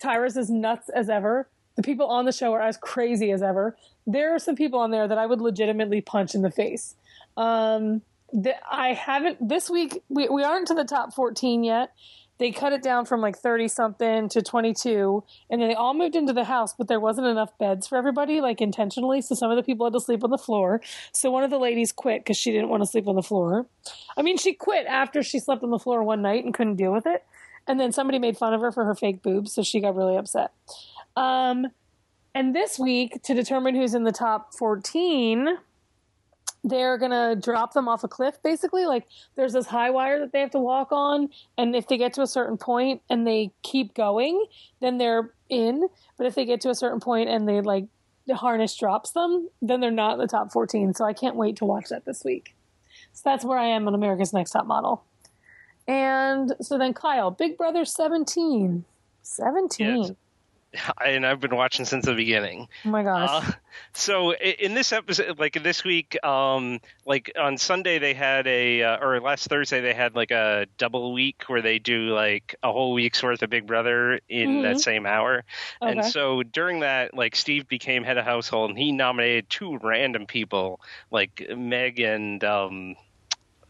Tyrus 0.00 0.36
is 0.36 0.50
nuts 0.50 0.88
as 0.88 1.08
ever. 1.08 1.48
The 1.76 1.82
people 1.82 2.06
on 2.06 2.24
the 2.24 2.32
show 2.32 2.52
are 2.52 2.60
as 2.60 2.76
crazy 2.76 3.30
as 3.32 3.42
ever. 3.42 3.76
There 4.06 4.34
are 4.34 4.38
some 4.38 4.54
people 4.56 4.78
on 4.80 4.90
there 4.90 5.08
that 5.08 5.18
I 5.18 5.26
would 5.26 5.40
legitimately 5.40 6.00
punch 6.02 6.34
in 6.34 6.42
the 6.42 6.50
face. 6.50 6.94
Um, 7.36 8.02
I 8.70 8.94
haven't 8.94 9.48
this 9.48 9.70
week. 9.70 10.02
We, 10.08 10.28
we 10.28 10.42
aren't 10.42 10.68
to 10.68 10.74
the 10.74 10.84
top 10.84 11.14
14 11.14 11.64
yet. 11.64 11.92
They 12.38 12.50
cut 12.50 12.72
it 12.72 12.82
down 12.82 13.04
from 13.04 13.20
like 13.20 13.36
30 13.36 13.68
something 13.68 14.28
to 14.30 14.42
22, 14.42 15.22
and 15.50 15.62
then 15.62 15.68
they 15.68 15.74
all 15.74 15.94
moved 15.94 16.16
into 16.16 16.32
the 16.32 16.44
house, 16.44 16.74
but 16.76 16.88
there 16.88 16.98
wasn't 16.98 17.28
enough 17.28 17.56
beds 17.58 17.86
for 17.86 17.96
everybody, 17.96 18.40
like 18.40 18.60
intentionally. 18.60 19.20
So 19.20 19.36
some 19.36 19.52
of 19.52 19.56
the 19.56 19.62
people 19.62 19.86
had 19.86 19.92
to 19.92 20.00
sleep 20.00 20.24
on 20.24 20.30
the 20.30 20.38
floor. 20.38 20.80
So 21.12 21.30
one 21.30 21.44
of 21.44 21.50
the 21.50 21.58
ladies 21.58 21.92
quit 21.92 22.24
because 22.24 22.36
she 22.36 22.50
didn't 22.50 22.70
want 22.70 22.82
to 22.82 22.88
sleep 22.88 23.06
on 23.06 23.14
the 23.14 23.22
floor. 23.22 23.66
I 24.16 24.22
mean, 24.22 24.36
she 24.36 24.52
quit 24.52 24.86
after 24.86 25.22
she 25.22 25.38
slept 25.38 25.62
on 25.62 25.70
the 25.70 25.78
floor 25.78 26.02
one 26.02 26.22
night 26.22 26.44
and 26.44 26.52
couldn't 26.52 26.74
deal 26.74 26.92
with 26.92 27.06
it. 27.06 27.24
And 27.68 27.78
then 27.78 27.92
somebody 27.92 28.18
made 28.18 28.36
fun 28.36 28.52
of 28.52 28.60
her 28.60 28.72
for 28.72 28.84
her 28.84 28.96
fake 28.96 29.22
boobs, 29.22 29.52
so 29.52 29.62
she 29.62 29.80
got 29.80 29.94
really 29.94 30.16
upset. 30.16 30.50
Um, 31.16 31.68
and 32.34 32.54
this 32.54 32.80
week, 32.80 33.22
to 33.22 33.34
determine 33.34 33.76
who's 33.76 33.94
in 33.94 34.02
the 34.02 34.12
top 34.12 34.54
14, 34.54 35.58
they're 36.64 36.98
to 37.10 37.36
drop 37.40 37.74
them 37.74 37.88
off 37.88 38.02
a 38.04 38.08
cliff, 38.08 38.42
basically. 38.42 38.86
Like, 38.86 39.06
there's 39.36 39.52
this 39.52 39.66
high 39.66 39.90
wire 39.90 40.18
that 40.18 40.32
they 40.32 40.40
have 40.40 40.50
to 40.52 40.58
walk 40.58 40.88
on. 40.90 41.28
And 41.58 41.76
if 41.76 41.86
they 41.86 41.98
get 41.98 42.14
to 42.14 42.22
a 42.22 42.26
certain 42.26 42.56
point 42.56 43.02
and 43.10 43.26
they 43.26 43.52
keep 43.62 43.94
going, 43.94 44.46
then 44.80 44.96
they're 44.96 45.32
in. 45.50 45.86
But 46.16 46.26
if 46.26 46.34
they 46.34 46.46
get 46.46 46.62
to 46.62 46.70
a 46.70 46.74
certain 46.74 47.00
point 47.00 47.28
and 47.28 47.46
they, 47.46 47.60
like, 47.60 47.84
the 48.26 48.34
harness 48.34 48.74
drops 48.74 49.10
them, 49.10 49.50
then 49.60 49.80
they're 49.80 49.90
not 49.90 50.14
in 50.14 50.18
the 50.18 50.26
top 50.26 50.50
14. 50.50 50.94
So 50.94 51.04
I 51.04 51.12
can't 51.12 51.36
wait 51.36 51.56
to 51.56 51.66
watch 51.66 51.90
that 51.90 52.06
this 52.06 52.24
week. 52.24 52.54
So 53.12 53.20
that's 53.24 53.44
where 53.44 53.58
I 53.58 53.66
am 53.66 53.86
on 53.86 53.94
America's 53.94 54.32
Next 54.32 54.52
Top 54.52 54.66
Model. 54.66 55.04
And 55.86 56.54
so 56.62 56.78
then 56.78 56.94
Kyle, 56.94 57.30
Big 57.30 57.58
Brother 57.58 57.84
17. 57.84 58.86
17. 59.20 60.02
Yes. 60.02 60.12
and 61.04 61.26
I've 61.26 61.40
been 61.40 61.54
watching 61.56 61.84
since 61.84 62.04
the 62.06 62.14
beginning. 62.14 62.68
Oh 62.84 62.88
my 62.90 63.02
gosh. 63.02 63.28
Uh, 63.46 63.52
so 63.92 64.32
in 64.34 64.74
this 64.74 64.92
episode, 64.92 65.38
like 65.38 65.62
this 65.62 65.84
week, 65.84 66.16
um, 66.24 66.80
like 67.06 67.32
on 67.38 67.58
Sunday 67.58 67.98
they 67.98 68.14
had 68.14 68.46
a, 68.46 68.82
uh, 68.82 68.98
or 69.04 69.20
last 69.20 69.48
Thursday 69.48 69.80
they 69.80 69.94
had 69.94 70.14
like 70.14 70.30
a 70.30 70.66
double 70.78 71.12
week 71.12 71.44
where 71.46 71.62
they 71.62 71.78
do 71.78 72.08
like 72.14 72.54
a 72.62 72.72
whole 72.72 72.92
week's 72.92 73.22
worth 73.22 73.42
of 73.42 73.50
Big 73.50 73.66
Brother 73.66 74.20
in 74.28 74.62
that 74.62 74.76
Mhm. 74.76 74.80
same 74.80 75.06
hour. 75.06 75.44
And 75.80 76.04
so 76.04 76.42
during 76.42 76.80
that, 76.80 77.14
like 77.14 77.36
Steve 77.36 77.68
became 77.68 78.04
head 78.04 78.18
of 78.18 78.24
household, 78.24 78.70
and 78.70 78.78
he 78.78 78.92
nominated 78.92 79.48
two 79.50 79.78
random 79.78 80.26
people, 80.26 80.80
like 81.10 81.42
Meg 81.56 82.00
and 82.00 82.42
um, 82.44 82.96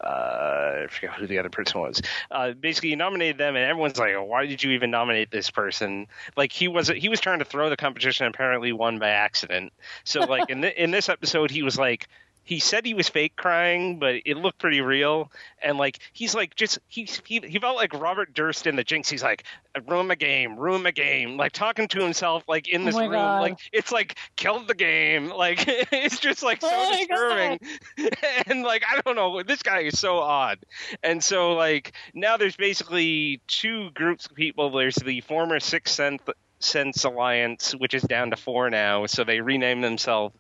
uh, 0.05 0.85
I 0.85 0.87
forget 0.89 1.15
who 1.15 1.27
the 1.27 1.39
other 1.39 1.49
person 1.49 1.81
was. 1.81 2.03
Uh, 2.31 2.53
basically, 2.53 2.91
he 2.91 2.97
nominated 2.97 3.39
them, 3.39 3.57
and 3.57 3.65
everyone's 3.65 3.99
like, 3.99 4.15
"Why 4.17 4.47
did 4.47 4.63
you 4.63 4.73
even 4.73 4.91
nominate 4.91 5.31
this 5.31 5.51
person?" 5.51 6.07
Like 6.37 6.53
he 6.53 6.69
was 6.69 6.89
he 6.89 7.09
was 7.09 7.21
trying 7.21 7.39
to 7.39 7.45
throw 7.45 7.71
the 7.71 7.77
competition, 7.77 8.27
and 8.27 8.35
apparently 8.35 8.73
won 8.73 8.99
by 8.99 9.11
accident. 9.11 9.73
So 10.05 10.21
like 10.21 10.51
in 10.51 10.63
in 10.65 10.91
this 10.91 11.09
episode, 11.09 11.51
he 11.51 11.63
was 11.63 11.79
like. 11.79 12.09
He 12.45 12.59
said 12.59 12.85
he 12.85 12.95
was 12.95 13.09
fake 13.09 13.37
crying, 13.37 13.99
but 13.99 14.17
it 14.27 14.37
looked 14.37 14.59
pretty 14.59 14.81
real. 14.83 15.33
And 15.63 15.79
like 15.79 15.99
he's 16.13 16.35
like 16.35 16.55
just 16.55 16.79
he 16.89 17.09
he, 17.25 17.41
he 17.41 17.59
felt 17.59 17.77
like 17.77 17.93
Robert 17.95 18.35
Durst 18.35 18.67
in 18.67 18.77
the 18.77 18.85
Jinx. 18.85 19.09
He's 19.09 19.23
like 19.23 19.45
ruin 19.89 20.11
a 20.11 20.17
game, 20.17 20.57
ruin 20.57 20.85
a 20.87 20.93
game, 20.93 21.37
like 21.37 21.53
talking 21.53 21.89
to 21.89 22.01
himself 22.01 22.45
like 22.47 22.69
in 22.69 22.83
Oh 22.83 22.85
this 22.85 22.95
my 22.95 23.05
room. 23.05 23.13
God. 23.13 23.41
Like 23.41 23.59
it's 23.73 23.91
like 23.91 24.17
killed 24.37 24.69
the 24.69 24.75
game. 24.75 25.33
Like 25.45 25.65
it's 25.67 26.21
just 26.21 26.43
like 26.43 26.61
so 26.61 26.69
Oh 26.73 26.97
disturbing. 26.97 27.59
and 28.47 28.63
like 28.63 28.83
I 28.91 29.01
don't 29.01 29.17
know, 29.17 29.43
this 29.43 29.63
guy 29.63 29.81
is 29.81 29.99
so 29.99 30.19
odd. 30.19 30.59
And 31.03 31.23
so 31.23 31.55
like 31.55 31.93
now 32.15 32.37
there's 32.37 32.57
basically 32.57 33.41
two 33.49 33.91
groups 33.91 34.27
of 34.27 34.35
people. 34.35 34.71
There's 34.71 34.95
the 34.97 35.21
former 35.23 35.61
Sixth 35.61 35.95
Sense, 35.95 36.23
Sense 36.61 37.05
Alliance, 37.05 37.73
which 37.73 37.95
is 37.95 38.03
down 38.03 38.31
to 38.31 38.37
four 38.37 38.71
now. 38.71 39.07
So 39.07 39.25
they 39.25 39.41
renamed 39.41 39.83
themselves 39.85 40.35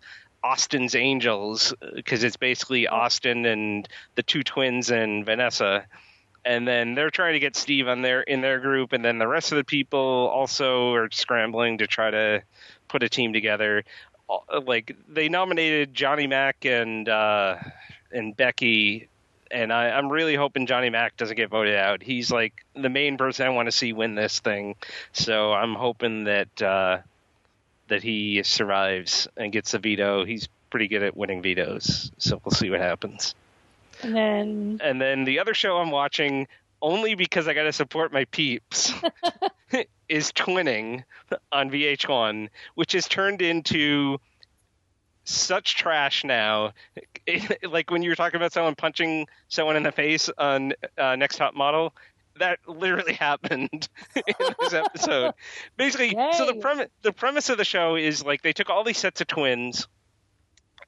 Austin's 0.45 0.95
Angels 0.95 1.75
because 1.95 2.23
it's 2.23 2.37
basically 2.37 2.87
Austin 2.87 3.47
and 3.47 3.89
the 4.15 4.23
two 4.23 4.43
twins 4.43 4.91
and 4.91 5.25
Vanessa. 5.25 5.87
And 6.45 6.69
then 6.69 6.95
they're 6.95 7.11
trying 7.11 7.33
to 7.33 7.39
get 7.39 7.57
Steve 7.57 7.89
on 7.89 8.03
their 8.03 8.21
in 8.21 8.43
their 8.43 8.61
group, 8.61 8.93
and 8.93 9.03
then 9.03 9.17
the 9.19 9.27
rest 9.27 9.51
of 9.51 9.57
the 9.57 9.65
people 9.65 9.99
also 10.31 10.93
are 10.93 11.09
scrambling 11.11 11.79
to 11.79 11.87
try 11.87 12.11
to 12.11 12.43
put 12.87 13.03
a 13.03 13.09
team 13.09 13.33
together. 13.33 13.83
Uh, 14.29 14.61
Like 14.61 14.95
they 15.09 15.31
nominated 15.31 15.95
Johnny 15.95 16.27
Mac 16.27 16.67
and 16.67 17.09
uh, 17.09 17.57
and 18.13 18.37
Becky, 18.37 19.09
and 19.51 19.73
I, 19.73 19.89
I'm 19.89 20.11
really 20.11 20.35
hoping 20.35 20.67
Johnny 20.67 20.91
Mac 20.91 21.17
doesn't 21.17 21.37
get 21.37 21.49
voted 21.49 21.77
out. 21.77 22.03
He's 22.03 22.31
like 22.31 22.53
the 22.75 22.91
main 22.91 23.17
person 23.17 23.47
I 23.47 23.51
want 23.51 23.69
to 23.69 23.73
see 23.73 23.95
win 23.95 24.15
this 24.15 24.41
thing, 24.41 24.77
so 25.13 25.55
I'm 25.55 25.75
hoping 25.75 26.25
that 26.25 26.63
uh, 26.63 26.99
that 27.89 28.03
he 28.03 28.43
survives 28.43 29.29
and 29.37 29.53
gets 29.53 29.75
a 29.75 29.79
veto. 29.79 30.25
He's 30.25 30.49
pretty 30.71 30.89
good 30.89 31.03
at 31.03 31.17
winning 31.17 31.43
vetoes, 31.43 32.11
so 32.19 32.41
we'll 32.45 32.53
see 32.53 32.71
what 32.71 32.81
happens. 32.81 33.35
and 34.03 34.15
then 34.17 34.81
And 34.83 35.01
then 35.01 35.25
the 35.25 35.39
other 35.39 35.55
show 35.55 35.79
I'm 35.79 35.91
watching, 35.91 36.49
only 36.83 37.15
because 37.15 37.47
I 37.49 37.55
got 37.55 37.63
to 37.65 37.73
support 37.73 38.13
my 38.13 38.25
peeps, 38.27 38.93
is 40.09 40.33
Twinning 40.33 41.05
on 41.53 41.71
VH1, 41.71 42.49
which 42.75 42.93
has 42.93 43.07
turned 43.09 43.41
into 43.43 44.19
such 45.25 45.77
trash 45.77 46.25
now. 46.25 46.73
It- 47.27 47.63
like 47.71 47.91
when 47.91 48.03
you 48.03 48.11
were 48.11 48.17
talking 48.17 48.37
about 48.37 48.53
someone 48.53 48.75
punching 48.75 49.27
someone 49.49 49.77
in 49.77 49.83
the 49.83 49.93
face 49.93 50.29
on 50.37 50.75
uh, 50.99 51.17
Next 51.17 51.37
Top 51.37 51.55
Model, 51.55 51.95
that 52.39 52.59
literally 52.67 53.13
happened 53.29 53.89
in 54.17 54.35
this 54.61 54.73
episode. 54.73 55.35
Basically, 55.77 56.11
so 56.33 56.47
the 56.47 56.55
premise 56.55 56.89
the 57.03 57.13
premise 57.13 57.49
of 57.51 57.59
the 57.59 57.65
show 57.65 57.97
is 57.97 58.25
like 58.25 58.43
they 58.43 58.53
took 58.53 58.71
all 58.71 58.85
these 58.85 58.99
sets 58.99 59.21
of 59.21 59.27
twins 59.27 59.87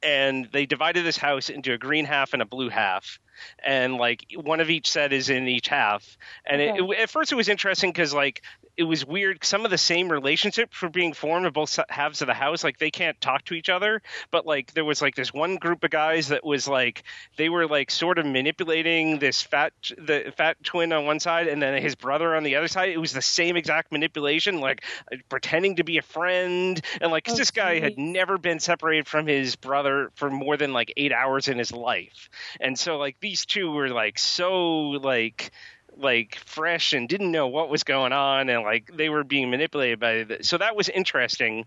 and 0.03 0.47
they 0.53 0.65
divided 0.65 1.03
this 1.05 1.17
house 1.17 1.49
into 1.49 1.73
a 1.73 1.77
green 1.77 2.05
half 2.05 2.33
and 2.33 2.41
a 2.41 2.45
blue 2.45 2.69
half 2.69 3.17
and 3.65 3.95
like 3.95 4.25
one 4.35 4.59
of 4.59 4.69
each 4.69 4.89
set 4.89 5.11
is 5.13 5.29
in 5.29 5.47
each 5.47 5.67
half. 5.67 6.17
And 6.45 6.61
it, 6.61 6.75
it- 6.79 6.99
at 6.99 7.09
first 7.09 7.31
it 7.31 7.35
was 7.35 7.49
interesting 7.49 7.91
because 7.91 8.13
like 8.13 8.43
it 8.77 8.83
was 8.83 9.03
weird. 9.05 9.43
Some 9.43 9.65
of 9.65 9.71
the 9.71 9.77
same 9.77 10.11
relationships 10.11 10.79
were 10.81 10.89
being 10.89 11.13
formed 11.13 11.47
of 11.47 11.53
both 11.53 11.79
halves 11.89 12.21
of 12.21 12.27
the 12.27 12.35
house. 12.35 12.63
Like 12.63 12.77
they 12.77 12.91
can't 12.91 13.19
talk 13.19 13.43
to 13.45 13.55
each 13.55 13.69
other, 13.69 14.03
but 14.29 14.45
like 14.45 14.73
there 14.73 14.85
was 14.85 15.01
like 15.01 15.15
this 15.15 15.33
one 15.33 15.55
group 15.55 15.83
of 15.83 15.89
guys 15.89 16.27
that 16.27 16.45
was 16.45 16.67
like 16.67 17.03
they 17.37 17.49
were 17.49 17.67
like 17.67 17.89
sort 17.89 18.19
of 18.19 18.25
manipulating 18.27 19.17
this 19.17 19.41
fat 19.41 19.73
the 19.97 20.31
fat 20.37 20.57
twin 20.63 20.93
on 20.93 21.05
one 21.05 21.19
side 21.19 21.47
and 21.47 21.59
then 21.61 21.81
his 21.81 21.95
brother 21.95 22.35
on 22.35 22.43
the 22.43 22.55
other 22.55 22.67
side. 22.67 22.89
It 22.89 22.99
was 22.99 23.13
the 23.13 23.21
same 23.21 23.57
exact 23.57 23.91
manipulation, 23.91 24.59
like 24.59 24.83
pretending 25.27 25.77
to 25.77 25.83
be 25.83 25.97
a 25.97 26.03
friend, 26.03 26.79
and 27.01 27.11
like 27.11 27.23
'cause 27.25 27.37
this 27.37 27.51
guy 27.51 27.79
had 27.79 27.97
never 27.97 28.37
been 28.37 28.59
separated 28.59 29.07
from 29.07 29.25
his 29.25 29.55
brother 29.55 30.11
for 30.15 30.29
more 30.29 30.55
than 30.55 30.71
like 30.71 30.93
eight 30.97 31.11
hours 31.11 31.47
in 31.47 31.57
his 31.57 31.71
life, 31.71 32.29
and 32.59 32.77
so 32.77 32.97
like 32.97 33.17
these 33.19 33.45
two 33.47 33.71
were 33.71 33.89
like 33.89 34.19
so 34.19 34.89
like 34.89 35.51
like 35.99 36.37
fresh 36.45 36.93
and 36.93 37.07
didn't 37.09 37.31
know 37.31 37.47
what 37.47 37.69
was 37.69 37.83
going 37.83 38.13
on 38.13 38.49
and 38.49 38.63
like 38.63 38.89
they 38.95 39.09
were 39.09 39.23
being 39.23 39.49
manipulated 39.49 39.99
by 39.99 40.23
the, 40.23 40.37
so 40.43 40.57
that 40.57 40.75
was 40.75 40.89
interesting 40.89 41.65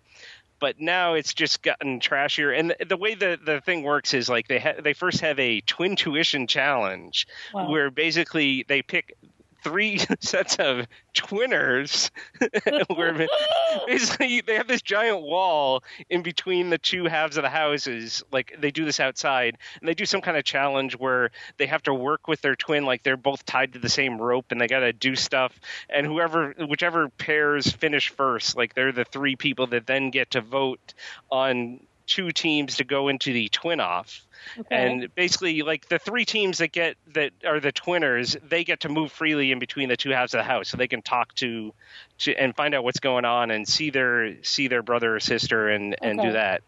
but 0.58 0.78
now 0.78 1.14
it's 1.14 1.32
just 1.32 1.62
gotten 1.62 2.00
trashier 2.00 2.56
and 2.56 2.74
the, 2.78 2.84
the 2.84 2.96
way 2.96 3.14
the 3.14 3.38
the 3.42 3.60
thing 3.62 3.82
works 3.82 4.12
is 4.14 4.28
like 4.28 4.46
they 4.48 4.58
ha- 4.58 4.74
they 4.82 4.92
first 4.92 5.20
have 5.20 5.38
a 5.38 5.60
twin 5.62 5.96
tuition 5.96 6.46
challenge 6.46 7.26
Wow. 7.54 7.70
where 7.70 7.90
basically 7.90 8.64
they 8.68 8.82
pick 8.82 9.16
three 9.62 10.00
sets 10.20 10.56
of 10.56 10.86
twinners 11.14 12.10
where 12.94 13.28
basically 13.86 14.40
they 14.40 14.54
have 14.54 14.68
this 14.68 14.82
giant 14.82 15.22
wall 15.22 15.82
in 16.08 16.22
between 16.22 16.70
the 16.70 16.78
two 16.78 17.04
halves 17.04 17.36
of 17.36 17.42
the 17.42 17.48
houses. 17.50 18.22
Like 18.32 18.56
they 18.58 18.70
do 18.70 18.84
this 18.84 19.00
outside 19.00 19.58
and 19.80 19.88
they 19.88 19.94
do 19.94 20.06
some 20.06 20.20
kind 20.20 20.36
of 20.36 20.44
challenge 20.44 20.96
where 20.96 21.30
they 21.58 21.66
have 21.66 21.82
to 21.84 21.94
work 21.94 22.28
with 22.28 22.40
their 22.40 22.56
twin 22.56 22.84
like 22.84 23.02
they're 23.02 23.16
both 23.16 23.44
tied 23.44 23.72
to 23.74 23.78
the 23.78 23.88
same 23.88 24.20
rope 24.20 24.46
and 24.50 24.60
they 24.60 24.66
got 24.66 24.80
to 24.80 24.92
do 24.92 25.16
stuff. 25.16 25.58
And 25.88 26.06
whoever 26.06 26.54
whichever 26.68 27.08
pairs 27.08 27.70
finish 27.70 28.10
first 28.10 28.56
like 28.56 28.74
they're 28.74 28.92
the 28.92 29.04
three 29.04 29.36
people 29.36 29.66
that 29.68 29.86
then 29.86 30.10
get 30.10 30.32
to 30.32 30.40
vote 30.40 30.94
on 31.30 31.80
two 32.10 32.32
teams 32.32 32.78
to 32.78 32.84
go 32.84 33.06
into 33.06 33.32
the 33.32 33.48
twin 33.48 33.78
off. 33.78 34.26
Okay. 34.58 34.68
and 34.74 35.14
basically 35.14 35.60
like 35.60 35.86
the 35.88 35.98
three 35.98 36.24
teams 36.24 36.58
that 36.58 36.72
get 36.72 36.96
that 37.12 37.30
are 37.46 37.60
the 37.60 37.72
twinners 37.72 38.38
they 38.42 38.64
get 38.64 38.80
to 38.80 38.88
move 38.88 39.12
freely 39.12 39.52
in 39.52 39.58
between 39.58 39.90
the 39.90 39.98
two 39.98 40.10
halves 40.10 40.32
of 40.32 40.38
the 40.38 40.44
house 40.44 40.70
so 40.70 40.78
they 40.78 40.88
can 40.88 41.02
talk 41.02 41.34
to, 41.34 41.74
to 42.18 42.34
and 42.34 42.56
find 42.56 42.74
out 42.74 42.82
what's 42.82 43.00
going 43.00 43.26
on 43.26 43.50
and 43.50 43.68
see 43.68 43.90
their 43.90 44.42
see 44.42 44.66
their 44.66 44.82
brother 44.82 45.14
or 45.14 45.20
sister 45.20 45.68
and 45.68 45.94
and 46.02 46.18
do 46.20 46.32
that. 46.32 46.62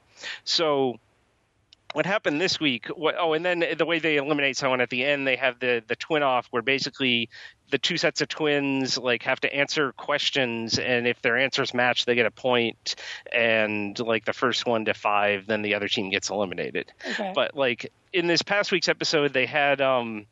So 0.45 1.01
what 1.93 2.07
happened 2.07 2.40
this 2.40 2.59
week 2.59 2.86
what, 2.88 3.14
oh 3.18 3.32
and 3.32 3.45
then 3.45 3.64
the 3.76 3.84
way 3.86 3.99
they 3.99 4.16
eliminate 4.16 4.57
someone 4.57 4.80
at 4.80 4.90
the 4.90 5.05
end 5.05 5.26
they 5.26 5.36
have 5.36 5.59
the 5.61 5.82
the 5.86 5.97
twin 5.97 6.22
off 6.22 6.47
where 6.51 6.62
basically 6.62 7.28
the 7.70 7.78
two 7.78 7.97
sets 7.97 8.20
of 8.20 8.28
twins 8.28 8.99
like 8.99 9.22
have 9.22 9.40
to 9.40 9.55
answer 9.55 9.93
questions 9.93 10.78
and 10.78 11.07
if 11.07 11.20
their 11.22 11.36
answers 11.36 11.72
match 11.72 12.05
they 12.05 12.14
get 12.14 12.26
a 12.26 12.30
point 12.30 12.95
and 13.32 13.99
like 13.99 14.24
the 14.24 14.32
first 14.32 14.66
one 14.66 14.84
to 14.84 14.95
five 14.95 15.47
then 15.47 15.62
the 15.62 15.74
other 15.74 15.88
team 15.88 16.11
gets 16.11 16.30
eliminated 16.30 16.93
okay. 17.11 17.32
but 17.34 17.57
like 17.57 17.93
in 18.12 18.26
this 18.26 18.43
past 18.43 18.72
week's 18.72 18.88
episode 18.88 19.32
they 19.32 19.47
had 19.47 19.80
um 19.80 20.26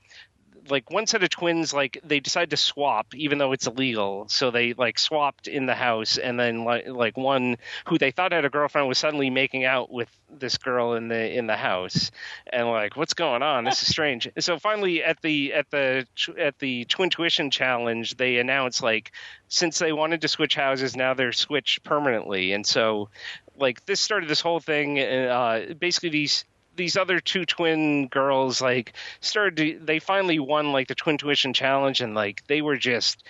like 0.70 0.90
one 0.90 1.06
set 1.06 1.22
of 1.22 1.28
twins 1.30 1.72
like 1.72 2.00
they 2.04 2.20
decided 2.20 2.50
to 2.50 2.56
swap 2.56 3.14
even 3.14 3.38
though 3.38 3.52
it's 3.52 3.66
illegal. 3.66 4.26
So 4.28 4.50
they 4.50 4.72
like 4.74 4.98
swapped 4.98 5.48
in 5.48 5.66
the 5.66 5.74
house 5.74 6.18
and 6.18 6.38
then 6.38 6.64
like 6.64 6.88
like 6.88 7.16
one 7.16 7.56
who 7.86 7.98
they 7.98 8.10
thought 8.10 8.32
had 8.32 8.44
a 8.44 8.50
girlfriend 8.50 8.88
was 8.88 8.98
suddenly 8.98 9.30
making 9.30 9.64
out 9.64 9.90
with 9.90 10.08
this 10.30 10.58
girl 10.58 10.94
in 10.94 11.08
the 11.08 11.36
in 11.36 11.46
the 11.46 11.56
house. 11.56 12.10
And 12.52 12.68
like 12.68 12.96
what's 12.96 13.14
going 13.14 13.42
on? 13.42 13.64
This 13.64 13.82
is 13.82 13.88
strange. 13.90 14.28
So 14.38 14.58
finally 14.58 15.02
at 15.02 15.20
the 15.22 15.54
at 15.54 15.70
the 15.70 16.06
at 16.38 16.58
the 16.58 16.84
twin 16.84 17.10
tuition 17.10 17.50
challenge 17.50 18.16
they 18.16 18.38
announced 18.38 18.82
like 18.82 19.12
since 19.48 19.78
they 19.78 19.92
wanted 19.92 20.20
to 20.20 20.28
switch 20.28 20.54
houses 20.54 20.96
now 20.96 21.14
they're 21.14 21.32
switched 21.32 21.82
permanently. 21.82 22.52
And 22.52 22.66
so 22.66 23.08
like 23.56 23.84
this 23.86 24.00
started 24.00 24.28
this 24.28 24.40
whole 24.40 24.60
thing 24.60 24.98
uh 25.00 25.74
basically 25.78 26.10
these 26.10 26.44
these 26.76 26.96
other 26.96 27.20
two 27.20 27.44
twin 27.44 28.08
girls 28.08 28.60
like 28.60 28.94
started 29.20 29.56
to, 29.56 29.84
they 29.84 29.98
finally 29.98 30.38
won 30.38 30.72
like 30.72 30.88
the 30.88 30.94
twin 30.94 31.18
tuition 31.18 31.52
challenge 31.52 32.00
and 32.00 32.14
like 32.14 32.46
they 32.46 32.62
were 32.62 32.76
just 32.76 33.24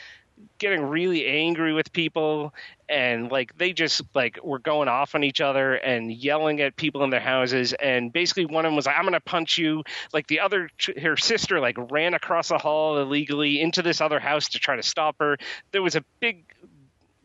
getting 0.59 0.83
really 0.83 1.27
angry 1.27 1.73
with 1.73 1.93
people 1.93 2.55
and 2.89 3.31
like 3.31 3.57
they 3.59 3.73
just 3.73 4.03
like 4.15 4.39
were 4.43 4.59
going 4.59 4.89
off 4.89 5.15
on 5.15 5.23
each 5.23 5.41
other 5.41 5.75
and 5.75 6.13
yelling 6.13 6.61
at 6.61 6.77
people 6.77 7.05
in 7.05 7.11
their 7.11 7.21
houses 7.21 7.73
and 7.75 8.13
basically 8.13 8.47
one 8.47 8.65
of 8.65 8.71
them 8.71 8.77
was 8.77 8.87
like 8.87 8.97
i'm 8.97 9.05
gonna 9.05 9.21
punch 9.21 9.59
you. 9.59 9.83
Like 10.13 10.27
the 10.27 10.41
other 10.41 10.71
her 11.01 11.17
sister 11.17 11.61
like 11.61 11.77
ran 11.91 12.15
across 12.15 12.49
the 12.49 12.59
hall 12.59 12.99
illegally 12.99 13.61
into 13.61 13.83
this 13.83 14.01
other 14.01 14.19
house 14.19 14.49
to 14.51 14.59
try 14.59 14.77
to 14.77 14.83
stop 14.83 15.17
her. 15.21 15.39
There 15.73 15.83
was 15.83 15.97
a 15.97 16.05
big 16.21 16.45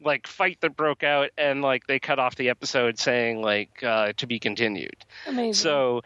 like 0.03 0.27
fight 0.27 0.59
that 0.61 0.75
broke 0.75 1.03
out 1.03 1.29
and 1.37 1.61
like 1.61 1.87
they 1.87 1.99
cut 1.99 2.19
off 2.19 2.35
the 2.35 2.49
episode 2.49 2.99
saying 2.99 3.41
like 3.41 3.83
uh, 3.83 4.13
to 4.17 4.27
be 4.27 4.39
continued 4.39 4.97
Amazing. 5.27 5.53
so 5.53 6.01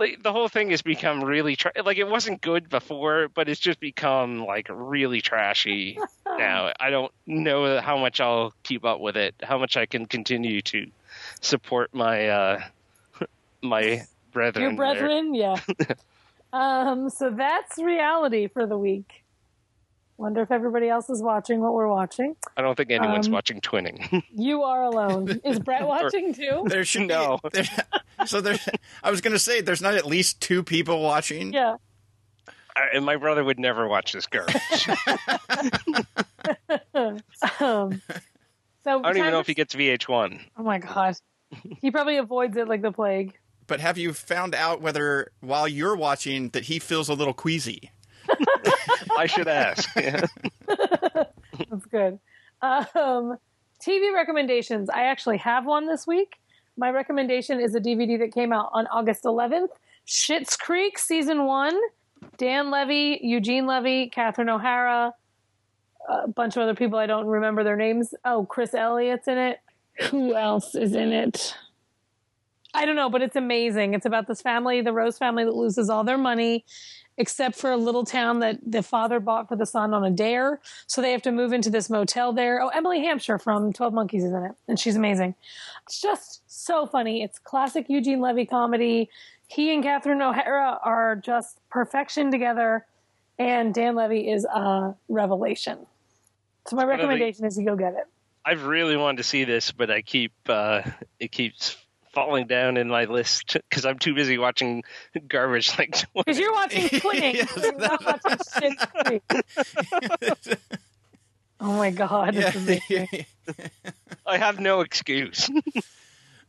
like, 0.00 0.22
the 0.22 0.32
whole 0.32 0.48
thing 0.48 0.70
has 0.70 0.82
become 0.82 1.22
really 1.22 1.56
tra- 1.56 1.72
like 1.84 1.98
it 1.98 2.08
wasn't 2.08 2.40
good 2.40 2.70
before, 2.70 3.28
but 3.28 3.48
it's 3.48 3.60
just 3.60 3.78
become 3.80 4.44
like 4.46 4.68
really 4.70 5.20
trashy 5.20 5.98
now. 6.26 6.72
I 6.80 6.88
don't 6.88 7.12
know 7.26 7.80
how 7.80 7.98
much 7.98 8.20
I'll 8.20 8.54
keep 8.62 8.84
up 8.84 9.00
with 9.00 9.16
it, 9.16 9.34
how 9.42 9.58
much 9.58 9.76
I 9.76 9.84
can 9.86 10.06
continue 10.06 10.62
to 10.62 10.86
support 11.40 11.94
my 11.94 12.28
uh 12.28 12.60
my 13.62 14.02
brethren. 14.32 14.62
Your 14.62 14.70
there. 14.70 14.76
brethren, 14.76 15.34
yeah. 15.34 15.56
um, 16.52 17.10
so 17.10 17.30
that's 17.30 17.78
reality 17.78 18.48
for 18.48 18.66
the 18.66 18.78
week. 18.78 19.22
Wonder 20.20 20.42
if 20.42 20.50
everybody 20.50 20.88
else 20.90 21.08
is 21.08 21.22
watching 21.22 21.60
what 21.60 21.72
we're 21.72 21.88
watching. 21.88 22.36
I 22.54 22.60
don't 22.60 22.76
think 22.76 22.90
anyone's 22.90 23.26
Um, 23.28 23.32
watching 23.32 23.60
twinning. 23.62 24.22
You 24.34 24.62
are 24.64 24.82
alone. 24.84 25.40
Is 25.46 25.58
Brett 25.58 25.86
watching 25.88 26.34
too? 26.34 26.64
There 26.66 26.84
should 26.84 27.08
No. 27.08 27.38
be. 27.42 27.48
There, 28.18 28.26
so 28.26 28.42
there, 28.42 28.58
I 29.02 29.10
was 29.10 29.22
going 29.22 29.32
to 29.32 29.38
say 29.38 29.62
there's 29.62 29.80
not 29.80 29.94
at 29.94 30.04
least 30.04 30.42
two 30.42 30.62
people 30.62 31.00
watching. 31.02 31.54
Yeah. 31.54 31.76
I- 32.76 32.88
and 32.94 33.04
my 33.06 33.16
brother 33.16 33.42
would 33.42 33.58
never 33.58 33.88
watch 33.88 34.12
this 34.12 34.26
garbage. 34.26 34.88
Um, 37.60 38.02
so 38.84 38.98
I 38.98 39.02
don't 39.02 39.16
even 39.16 39.30
know 39.30 39.36
to- 39.36 39.38
if 39.40 39.46
he 39.46 39.54
gets 39.54 39.74
VH1. 39.74 40.40
Oh 40.58 40.62
my 40.62 40.78
god. 40.78 41.16
He 41.80 41.90
probably 41.90 42.18
avoids 42.18 42.56
it 42.58 42.68
like 42.68 42.82
the 42.82 42.92
plague. 42.92 43.38
But 43.66 43.80
have 43.80 43.96
you 43.98 44.12
found 44.12 44.54
out 44.54 44.80
whether 44.82 45.32
while 45.40 45.66
you're 45.66 45.96
watching 45.96 46.50
that 46.50 46.64
he 46.64 46.78
feels 46.78 47.08
a 47.08 47.14
little 47.14 47.32
queasy? 47.34 47.90
I 49.18 49.26
should 49.26 49.48
ask. 49.48 49.88
Yeah. 50.00 50.24
That's 51.68 51.86
good. 51.90 52.18
Um, 52.62 53.36
TV 53.84 54.14
recommendations. 54.14 54.88
I 54.88 55.04
actually 55.04 55.38
have 55.38 55.66
one 55.66 55.86
this 55.86 56.06
week. 56.06 56.36
My 56.76 56.90
recommendation 56.90 57.60
is 57.60 57.74
a 57.74 57.80
DVD 57.80 58.18
that 58.20 58.32
came 58.32 58.52
out 58.52 58.70
on 58.72 58.86
August 58.86 59.24
11th. 59.24 59.68
Schitt's 60.06 60.56
Creek 60.56 60.98
season 60.98 61.44
one. 61.44 61.78
Dan 62.36 62.70
Levy, 62.70 63.18
Eugene 63.22 63.66
Levy, 63.66 64.08
Catherine 64.08 64.48
O'Hara, 64.48 65.14
a 66.08 66.28
bunch 66.28 66.56
of 66.56 66.62
other 66.62 66.74
people 66.74 66.98
I 66.98 67.06
don't 67.06 67.26
remember 67.26 67.64
their 67.64 67.76
names. 67.76 68.14
Oh, 68.24 68.44
Chris 68.44 68.74
Elliott's 68.74 69.28
in 69.28 69.38
it. 69.38 69.58
Who 70.10 70.34
else 70.34 70.74
is 70.74 70.94
in 70.94 71.12
it? 71.12 71.54
I 72.72 72.86
don't 72.86 72.96
know, 72.96 73.10
but 73.10 73.22
it's 73.22 73.36
amazing. 73.36 73.94
It's 73.94 74.06
about 74.06 74.28
this 74.28 74.40
family, 74.40 74.80
the 74.80 74.92
Rose 74.92 75.18
family, 75.18 75.44
that 75.44 75.54
loses 75.54 75.90
all 75.90 76.04
their 76.04 76.18
money 76.18 76.64
except 77.20 77.54
for 77.54 77.70
a 77.70 77.76
little 77.76 78.02
town 78.02 78.40
that 78.40 78.58
the 78.66 78.82
father 78.82 79.20
bought 79.20 79.46
for 79.46 79.54
the 79.54 79.66
son 79.66 79.92
on 79.92 80.02
a 80.02 80.10
dare. 80.10 80.58
So 80.86 81.02
they 81.02 81.12
have 81.12 81.20
to 81.22 81.30
move 81.30 81.52
into 81.52 81.68
this 81.68 81.90
motel 81.90 82.32
there. 82.32 82.62
Oh, 82.62 82.68
Emily 82.68 83.04
Hampshire 83.04 83.38
from 83.38 83.74
12 83.74 83.92
Monkeys 83.92 84.24
is 84.24 84.32
in 84.32 84.42
it, 84.42 84.52
and 84.66 84.80
she's 84.80 84.96
amazing. 84.96 85.34
It's 85.84 86.00
just 86.00 86.40
so 86.46 86.86
funny. 86.86 87.22
It's 87.22 87.38
classic 87.38 87.86
Eugene 87.90 88.22
Levy 88.22 88.46
comedy. 88.46 89.10
He 89.48 89.74
and 89.74 89.82
Catherine 89.82 90.22
O'Hara 90.22 90.80
are 90.82 91.14
just 91.14 91.60
perfection 91.68 92.30
together, 92.30 92.86
and 93.38 93.74
Dan 93.74 93.94
Levy 93.94 94.30
is 94.30 94.46
a 94.46 94.94
revelation. 95.10 95.86
So 96.68 96.76
my 96.76 96.84
recommendation 96.84 97.44
is 97.44 97.58
you 97.58 97.66
go 97.66 97.76
get 97.76 97.92
it. 97.92 98.04
I've 98.46 98.64
really 98.64 98.96
wanted 98.96 99.18
to 99.18 99.24
see 99.24 99.44
this, 99.44 99.72
but 99.72 99.90
I 99.90 100.00
keep 100.00 100.32
uh, 100.48 100.82
it 101.18 101.32
keeps 101.32 101.76
falling 102.12 102.46
down 102.46 102.76
in 102.76 102.88
my 102.88 103.04
list 103.04 103.56
because 103.70 103.84
I'm 103.86 103.98
too 103.98 104.14
busy 104.14 104.38
watching 104.38 104.82
garbage 105.28 105.70
like 105.78 105.96
Because 106.14 106.38
you're 106.38 106.52
watching 106.52 106.82
Twinning, 106.88 107.34
Yes, 107.34 107.56
you're 107.56 107.76
not 107.76 108.04
watching 108.04 108.38
Schitt's 108.38 108.86
Oh 111.62 111.76
my 111.76 111.90
god, 111.90 112.34
it's 112.36 112.56
amazing. 112.56 113.26
I 114.26 114.38
have 114.38 114.58
no 114.60 114.80
excuse. 114.80 115.50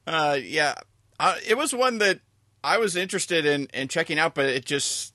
uh, 0.07 0.37
yeah. 0.41 0.75
Uh, 1.19 1.35
it 1.45 1.57
was 1.57 1.73
one 1.73 1.97
that 1.97 2.19
I 2.63 2.77
was 2.77 2.95
interested 2.95 3.45
in, 3.45 3.67
in 3.73 3.89
checking 3.89 4.17
out, 4.17 4.35
but 4.35 4.45
it 4.45 4.63
just 4.65 5.13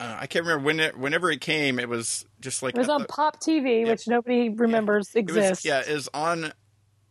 uh, 0.00 0.16
I 0.20 0.26
can't 0.26 0.44
remember 0.44 0.64
when 0.64 0.80
it, 0.80 0.98
whenever 0.98 1.30
it 1.30 1.40
came. 1.40 1.78
It 1.78 1.88
was 1.88 2.24
just 2.40 2.62
like 2.62 2.74
It 2.74 2.78
was 2.78 2.88
on 2.88 3.02
uh, 3.02 3.06
Pop 3.08 3.40
TV, 3.40 3.86
which 3.86 4.08
nobody 4.08 4.48
remembers 4.48 5.10
it 5.14 5.26
was 5.26 5.36
exists. 5.36 5.64
yeah, 5.64 5.82
it 5.86 5.92
was 5.94 6.08
on 6.12 6.52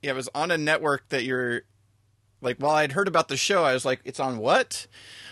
yeah, 0.02 0.12
it 0.12 0.16
was 0.16 0.30
on 0.36 0.52
a 0.52 0.58
network 0.58 1.08
that 1.10 1.24
you're 1.24 1.62
like. 2.42 2.58
While 2.58 2.76
I'd 2.76 2.92
heard 2.94 3.08
about 3.08 3.28
the 3.28 3.38
show, 3.38 3.64
I 3.64 3.74
was 3.74 3.86
like, 3.86 4.02
it's 4.06 4.20
on 4.20 4.38
what? 4.38 4.88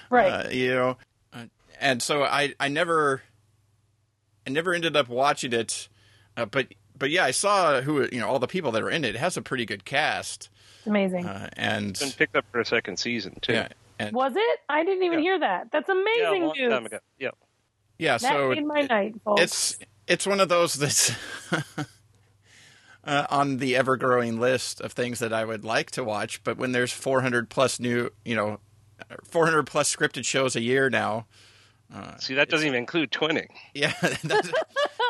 right. 0.10 0.45
uh, 0.47 0.49
you 0.49 0.74
know, 0.74 0.97
uh, 1.34 1.45
and 1.80 2.01
so 2.01 2.24
I 2.24 2.53
I 2.60 2.68
never 2.70 3.22
I 4.47 4.49
never 4.51 4.74
ended 4.74 4.95
up 4.95 5.10
watching 5.10 5.53
it, 5.53 5.88
uh, 6.38 6.45
but 6.45 6.68
but 6.97 7.10
yeah, 7.10 7.26
I 7.26 7.32
saw 7.32 7.82
who 7.82 8.08
you 8.12 8.20
know 8.20 8.28
all 8.28 8.39
the 8.39 8.47
people 8.47 8.72
that 8.74 8.82
are 8.84 8.89
in 8.89 9.03
it. 9.06 9.16
It 9.16 9.20
has 9.20 9.36
a 9.38 9.41
pretty 9.41 9.66
good 9.66 9.84
cast, 9.86 10.49
It's 10.80 10.88
amazing. 10.88 11.26
uh, 11.26 11.49
and 11.58 11.89
It's 11.91 11.99
been 12.01 12.12
picked 12.12 12.36
up 12.36 12.45
for 12.51 12.60
a 12.60 12.66
second 12.66 12.97
season 12.97 13.38
too. 13.41 13.53
yeah, 13.53 13.68
and 13.99 14.16
Was 14.16 14.34
it? 14.36 14.60
I 14.70 14.84
didn't 14.84 15.03
even 15.03 15.20
Yeah. 15.20 15.24
hear 15.24 15.39
that. 15.39 15.72
That's 15.72 15.89
Yeah, 15.89 15.95
a 15.95 16.01
amazing 16.01 16.43
long 16.43 16.53
news. 16.58 16.72
time 16.72 16.86
ago. 16.86 16.99
Yeah. 17.20 17.30
yeah. 17.97 18.18
That 18.18 18.32
so 18.32 18.49
made 18.49 18.66
my 18.66 18.82
night, 18.84 19.16
folks. 19.26 19.41
it's 19.41 19.80
it's 20.08 20.28
one 20.28 20.39
of 20.39 20.47
those 20.49 20.76
that's 20.76 21.12
uh, 23.06 23.28
on 23.30 23.58
the 23.58 23.76
ever 23.76 23.97
growing 23.97 24.39
list 24.39 24.82
of 24.82 24.93
things 24.93 25.20
that 25.20 25.32
I 25.34 25.45
would 25.45 25.64
like 25.64 25.91
to 25.91 26.03
watch. 26.03 26.43
But 26.43 26.58
when 26.58 26.72
there's 26.72 26.91
400 26.91 27.49
plus 27.49 27.80
new, 27.80 28.10
you 28.24 28.36
know, 28.36 28.60
400 29.24 29.64
plus 29.64 29.93
scripted 29.95 30.26
shows 30.26 30.56
a 30.56 30.62
year 30.62 30.89
now, 30.89 31.26
See, 32.20 32.34
that 32.34 32.49
doesn't 32.49 32.68
even 32.68 32.78
include 32.80 33.12
twinning. 33.12 33.47
yeah, 33.74 33.93
that's, 34.01 34.51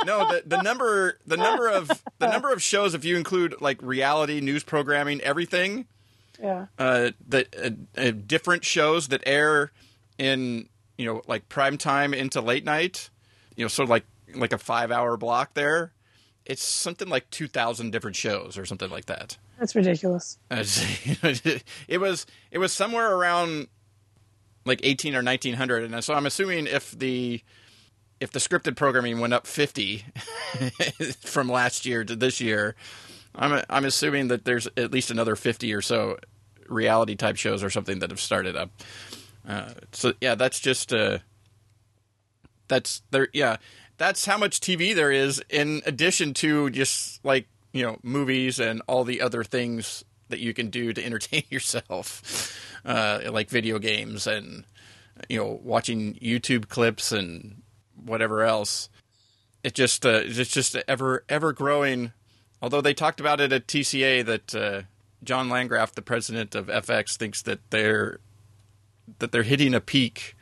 no, 0.06 0.30
the 0.30 0.44
the 0.46 0.62
number 0.62 1.18
the 1.26 1.38
number 1.38 1.68
of 1.68 1.90
the 2.20 2.28
number 2.28 2.52
of 2.54 2.62
shows 2.62 2.94
if 2.94 3.04
you 3.04 3.16
include 3.18 3.56
like 3.60 3.82
reality 3.82 4.40
news 4.40 4.64
programming, 4.64 5.20
everything. 5.22 5.88
yeah. 6.40 6.68
uh, 6.78 7.10
the 7.28 7.48
uh, 7.98 8.00
uh, 8.00 8.12
different 8.12 8.66
shows 8.66 9.08
that 9.08 9.24
air 9.26 9.72
in 10.20 10.68
you 10.98 11.06
know 11.06 11.24
like 11.28 11.50
prime 11.50 11.78
time 11.78 12.14
into 12.14 12.40
late 12.40 12.66
night, 12.66 13.10
you 13.56 13.64
know, 13.64 13.68
sort 13.70 13.86
of 13.86 13.90
like 13.90 14.06
like 14.36 14.54
a 14.54 14.58
five 14.60 14.92
hour 14.92 15.18
block 15.18 15.56
there. 15.56 15.92
It's 16.46 16.64
something 16.64 17.10
like 17.10 17.30
two 17.32 17.48
thousand 17.48 17.92
different 17.92 18.16
shows 18.16 18.58
or 18.58 18.66
something 18.66 18.90
like 18.90 19.06
that. 19.06 19.38
That's 19.60 19.76
ridiculous. 19.76 20.38
It 21.88 21.98
was 22.00 22.26
it 22.52 22.58
was 22.60 22.72
somewhere 22.72 23.16
around 23.16 23.68
like 24.66 24.80
eighteen 24.84 25.16
or 25.16 25.22
nineteen 25.22 25.56
hundred, 25.56 25.84
and 25.84 26.04
so 26.04 26.14
I'm 26.14 26.26
assuming 26.26 26.68
if 26.68 26.92
the 26.92 27.42
if 28.20 28.32
the 28.32 28.40
scripted 28.40 28.76
programming 28.76 29.20
went 29.20 29.34
up 29.34 29.48
fifty 29.48 30.06
from 31.22 31.50
last 31.50 31.86
year 31.86 32.04
to 32.04 32.16
this 32.16 32.40
year, 32.40 32.76
I'm 33.34 33.64
I'm 33.70 33.86
assuming 33.86 34.28
that 34.28 34.46
there's 34.46 34.68
at 34.78 34.92
least 34.92 35.12
another 35.12 35.36
fifty 35.36 35.74
or 35.74 35.82
so 35.82 36.18
reality 36.68 37.16
type 37.16 37.38
shows 37.38 37.64
or 37.64 37.70
something 37.70 38.00
that 38.00 38.10
have 38.10 38.20
started 38.20 38.56
up. 38.56 38.70
Uh, 39.48 39.70
so 39.92 40.14
yeah, 40.22 40.36
that's 40.36 40.60
just 40.60 40.94
uh, 40.94 41.20
that's 42.68 43.02
there. 43.12 43.28
Yeah, 43.34 43.58
that's 43.98 44.26
how 44.26 44.38
much 44.38 44.60
TV 44.60 44.94
there 44.94 45.12
is 45.12 45.44
in 45.50 45.82
addition 45.86 46.34
to 46.36 46.70
just 46.70 47.24
like 47.24 47.48
you 47.72 47.84
know 47.84 47.98
movies 48.04 48.60
and 48.60 48.82
all 48.88 49.04
the 49.04 49.22
other 49.22 49.44
things 49.44 50.04
that 50.30 50.40
you 50.40 50.54
can 50.54 50.70
do 50.70 50.94
to 50.94 51.04
entertain 51.04 51.44
yourself, 51.50 52.58
uh, 52.84 53.20
like 53.32 53.50
video 53.50 53.80
games 53.80 54.28
and 54.28 54.64
you 55.30 55.38
know 55.38 55.60
watching 55.64 56.16
YouTube 56.16 56.68
clips 56.70 57.12
and 57.12 57.62
whatever 58.04 58.44
else. 58.44 58.90
It 59.64 59.74
just 59.74 60.06
uh, 60.06 60.22
it's 60.24 60.52
just 60.52 60.76
ever 60.88 61.24
ever 61.30 61.54
growing. 61.54 62.12
Although 62.62 62.82
they 62.82 62.94
talked 62.94 63.20
about 63.20 63.42
it 63.42 63.52
at 63.52 63.68
TCA 63.68 64.26
that 64.26 64.56
uh, 64.56 64.82
John 65.24 65.50
Landgraf, 65.50 65.94
the 65.94 66.02
president 66.02 66.56
of 66.56 66.68
FX, 66.68 67.18
thinks 67.18 67.42
that 67.44 67.60
they're 67.70 68.20
that 69.20 69.32
they're 69.32 69.44
hitting 69.44 69.74
a 69.74 69.82
peak 69.82 70.36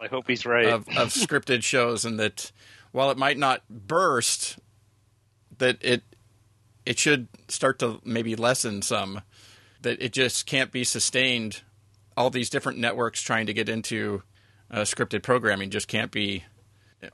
I 0.00 0.08
hope 0.08 0.28
he's 0.28 0.44
right. 0.46 0.66
of, 0.66 0.88
of 0.88 1.08
scripted 1.08 1.62
shows, 1.62 2.04
and 2.04 2.18
that 2.20 2.52
while 2.92 3.10
it 3.10 3.16
might 3.18 3.38
not 3.38 3.62
burst, 3.70 4.58
that 5.58 5.78
it 5.80 6.02
it 6.84 6.98
should 6.98 7.28
start 7.48 7.78
to 7.80 8.00
maybe 8.04 8.36
lessen 8.36 8.82
some. 8.82 9.22
That 9.82 10.00
it 10.02 10.12
just 10.12 10.46
can't 10.46 10.70
be 10.72 10.84
sustained. 10.84 11.62
All 12.16 12.30
these 12.30 12.50
different 12.50 12.78
networks 12.78 13.20
trying 13.22 13.46
to 13.46 13.52
get 13.54 13.68
into 13.68 14.22
uh, 14.70 14.80
scripted 14.80 15.22
programming 15.22 15.70
just 15.70 15.86
can't 15.88 16.10
be, 16.10 16.44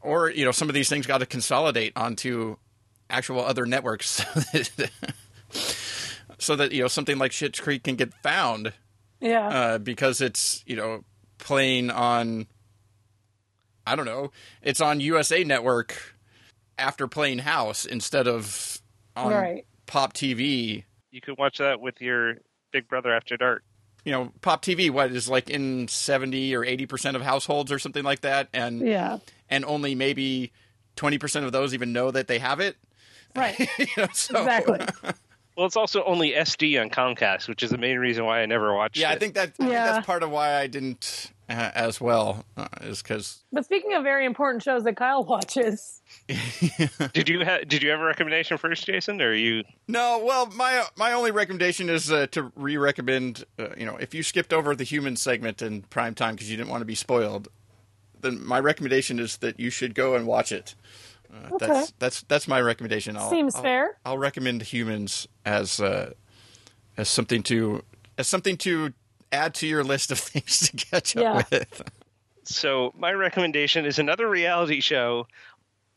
or 0.01 0.31
you 0.31 0.45
know, 0.45 0.53
some 0.53 0.69
of 0.69 0.75
these 0.75 0.89
things 0.89 1.07
got 1.07 1.19
to 1.19 1.27
consolidate 1.27 1.93
onto 1.97 2.57
actual 3.11 3.41
other 3.45 3.67
networks, 3.67 4.09
so 4.09 4.25
that, 4.77 4.91
so 6.39 6.57
that 6.57 6.73
you 6.73 6.83
know 6.83 6.89
something 6.89 7.19
like 7.19 7.33
Schitt's 7.33 7.61
Creek 7.61 7.83
can 7.85 7.97
get 7.97 8.13
found 8.23 8.73
Yeah. 9.21 9.49
uh, 9.49 9.79
because 9.79 10.21
it's 10.21 10.63
you 10.67 10.77
know 10.77 11.05
playing 11.39 11.91
on 11.91 12.47
I 13.87 13.97
don't 13.97 14.07
know 14.07 14.31
it's 14.63 14.81
on 14.81 15.01
USA 15.01 15.45
Network 15.45 16.15
after 16.79 17.07
playing 17.09 17.41
House 17.41 17.85
instead 17.85 18.27
of 18.29 18.81
on 19.17 19.33
Right. 19.33 19.67
Pop 19.87 20.13
TV. 20.15 20.85
you 21.11 21.21
could 21.21 21.37
watch 21.39 21.59
that 21.59 21.81
with 21.81 22.01
your 22.01 22.37
Big 22.73 22.89
Brother 22.89 23.13
After 23.15 23.37
Dark. 23.37 23.63
You 24.05 24.13
know, 24.13 24.33
Pop 24.41 24.65
TV 24.65 24.91
what 24.91 25.11
is 25.13 25.29
like 25.29 25.51
in 25.51 25.87
seventy 25.89 26.55
or 26.57 26.65
eighty 26.65 26.87
percent 26.87 27.17
of 27.17 27.23
households 27.23 27.71
or 27.71 27.79
something 27.79 28.03
like 28.05 28.23
that, 28.23 28.49
and 28.53 28.81
yeah. 28.81 29.19
and 29.49 29.65
only 29.65 29.95
maybe 29.95 30.51
twenty 30.97 31.19
percent 31.19 31.45
of 31.45 31.53
those 31.53 31.73
even 31.75 31.93
know 31.93 32.11
that 32.11 32.27
they 32.27 32.39
have 32.41 32.59
it. 32.61 32.77
Right. 33.37 33.59
You 33.79 33.87
know, 33.97 34.09
so- 34.13 34.39
Exactly. 34.41 34.81
Well, 35.55 35.67
it's 35.67 35.77
also 35.77 36.03
only 36.05 36.31
SD 36.33 36.81
on 36.81 36.89
Comcast, 36.89 37.47
which 37.47 37.63
is 37.63 37.69
the 37.69 37.77
main 37.77 37.99
reason 37.99 38.25
why 38.25 38.41
I 38.41 38.47
never 38.47 38.75
watched 38.75 38.97
Yeah, 38.97 39.11
it. 39.13 39.17
I 39.17 39.19
think 39.19 39.35
that 39.35 39.49
I 39.49 39.51
think 39.51 39.71
that's 39.71 40.07
part 40.07 40.23
of 40.23 40.31
why 40.31 40.55
I 40.55 40.67
didn't 40.67 41.31
uh, 41.53 41.71
as 41.75 42.01
well 42.01 42.45
uh, 42.57 42.67
is 42.81 43.03
because 43.03 43.45
But 43.53 43.65
speaking 43.65 43.93
of 43.93 44.03
very 44.03 44.25
important 44.27 44.63
shows 44.63 44.85
that 44.85 44.97
Kyle 44.97 45.23
watches, 45.25 46.01
Did 47.13 47.29
you 47.29 47.45
ha- 47.45 47.61
did 47.67 47.83
you 47.83 47.91
have 47.91 48.01
a 48.01 48.05
recommendation 48.05 48.57
first, 48.59 48.87
Jason, 48.87 49.21
or 49.21 49.29
are 49.31 49.35
you? 49.35 49.63
No, 49.89 50.23
well, 50.25 50.47
my 50.47 50.85
my 50.97 51.13
only 51.13 51.31
recommendation 51.31 51.89
is 51.89 52.11
uh, 52.11 52.27
to 52.29 52.51
re-recommend. 52.57 53.45
Uh, 53.59 53.69
you 53.77 53.87
know, 53.87 53.97
if 53.97 54.15
you 54.15 54.23
skipped 54.23 54.53
over 54.53 54.75
the 54.75 54.85
human 54.85 55.17
segment 55.17 55.63
in 55.63 55.83
prime 55.83 56.15
time 56.15 56.35
because 56.35 56.51
you 56.51 56.57
didn't 56.57 56.71
want 56.71 56.81
to 56.81 56.87
be 56.87 56.95
spoiled, 56.95 57.49
then 58.21 58.45
my 58.45 58.59
recommendation 58.61 59.19
is 59.19 59.37
that 59.39 59.61
you 59.61 59.71
should 59.71 59.95
go 59.95 60.15
and 60.17 60.27
watch 60.27 60.53
it. 60.53 60.75
Uh, 61.33 61.55
Okay. 61.55 61.67
That's 61.67 61.93
that's 61.99 62.23
that's 62.23 62.49
my 62.49 62.61
recommendation. 62.61 63.17
I'll, 63.17 63.31
Seems 63.31 63.55
I'll- 63.57 63.63
fair. 63.63 63.99
I'll 64.05 64.19
recommend 64.19 64.63
humans 64.63 65.27
as 65.45 65.81
uh, 65.81 66.13
as 66.97 67.09
something 67.09 67.43
to 67.45 67.83
as 68.19 68.29
something 68.29 68.57
to 68.59 68.93
add 69.33 69.55
to 69.55 69.67
your 69.67 69.83
list 69.85 70.13
of 70.13 70.19
things 70.21 70.69
to 70.71 70.77
catch 70.77 71.17
up 71.17 71.23
Yeah. 71.23 71.43
with. 71.51 71.83
So 72.45 72.93
my 72.97 73.13
recommendation 73.13 73.87
is 73.87 73.99
another 73.99 74.29
reality 74.29 74.81
show. 74.81 75.27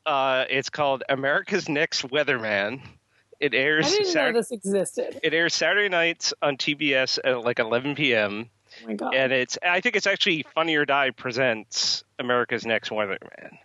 Uh, 0.05 0.45
it's 0.49 0.69
called 0.69 1.03
America's 1.09 1.67
Next 1.67 2.03
Weatherman. 2.03 2.81
It 3.39 3.53
airs. 3.53 3.87
I 3.87 3.89
didn't 3.89 4.13
know 4.15 4.31
this 4.33 4.51
existed. 4.51 5.19
it 5.23 5.33
airs 5.33 5.53
Saturday 5.53 5.89
nights 5.89 6.33
on 6.41 6.57
TBS 6.57 7.19
at 7.23 7.41
like 7.43 7.59
11 7.59 7.95
p.m. 7.95 8.49
Oh 8.83 8.87
my 8.87 8.93
god. 8.93 9.15
and 9.15 9.31
it's 9.33 9.57
I 9.63 9.81
think 9.81 9.95
it's 9.95 10.07
actually 10.07 10.45
Funny 10.53 10.75
or 10.75 10.85
Die 10.85 11.09
presents 11.11 12.03
America's 12.19 12.65
Next 12.65 12.89
Weatherman. 12.91 13.57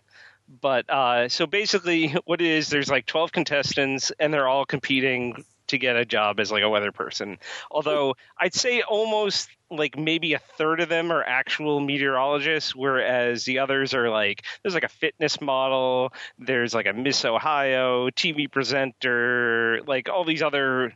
But 0.59 0.89
uh, 0.89 1.29
so 1.29 1.45
basically, 1.47 2.09
what 2.25 2.41
it 2.41 2.47
is, 2.47 2.69
there's 2.69 2.89
like 2.89 3.05
12 3.05 3.31
contestants, 3.31 4.11
and 4.19 4.33
they're 4.33 4.47
all 4.49 4.65
competing 4.65 5.45
to 5.71 5.77
get 5.77 5.95
a 5.95 6.05
job 6.05 6.39
as 6.39 6.51
like 6.51 6.63
a 6.63 6.69
weather 6.69 6.91
person. 6.91 7.37
Although 7.69 8.15
I'd 8.39 8.53
say 8.53 8.81
almost 8.81 9.49
like 9.69 9.97
maybe 9.97 10.33
a 10.33 10.39
third 10.39 10.81
of 10.81 10.89
them 10.89 11.11
are 11.11 11.23
actual 11.23 11.79
meteorologists, 11.79 12.75
whereas 12.75 13.45
the 13.45 13.59
others 13.59 13.93
are 13.93 14.09
like 14.09 14.43
there's 14.61 14.73
like 14.73 14.83
a 14.83 14.89
fitness 14.89 15.41
model, 15.41 16.13
there's 16.37 16.73
like 16.73 16.85
a 16.85 16.93
Miss 16.93 17.23
Ohio 17.25 18.09
TV 18.09 18.51
presenter, 18.51 19.79
like 19.87 20.09
all 20.09 20.23
these 20.23 20.41
other 20.41 20.93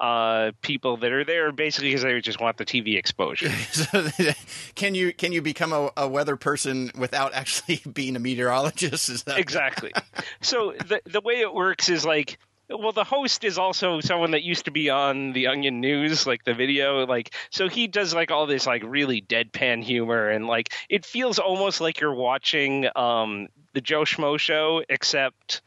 uh, 0.00 0.52
people 0.60 0.98
that 0.98 1.12
are 1.12 1.24
there 1.24 1.52
basically 1.52 1.88
because 1.88 2.02
they 2.02 2.20
just 2.20 2.40
want 2.40 2.56
the 2.58 2.64
TV 2.66 2.98
exposure. 2.98 3.50
So, 3.76 4.08
can 4.74 4.94
you 4.94 5.12
can 5.12 5.32
you 5.32 5.42
become 5.42 5.72
a, 5.72 5.90
a 5.96 6.08
weather 6.08 6.36
person 6.36 6.90
without 6.96 7.34
actually 7.34 7.82
being 7.92 8.16
a 8.16 8.18
meteorologist? 8.18 9.08
Is 9.08 9.24
that 9.24 9.38
exactly. 9.38 9.92
So 10.40 10.74
the 10.86 11.00
the 11.04 11.20
way 11.20 11.40
it 11.40 11.52
works 11.52 11.88
is 11.88 12.04
like 12.04 12.38
well 12.70 12.92
the 12.92 13.04
host 13.04 13.44
is 13.44 13.58
also 13.58 14.00
someone 14.00 14.32
that 14.32 14.42
used 14.42 14.64
to 14.64 14.70
be 14.70 14.90
on 14.90 15.32
the 15.32 15.46
Onion 15.46 15.80
News 15.80 16.26
like 16.26 16.44
the 16.44 16.54
video 16.54 17.06
like 17.06 17.32
so 17.50 17.68
he 17.68 17.86
does 17.86 18.14
like 18.14 18.30
all 18.30 18.46
this 18.46 18.66
like 18.66 18.82
really 18.84 19.20
deadpan 19.22 19.82
humor 19.82 20.28
and 20.28 20.46
like 20.46 20.72
it 20.88 21.04
feels 21.04 21.38
almost 21.38 21.80
like 21.80 22.00
you're 22.00 22.14
watching 22.14 22.88
um 22.96 23.48
the 23.74 23.80
Joe 23.80 24.02
Schmo 24.02 24.38
show 24.38 24.82
except 24.88 25.62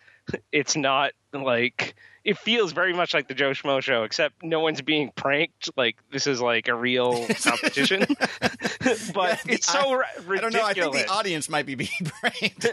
it's 0.52 0.76
not 0.76 1.12
like 1.34 1.96
it 2.24 2.38
feels 2.38 2.74
very 2.74 2.94
much 2.94 3.14
like 3.14 3.28
the 3.28 3.34
Joe 3.34 3.52
Schmo 3.52 3.82
show, 3.82 4.04
except 4.04 4.44
no 4.44 4.60
one's 4.60 4.82
being 4.82 5.10
pranked. 5.16 5.70
Like 5.78 5.96
this 6.12 6.28
is 6.28 6.42
like 6.42 6.68
a 6.68 6.76
real 6.76 7.26
competition, 7.44 8.02
but 8.40 8.60
Yeah, 8.82 9.04
the- 9.14 9.40
it's 9.48 9.66
so 9.72 9.80
I 9.80 10.04
ridiculous. 10.28 10.42
don't 10.42 10.54
know. 10.54 10.64
I 10.66 10.74
think 10.74 10.92
the 10.94 11.08
audience 11.12 11.50
might 11.50 11.66
be 11.66 11.76
being 11.76 11.90
pranked. 12.22 12.68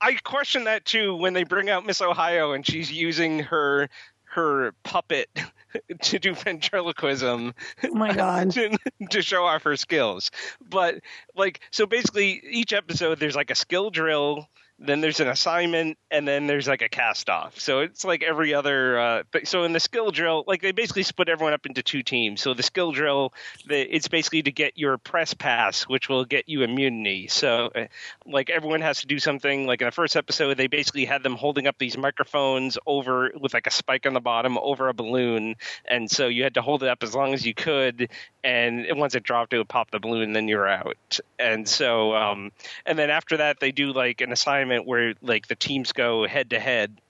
I 0.00 0.14
question 0.14 0.64
that 0.64 0.84
too 0.84 1.14
when 1.14 1.32
they 1.32 1.44
bring 1.44 1.70
out 1.70 1.86
Miss 1.86 2.00
Ohio 2.00 2.52
and 2.52 2.66
she's 2.66 2.90
using 2.90 3.40
her 3.40 3.88
her 4.24 4.72
puppet 4.84 5.28
to 6.02 6.18
do 6.18 6.34
ventriloquism 6.34 7.54
oh 7.84 7.94
my 7.94 8.12
god. 8.12 8.50
to, 8.52 8.78
to 9.10 9.22
show 9.22 9.44
off 9.44 9.62
her 9.64 9.76
skills. 9.76 10.30
But 10.60 11.00
like 11.34 11.60
so 11.70 11.86
basically 11.86 12.42
each 12.48 12.72
episode 12.72 13.18
there's 13.18 13.36
like 13.36 13.50
a 13.50 13.54
skill 13.54 13.90
drill 13.90 14.48
then 14.80 15.00
there's 15.00 15.18
an 15.18 15.26
assignment, 15.26 15.98
and 16.10 16.26
then 16.26 16.46
there's 16.46 16.68
like 16.68 16.82
a 16.82 16.88
cast 16.88 17.28
off. 17.28 17.58
So 17.58 17.80
it's 17.80 18.04
like 18.04 18.22
every 18.22 18.54
other. 18.54 18.98
Uh, 18.98 19.22
so 19.44 19.64
in 19.64 19.72
the 19.72 19.80
skill 19.80 20.12
drill, 20.12 20.44
like 20.46 20.62
they 20.62 20.70
basically 20.70 21.02
split 21.02 21.28
everyone 21.28 21.52
up 21.52 21.66
into 21.66 21.82
two 21.82 22.04
teams. 22.04 22.40
So 22.40 22.54
the 22.54 22.62
skill 22.62 22.92
drill, 22.92 23.32
the, 23.66 23.80
it's 23.80 24.06
basically 24.06 24.42
to 24.44 24.52
get 24.52 24.78
your 24.78 24.96
press 24.96 25.34
pass, 25.34 25.82
which 25.82 26.08
will 26.08 26.24
get 26.24 26.48
you 26.48 26.62
immunity. 26.62 27.26
So 27.26 27.70
uh, 27.74 27.86
like 28.24 28.50
everyone 28.50 28.80
has 28.82 29.00
to 29.00 29.08
do 29.08 29.18
something. 29.18 29.66
Like 29.66 29.80
in 29.80 29.86
the 29.86 29.92
first 29.92 30.14
episode, 30.14 30.56
they 30.56 30.68
basically 30.68 31.06
had 31.06 31.24
them 31.24 31.34
holding 31.34 31.66
up 31.66 31.76
these 31.78 31.98
microphones 31.98 32.78
over 32.86 33.32
with 33.38 33.54
like 33.54 33.66
a 33.66 33.72
spike 33.72 34.06
on 34.06 34.14
the 34.14 34.20
bottom 34.20 34.56
over 34.58 34.88
a 34.88 34.94
balloon, 34.94 35.56
and 35.86 36.08
so 36.08 36.28
you 36.28 36.44
had 36.44 36.54
to 36.54 36.62
hold 36.62 36.84
it 36.84 36.88
up 36.88 37.02
as 37.02 37.16
long 37.16 37.34
as 37.34 37.44
you 37.44 37.52
could, 37.54 38.10
and 38.44 38.86
once 38.96 39.16
it 39.16 39.24
dropped, 39.24 39.52
it 39.52 39.58
would 39.58 39.68
pop 39.68 39.90
the 39.90 39.98
balloon, 39.98 40.22
and 40.22 40.36
then 40.36 40.46
you're 40.46 40.68
out. 40.68 41.18
And 41.38 41.68
so, 41.68 42.14
um, 42.14 42.52
and 42.86 42.98
then 42.98 43.10
after 43.10 43.38
that, 43.38 43.58
they 43.60 43.72
do 43.72 43.92
like 43.92 44.20
an 44.20 44.32
assignment 44.32 44.67
where 44.86 45.14
like 45.22 45.48
the 45.48 45.56
teams 45.56 45.92
go 45.92 46.26
head 46.26 46.50
to 46.50 46.60
head. 46.60 47.00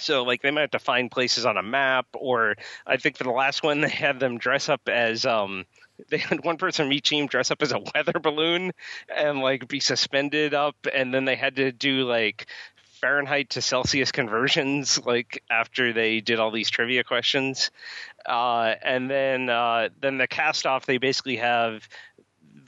So 0.00 0.22
like 0.22 0.42
they 0.42 0.50
might 0.50 0.62
have 0.62 0.70
to 0.72 0.78
find 0.78 1.10
places 1.10 1.44
on 1.44 1.56
a 1.56 1.62
map, 1.62 2.06
or 2.14 2.54
I 2.86 2.96
think 2.98 3.16
for 3.16 3.24
the 3.24 3.30
last 3.30 3.62
one 3.62 3.80
they 3.82 3.88
had 3.88 4.20
them 4.20 4.38
dress 4.38 4.68
up 4.68 4.88
as 4.88 5.26
um 5.26 5.64
they 6.10 6.18
had 6.18 6.44
one 6.44 6.56
person 6.56 6.86
from 6.86 6.92
each 6.92 7.08
team 7.08 7.26
dress 7.26 7.50
up 7.50 7.62
as 7.62 7.72
a 7.72 7.80
weather 7.94 8.18
balloon 8.20 8.72
and 9.14 9.40
like 9.40 9.68
be 9.68 9.80
suspended 9.80 10.54
up, 10.54 10.76
and 10.92 11.12
then 11.12 11.24
they 11.24 11.36
had 11.36 11.56
to 11.56 11.72
do 11.72 12.04
like 12.04 12.46
Fahrenheit 13.00 13.50
to 13.50 13.62
Celsius 13.62 14.10
conversions, 14.10 15.04
like 15.04 15.42
after 15.50 15.92
they 15.92 16.20
did 16.20 16.40
all 16.40 16.50
these 16.50 16.70
trivia 16.70 17.04
questions, 17.04 17.70
uh, 18.26 18.74
and 18.82 19.10
then 19.10 19.48
uh, 19.48 19.88
then 20.00 20.18
the 20.18 20.26
cast 20.26 20.66
off 20.66 20.86
they 20.86 20.98
basically 20.98 21.36
have 21.36 21.88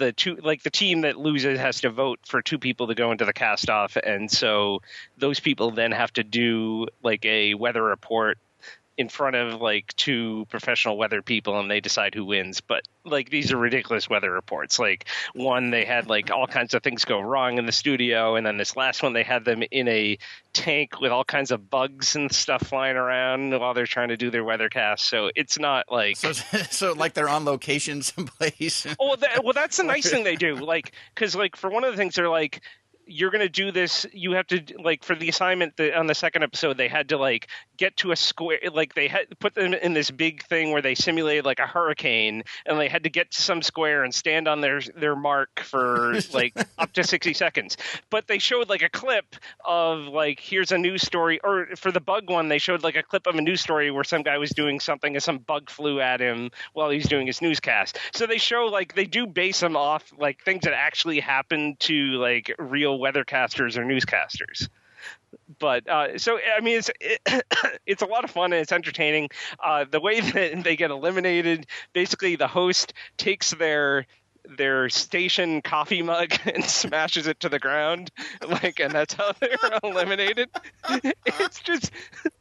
the 0.01 0.13
two 0.13 0.37
like 0.37 0.63
the 0.65 0.71
team 0.71 1.03
that 1.03 1.17
loses 1.17 1.61
has 1.61 1.83
to 1.83 1.91
vote 1.91 2.19
for 2.27 2.43
two 2.43 2.59
people 2.59 2.89
to 2.89 2.95
go 2.97 3.13
into 3.13 3.25
the 3.25 3.33
cast 3.33 3.71
off. 3.71 3.97
And 3.97 4.29
so 4.29 4.81
those 5.19 5.39
people 5.39 5.71
then 5.71 5.93
have 5.93 6.13
to 6.15 6.25
do 6.25 6.89
like 7.05 7.25
a 7.25 7.55
weather 7.55 7.83
report 7.83 8.39
in 9.01 9.09
front 9.09 9.35
of 9.35 9.63
like 9.63 9.97
two 9.97 10.45
professional 10.51 10.99
weather 10.99 11.23
people 11.23 11.59
and 11.59 11.71
they 11.71 11.81
decide 11.81 12.15
who 12.15 12.23
wins. 12.23 12.61
But 12.61 12.87
like 13.03 13.31
these 13.31 13.51
are 13.51 13.57
ridiculous 13.57 14.11
weather 14.11 14.31
reports. 14.31 14.79
Like 14.79 15.07
one 15.33 15.71
they 15.71 15.87
had 15.87 16.07
like 16.07 16.31
all 16.31 16.47
kinds 16.47 16.75
of 16.75 16.83
things 16.83 17.07
go 17.07 17.19
wrong 17.19 17.57
in 17.57 17.65
the 17.65 17.73
studio 17.73 18.37
and 18.37 18.47
then 18.47 18.59
this 18.59 18.77
last 18.77 19.03
one 19.03 19.15
they 19.15 19.23
had 19.23 19.47
them 19.47 19.63
in 19.71 19.89
a 19.89 20.19
tank 20.53 21.01
with 21.01 21.13
all 21.13 21.25
kinds 21.25 21.51
of 21.51 21.71
bugs 21.71 22.15
and 22.15 22.31
stuff 22.31 22.67
flying 22.67 22.97
around 22.97 23.59
while 23.59 23.73
they're 23.73 23.87
trying 23.87 24.09
to 24.09 24.19
do 24.19 24.31
their 24.31 24.45
weathercast. 24.45 25.01
So 25.01 25.31
it's 25.35 25.59
not 25.59 25.91
like 25.91 26.19
So, 26.19 26.33
so 26.71 26.93
like 26.93 27.15
they're 27.15 27.31
on 27.31 27.47
location 27.47 28.03
someplace. 28.03 28.87
Oh, 28.99 29.17
that, 29.17 29.43
well, 29.43 29.55
that's 29.55 29.79
the 29.79 29.83
nice 29.95 30.11
thing 30.11 30.25
they 30.25 30.37
do. 30.37 30.57
Like, 30.57 30.93
because 31.15 31.35
like 31.35 31.57
for 31.57 31.71
one 31.71 31.85
of 31.85 31.91
the 31.91 31.97
things 31.97 32.17
they're 32.17 32.29
like, 32.29 32.61
you're 33.11 33.31
going 33.31 33.41
to 33.41 33.49
do 33.49 33.73
this. 33.73 34.07
You 34.13 34.33
have 34.33 34.47
to 34.49 34.63
like 34.83 35.05
for 35.05 35.15
the 35.15 35.29
assignment 35.29 35.77
the, 35.77 35.99
on 35.99 36.07
the 36.07 36.15
second 36.15 36.45
episode, 36.45 36.77
they 36.77 36.89
had 36.89 37.09
to 37.09 37.19
like 37.19 37.49
get 37.77 37.97
to 37.99 38.13
a 38.13 38.17
square. 38.17 38.61
Like 38.73 38.95
they 38.95 39.09
had 39.09 39.27
put 39.41 39.55
them 39.55 39.75
in 39.75 39.93
this 39.93 40.11
big 40.11 40.45
thing 40.45 40.71
where 40.71 40.81
they 40.81 40.95
simulated 40.95 41.45
like 41.45 41.59
a 41.59 41.67
hurricane, 41.67 42.45
and 42.65 42.79
they 42.79 42.89
had 42.89 43.05
to 43.05 43.11
get 43.11 43.33
to 43.33 43.43
some 43.43 43.63
square 43.63 44.05
and 44.05 44.15
stand 44.15 44.47
on 44.47 44.61
their 44.61 44.81
their 44.97 45.17
mark 45.17 45.61
for 45.61 46.15
like 46.33 46.55
up 46.79 46.93
to 46.93 47.05
sixty 47.05 47.35
seconds. 47.35 47.77
But 48.11 48.29
they 48.29 48.39
showed 48.39 48.69
like 48.69 48.83
a 48.83 48.89
clip 48.89 49.37
of 49.65 50.07
like 50.07 50.39
here's 50.39 50.71
a 50.71 50.79
news 50.79 51.03
story, 51.03 51.41
or 51.43 51.67
for 51.77 51.91
the 51.91 52.01
bug 52.01 52.31
one, 52.31 52.49
they 52.49 52.59
showed 52.59 52.85
like 52.85 52.97
a 52.97 53.03
clip 53.03 53.27
of 53.27 53.35
a 53.35 53.43
news 53.43 53.61
story 53.61 53.91
where 53.91 54.05
some 54.05 54.23
guy 54.23 54.39
was 54.39 54.51
doing 54.51 54.79
something 54.79 55.15
and 55.15 55.23
some 55.23 55.39
bug 55.39 55.69
flew 55.69 56.01
at 56.01 56.21
him 56.21 56.51
while 56.75 56.91
he's 56.91 57.09
doing 57.09 57.27
his 57.27 57.43
newscast. 57.43 57.99
So 58.15 58.27
they 58.27 58.39
show 58.39 58.67
like 58.67 58.95
they 58.95 59.07
do 59.07 59.27
base 59.27 59.59
them 59.59 59.77
off 59.77 60.13
like 60.17 60.45
things 60.45 60.63
that 60.63 60.75
actually 60.75 61.19
happened 61.19 61.81
to 61.81 62.13
like 62.13 62.55
real 62.59 63.00
weathercasters 63.01 63.77
or 63.77 63.85
newscasters 63.85 64.69
but 65.59 65.89
uh, 65.89 66.19
so 66.19 66.39
I 66.39 66.61
mean, 66.61 66.79
it's 66.79 66.91
it, 67.01 67.21
it's 67.87 68.03
a 68.03 68.07
lot 68.07 68.25
of 68.25 68.31
fun 68.31 68.53
and 68.53 68.61
it's 68.61 68.73
entertaining. 68.73 69.31
Uh, 69.63 69.85
the 69.91 70.01
way 70.01 70.21
that 70.33 70.65
they 70.65 70.77
get 70.77 70.91
eliminated, 70.91 71.67
basically, 71.93 72.37
the 72.37 72.49
host 72.49 72.93
takes 73.17 73.53
their 73.53 74.07
their 74.57 74.89
station 74.89 75.63
coffee 75.63 76.03
mug 76.03 76.33
and 76.45 76.65
smashes 76.65 77.27
it 77.27 77.41
to 77.41 77.49
the 77.49 77.59
ground, 77.59 78.11
like, 78.47 78.81
and 78.81 78.93
that's 78.93 79.15
how 79.15 79.33
they're 79.39 79.57
eliminated. 79.83 80.49
It's 81.27 81.61
just, 81.61 81.93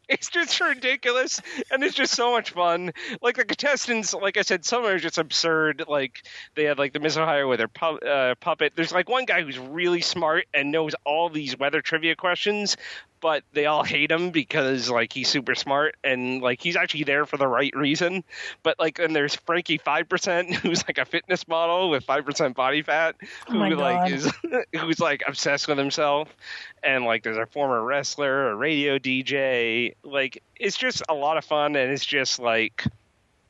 it's 0.10 0.30
just 0.30 0.60
ridiculous, 0.60 1.42
and 1.72 1.84
it's 1.84 1.96
just 1.96 2.16
so 2.16 2.32
much 2.32 2.52
fun. 2.52 2.92
Like 3.22 3.38
the 3.38 3.46
contestants, 3.46 4.14
like 4.14 4.38
I 4.38 4.42
said, 4.42 4.66
some 4.66 4.86
are 4.86 4.98
just 4.98 5.18
absurd. 5.18 5.86
Like 5.88 6.24
they 6.56 6.64
had 6.64 6.80
like 6.80 6.94
the 6.94 7.00
Miss 7.00 7.16
Ohio 7.16 7.48
with 7.48 7.60
their 7.60 7.68
pu- 7.68 8.00
uh, 8.00 8.36
puppet. 8.36 8.74
There's 8.76 8.92
like 8.92 9.08
one 9.08 9.26
guy 9.26 9.44
who's 9.44 9.60
really 9.60 10.02
smart 10.02 10.46
and 10.54 10.72
knows 10.72 10.96
all 11.06 11.30
these 11.30 11.58
weather 11.58 11.82
trivia 11.82 12.16
questions, 12.16 12.76
but 13.22 13.44
they 13.54 13.66
all 13.66 13.84
hate 13.84 14.12
him 14.12 14.32
because 14.32 14.90
like 14.90 15.14
he's 15.14 15.30
super 15.30 15.56
smart 15.56 15.96
and 16.04 16.42
like 16.42 16.62
he's 16.62 16.76
actually 16.76 17.04
there 17.04 17.26
for 17.26 17.38
the 17.38 17.48
right 17.48 17.76
reason. 17.76 18.24
But 18.64 18.80
like, 18.80 19.00
and 19.00 19.16
there's 19.16 19.36
Frankie 19.36 19.78
Five 19.78 20.10
Percent, 20.10 20.54
who's 20.56 20.84
like 20.88 20.98
a 20.98 21.06
fitness 21.06 21.48
model 21.48 21.90
with 21.90 22.04
five 22.04 22.26
percent 22.26 22.56
body 22.56 22.82
fat, 22.82 23.16
Oh 23.48 23.54
who 23.54 23.60
my 23.60 23.70
like 23.70 24.12
is 24.12 24.32
who's 24.80 25.00
like 25.00 25.24
obsessed 25.28 25.68
with 25.68 25.78
himself. 25.78 26.36
And 26.82 27.04
like, 27.04 27.24
there's 27.24 27.38
a 27.38 27.46
former 27.46 27.84
wrestler, 27.84 28.52
a 28.52 28.56
radio 28.56 29.00
DJ. 29.00 29.96
Like, 30.04 30.42
it's 30.56 30.78
just 30.78 31.04
a 31.10 31.14
lot 31.14 31.38
of 31.38 31.46
fun, 31.46 31.76
and 31.76 31.92
it's 31.92 32.06
just 32.06 32.40
like, 32.40 32.86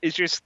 it's 0.01 0.15
just. 0.15 0.43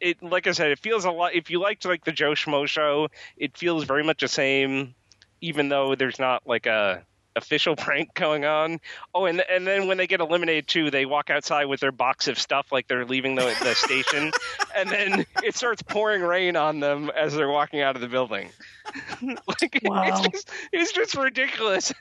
It 0.00 0.22
like 0.22 0.46
I 0.46 0.52
said, 0.52 0.70
it 0.70 0.78
feels 0.78 1.04
a 1.04 1.10
lot. 1.10 1.34
If 1.34 1.50
you 1.50 1.60
liked 1.60 1.84
like 1.84 2.04
the 2.04 2.12
Joe 2.12 2.30
Schmo 2.32 2.66
show, 2.66 3.08
it 3.36 3.54
feels 3.58 3.84
very 3.84 4.02
much 4.02 4.20
the 4.22 4.28
same, 4.28 4.94
even 5.42 5.68
though 5.68 5.94
there's 5.94 6.18
not 6.18 6.46
like 6.46 6.64
a 6.64 7.04
official 7.36 7.76
prank 7.84 8.14
going 8.14 8.46
on. 8.46 8.80
Oh, 9.14 9.26
and 9.26 9.42
and 9.50 9.66
then 9.66 9.88
when 9.88 9.98
they 9.98 10.06
get 10.06 10.20
eliminated 10.20 10.66
too, 10.68 10.90
they 10.90 11.04
walk 11.04 11.28
outside 11.28 11.66
with 11.66 11.80
their 11.80 11.92
box 11.92 12.28
of 12.28 12.38
stuff 12.38 12.72
like 12.72 12.88
they're 12.88 13.04
leaving 13.04 13.34
the, 13.34 13.54
the 13.62 13.74
station, 13.74 14.32
and 14.74 14.88
then 14.88 15.26
it 15.44 15.54
starts 15.54 15.82
pouring 15.82 16.22
rain 16.22 16.56
on 16.56 16.80
them 16.80 17.10
as 17.14 17.34
they're 17.34 17.50
walking 17.50 17.82
out 17.82 17.94
of 17.94 18.00
the 18.00 18.08
building. 18.08 18.48
like 19.22 19.80
Wow. 19.84 20.04
it's 20.06 20.28
just 20.28 20.50
it's 20.72 20.92
just 20.92 21.14
ridiculous 21.14 21.92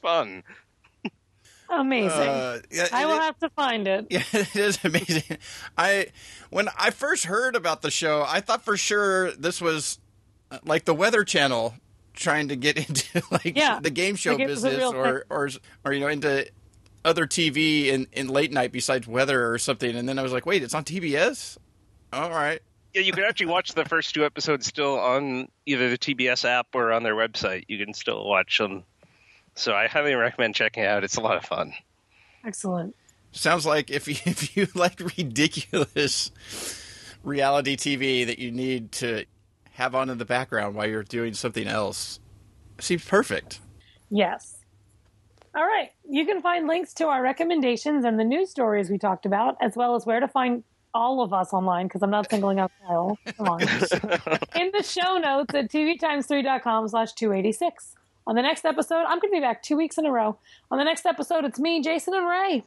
fun. 0.00 0.42
Amazing. 1.70 2.10
Uh, 2.28 2.58
yeah, 2.70 2.88
I 2.92 3.02
it- 3.02 3.06
will 3.06 3.20
have 3.20 3.38
to 3.40 3.50
find 3.50 3.86
it. 3.86 4.06
Yeah, 4.10 4.22
it 4.32 4.56
is 4.56 4.78
amazing. 4.84 5.38
I 5.76 6.06
when 6.50 6.68
I 6.78 6.90
first 6.90 7.24
heard 7.26 7.54
about 7.56 7.82
the 7.82 7.90
show, 7.90 8.24
I 8.26 8.40
thought 8.40 8.64
for 8.64 8.76
sure 8.76 9.32
this 9.32 9.60
was 9.60 9.98
uh, 10.50 10.58
like 10.64 10.84
the 10.86 10.94
Weather 10.94 11.24
Channel 11.24 11.74
trying 12.14 12.48
to 12.48 12.56
get 12.56 12.76
into 12.88 13.22
like 13.30 13.56
Yeah, 13.56 13.80
the 13.80 13.90
game 13.90 14.16
show 14.16 14.32
like 14.32 14.40
it 14.40 14.48
was 14.48 14.64
a 14.64 14.70
business 14.70 14.92
or, 14.92 15.24
or 15.30 15.48
or 15.84 15.92
you 15.92 16.00
know 16.00 16.08
into 16.08 16.48
other 17.04 17.26
TV 17.26 17.86
in, 17.86 18.06
in 18.12 18.28
late 18.28 18.52
night 18.52 18.72
besides 18.72 19.06
weather 19.06 19.50
or 19.52 19.58
something. 19.58 19.94
And 19.96 20.08
then 20.08 20.18
I 20.18 20.22
was 20.22 20.32
like, 20.32 20.44
wait, 20.46 20.62
it's 20.62 20.74
on 20.74 20.84
TBS. 20.84 21.56
All 22.12 22.30
right. 22.30 22.60
Yeah, 22.92 23.02
you 23.02 23.12
can 23.12 23.22
actually 23.24 23.46
watch 23.46 23.72
the 23.74 23.84
first 23.84 24.14
two 24.14 24.24
episodes 24.24 24.66
still 24.66 24.98
on 24.98 25.48
either 25.66 25.90
the 25.90 25.96
TBS 25.98 26.44
app 26.44 26.66
or 26.74 26.92
on 26.92 27.02
their 27.04 27.14
website. 27.14 27.64
You 27.68 27.82
can 27.84 27.94
still 27.94 28.26
watch 28.26 28.58
them. 28.58 28.82
So 29.58 29.74
I 29.74 29.88
highly 29.88 30.14
recommend 30.14 30.54
checking 30.54 30.84
it 30.84 30.86
out. 30.86 31.02
It's 31.02 31.16
a 31.16 31.20
lot 31.20 31.36
of 31.36 31.44
fun. 31.44 31.72
Excellent. 32.46 32.94
Sounds 33.32 33.66
like 33.66 33.90
if 33.90 34.06
you, 34.06 34.14
if 34.24 34.56
you 34.56 34.68
like 34.76 35.00
ridiculous 35.00 36.30
reality 37.24 37.76
TV 37.76 38.24
that 38.24 38.38
you 38.38 38.52
need 38.52 38.92
to 38.92 39.24
have 39.72 39.96
on 39.96 40.10
in 40.10 40.18
the 40.18 40.24
background 40.24 40.76
while 40.76 40.86
you're 40.86 41.02
doing 41.02 41.34
something 41.34 41.66
else, 41.66 42.20
seems 42.78 43.04
perfect. 43.04 43.58
Yes. 44.10 44.58
All 45.56 45.64
right. 45.64 45.90
You 46.08 46.24
can 46.24 46.40
find 46.40 46.68
links 46.68 46.94
to 46.94 47.08
our 47.08 47.20
recommendations 47.20 48.04
and 48.04 48.16
the 48.16 48.24
news 48.24 48.50
stories 48.50 48.88
we 48.88 48.96
talked 48.96 49.26
about, 49.26 49.56
as 49.60 49.74
well 49.74 49.96
as 49.96 50.06
where 50.06 50.20
to 50.20 50.28
find 50.28 50.62
all 50.94 51.20
of 51.20 51.32
us 51.32 51.52
online, 51.52 51.88
because 51.88 52.02
I'm 52.02 52.10
not 52.10 52.30
singling 52.30 52.60
out 52.60 52.70
Kyle. 52.86 53.18
Come 53.36 53.48
on. 53.48 53.60
In 54.54 54.70
the 54.72 54.84
show 54.84 55.18
notes 55.18 55.52
at 55.52 55.68
tvtimes3.com 55.68 56.86
slash 56.86 57.12
286. 57.14 57.96
On 58.28 58.34
the 58.34 58.42
next 58.42 58.66
episode, 58.66 59.04
I'm 59.06 59.18
going 59.20 59.32
to 59.32 59.36
be 59.36 59.40
back 59.40 59.62
two 59.62 59.74
weeks 59.74 59.96
in 59.96 60.04
a 60.04 60.12
row. 60.12 60.36
On 60.70 60.76
the 60.76 60.84
next 60.84 61.06
episode, 61.06 61.46
it's 61.46 61.58
me, 61.58 61.80
Jason, 61.80 62.12
and 62.12 62.28
Ray. 62.28 62.62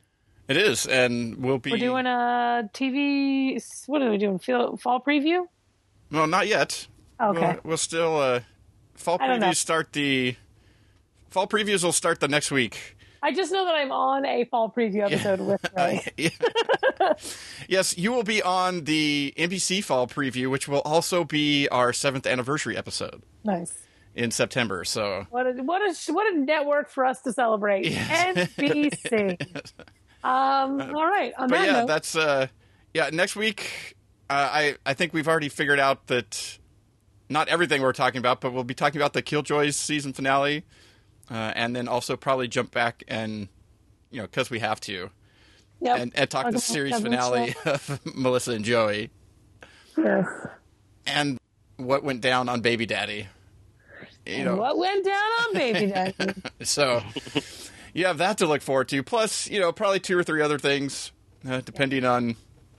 It 0.47 0.57
is, 0.57 0.88
and 0.88 1.38
we'll 1.38 1.59
be. 1.59 1.70
We're 1.70 1.78
doing 1.78 2.07
a 2.07 2.68
TV. 2.74 3.64
What 3.86 4.01
are 4.01 4.09
we 4.09 4.18
doing? 4.18 4.39
Fall 4.39 4.76
fall 4.78 4.99
preview? 4.99 5.45
No, 6.09 6.26
not 6.26 6.47
yet. 6.47 6.88
Okay. 7.22 7.39
We'll, 7.39 7.59
we'll 7.64 7.78
still. 7.78 8.18
Uh, 8.18 8.39
fall 8.95 9.20
I 9.22 9.28
don't 9.28 9.39
know. 9.39 9.49
previews 9.49 9.57
start 9.57 9.93
the. 9.93 10.36
Fall 11.30 11.45
previews 11.45 11.84
will 11.84 11.91
start 11.93 12.20
the 12.22 12.28
next 12.28 12.49
week. 12.49 12.97
I 13.22 13.32
just 13.32 13.51
know 13.51 13.64
that 13.64 13.76
I'm 13.76 13.91
on 13.91 14.26
a 14.26 14.45
fall 14.45 14.74
preview 14.76 15.03
episode 15.05 15.41
with 15.41 15.64
Ray. 15.78 16.07
Yeah. 16.18 17.14
yes, 17.70 17.95
you 17.99 18.12
will 18.12 18.24
be 18.24 18.41
on 18.41 18.86
the 18.86 19.32
NBC 19.38 19.84
fall 19.84 20.07
preview, 20.07 20.49
which 20.49 20.68
will 20.68 20.82
also 20.82 21.24
be 21.24 21.68
our 21.70 21.93
seventh 21.93 22.26
anniversary 22.26 22.76
episode 22.76 23.22
Nice. 23.43 23.78
In 24.16 24.32
September. 24.32 24.84
So 24.84 25.26
What 25.30 25.47
a 25.47 25.51
what 25.64 25.82
a 25.82 26.14
what 26.14 26.34
a 26.34 26.38
network 26.38 26.89
for 26.89 27.05
us 27.05 27.22
to 27.22 27.34
celebrate. 27.34 27.86
Yes. 27.86 28.49
NBC. 28.57 29.62
Um. 30.24 30.80
All 30.80 31.07
right. 31.07 31.34
On 31.36 31.49
but 31.49 31.57
that 31.57 31.66
yeah, 31.66 31.72
note, 31.80 31.88
that's 31.88 32.16
uh, 32.16 32.45
yeah. 32.93 33.09
Next 33.12 33.36
week, 33.36 33.95
uh, 34.30 34.49
I 34.51 34.76
I 34.86 34.93
think 34.93 35.14
we've 35.14 35.28
already 35.28 35.49
figured 35.49 35.80
out 35.80 36.05
that 36.07 36.59
not 37.28 37.47
everything 37.47 37.82
we're 37.82 37.91
talking 37.91 38.20
about, 38.20 38.39
but 38.39 38.53
we'll 38.53 38.64
be 38.64 38.76
talking 38.76 39.01
about 39.01 39.14
the 39.14 39.24
Killjoys 39.24 39.76
season 39.76 40.14
finale, 40.14 40.64
uh, 41.32 41.53
and 41.55 41.76
then 41.76 41.88
also 41.88 42.16
probably 42.16 42.47
jump 42.47 42.70
back 42.70 43.03
and 43.07 43.47
you 44.12 44.20
know 44.20 44.26
because 44.28 44.51
we 44.51 44.59
have 44.59 44.80
to 44.82 45.09
Yep. 45.82 45.99
and, 45.99 46.12
and 46.14 46.30
talk 46.30 46.43
Talk 46.43 46.53
the 46.53 46.59
series 46.59 46.99
finale 46.99 47.55
of 47.66 47.99
Melissa 48.16 48.51
and 48.51 48.64
Joey 48.64 49.09
yes. 49.97 50.28
and 51.07 51.39
what 51.78 52.03
went 52.03 52.22
down 52.22 52.47
on 52.49 52.62
Baby 52.62 52.86
Daddy. 52.86 53.28
You 54.26 54.43
know, 54.43 54.55
what 54.55 54.78
went 54.78 55.03
down 55.03 55.15
on 55.15 55.53
Baby 55.53 55.88
Daddy? 55.88 56.34
so 56.61 57.01
you 57.93 58.05
have 58.05 58.19
that 58.19 58.38
to 58.38 58.45
look 58.45 58.61
forward 58.61 58.88
to. 58.89 59.01
Plus, 59.03 59.49
you 59.49 59.59
know, 59.59 59.72
probably 59.72 59.99
two 59.99 60.17
or 60.17 60.24
three 60.24 60.41
other 60.41 60.59
things, 60.59 61.11
uh, 61.47 61.61
depending 61.61 62.05
on 62.05 62.36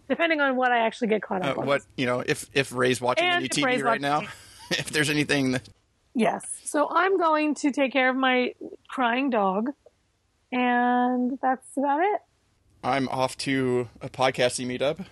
Depending 0.08 0.40
on 0.40 0.56
what 0.56 0.72
I 0.72 0.80
actually 0.80 1.08
get 1.08 1.22
caught 1.22 1.42
uh, 1.42 1.52
up 1.52 1.58
on. 1.58 1.66
what 1.66 1.82
you 1.96 2.06
know. 2.06 2.20
If 2.20 2.50
if 2.52 2.72
Ray's 2.72 3.00
watching 3.00 3.24
And 3.24 3.36
any 3.36 3.48
TV 3.48 3.64
Ray's 3.64 3.82
right 3.82 4.00
now, 4.00 4.22
if 4.70 4.90
there's 4.90 5.08
anything 5.08 5.52
that 5.52 5.68
Yes. 6.14 6.44
So 6.64 6.88
I'm 6.90 7.18
going 7.18 7.54
to 7.56 7.70
take 7.70 7.92
care 7.92 8.10
of 8.10 8.16
my 8.16 8.54
crying 8.88 9.30
dog, 9.30 9.70
and 10.50 11.38
that's 11.40 11.66
about 11.76 12.00
it. 12.00 12.20
I'm 12.84 13.08
off 13.08 13.38
to 13.38 13.88
a 14.00 14.08
podcasting 14.08 14.66
meetup 14.66 15.06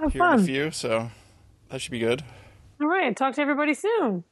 Have 0.00 0.12
here 0.12 0.24
in 0.24 0.40
a 0.40 0.42
few, 0.42 0.70
so 0.70 1.10
that 1.70 1.80
should 1.80 1.92
be 1.92 2.00
good. 2.00 2.22
All 2.80 2.88
right. 2.88 3.16
Talk 3.16 3.34
to 3.36 3.40
everybody 3.40 3.74
soon. 3.74 4.24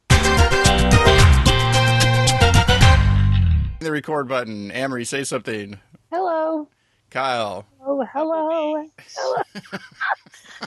The 3.80 3.90
record 3.90 4.28
button. 4.28 4.70
Amrie, 4.70 5.06
say 5.06 5.24
something. 5.24 5.80
Hello. 6.12 6.68
Kyle. 7.08 7.64
Oh, 7.84 8.04
hello. 8.12 8.84
Hello. 9.16 9.42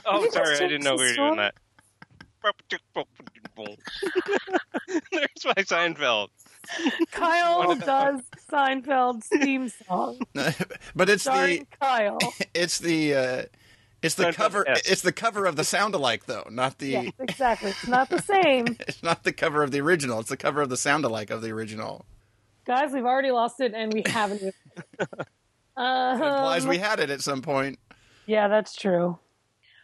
Oh, 0.06 0.22
you 0.24 0.30
sorry, 0.32 0.56
I 0.56 0.58
didn't 0.58 0.82
know 0.82 0.96
we 0.96 1.04
were 1.08 1.14
doing 1.14 1.36
that. 1.36 1.54
There's 5.12 5.44
my 5.44 5.54
Seinfeld. 5.54 6.28
Kyle 7.12 7.76
does 7.76 8.20
Seinfeld's 8.50 9.28
theme 9.28 9.68
song. 9.68 10.18
but 10.96 11.08
it's 11.08 11.22
Starring 11.22 11.60
the 11.70 11.76
Kyle. 11.80 12.18
it's 12.52 12.80
the 12.80 13.14
uh, 13.14 13.42
it's 14.02 14.16
the 14.16 14.24
Seinfeld 14.24 14.34
cover 14.34 14.68
S. 14.68 14.82
it's 14.84 15.02
the 15.02 15.12
cover 15.12 15.46
of 15.46 15.54
the 15.54 15.64
sound 15.64 15.94
alike 15.94 16.26
though, 16.26 16.46
not 16.50 16.78
the 16.78 16.88
Yes, 16.88 17.12
exactly. 17.20 17.70
It's 17.70 17.86
not 17.86 18.10
the 18.10 18.20
same. 18.20 18.76
it's 18.80 19.02
not 19.02 19.22
the 19.22 19.32
cover 19.32 19.62
of 19.62 19.70
the 19.70 19.80
original. 19.80 20.18
It's 20.18 20.28
the 20.28 20.36
cover 20.36 20.60
of 20.60 20.68
the 20.68 20.76
sound 20.76 21.04
alike 21.04 21.30
of 21.30 21.40
the 21.40 21.52
original. 21.52 22.04
Guys, 22.64 22.92
we've 22.92 23.04
already 23.04 23.30
lost 23.30 23.60
it 23.60 23.74
and 23.74 23.92
we 23.92 24.02
haven't 24.06 24.40
even. 24.40 24.52
It 25.76 26.12
implies 26.12 26.66
we 26.68 26.78
had 26.78 27.00
it 27.00 27.10
at 27.10 27.20
some 27.20 27.42
point. 27.42 27.80
yeah, 28.26 28.46
that's 28.46 28.76
true. 28.76 29.18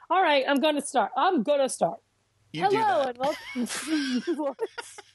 All 0.09 0.22
right, 0.22 0.45
I'm 0.49 0.61
going 0.61 0.76
to 0.76 0.83
start. 0.83 1.11
I'm 1.16 1.43
going 1.43 1.59
to 1.59 1.68
start. 1.68 1.99
You 2.53 2.62
Hello 2.62 3.03
and 3.03 3.18
welcome. 3.18 4.55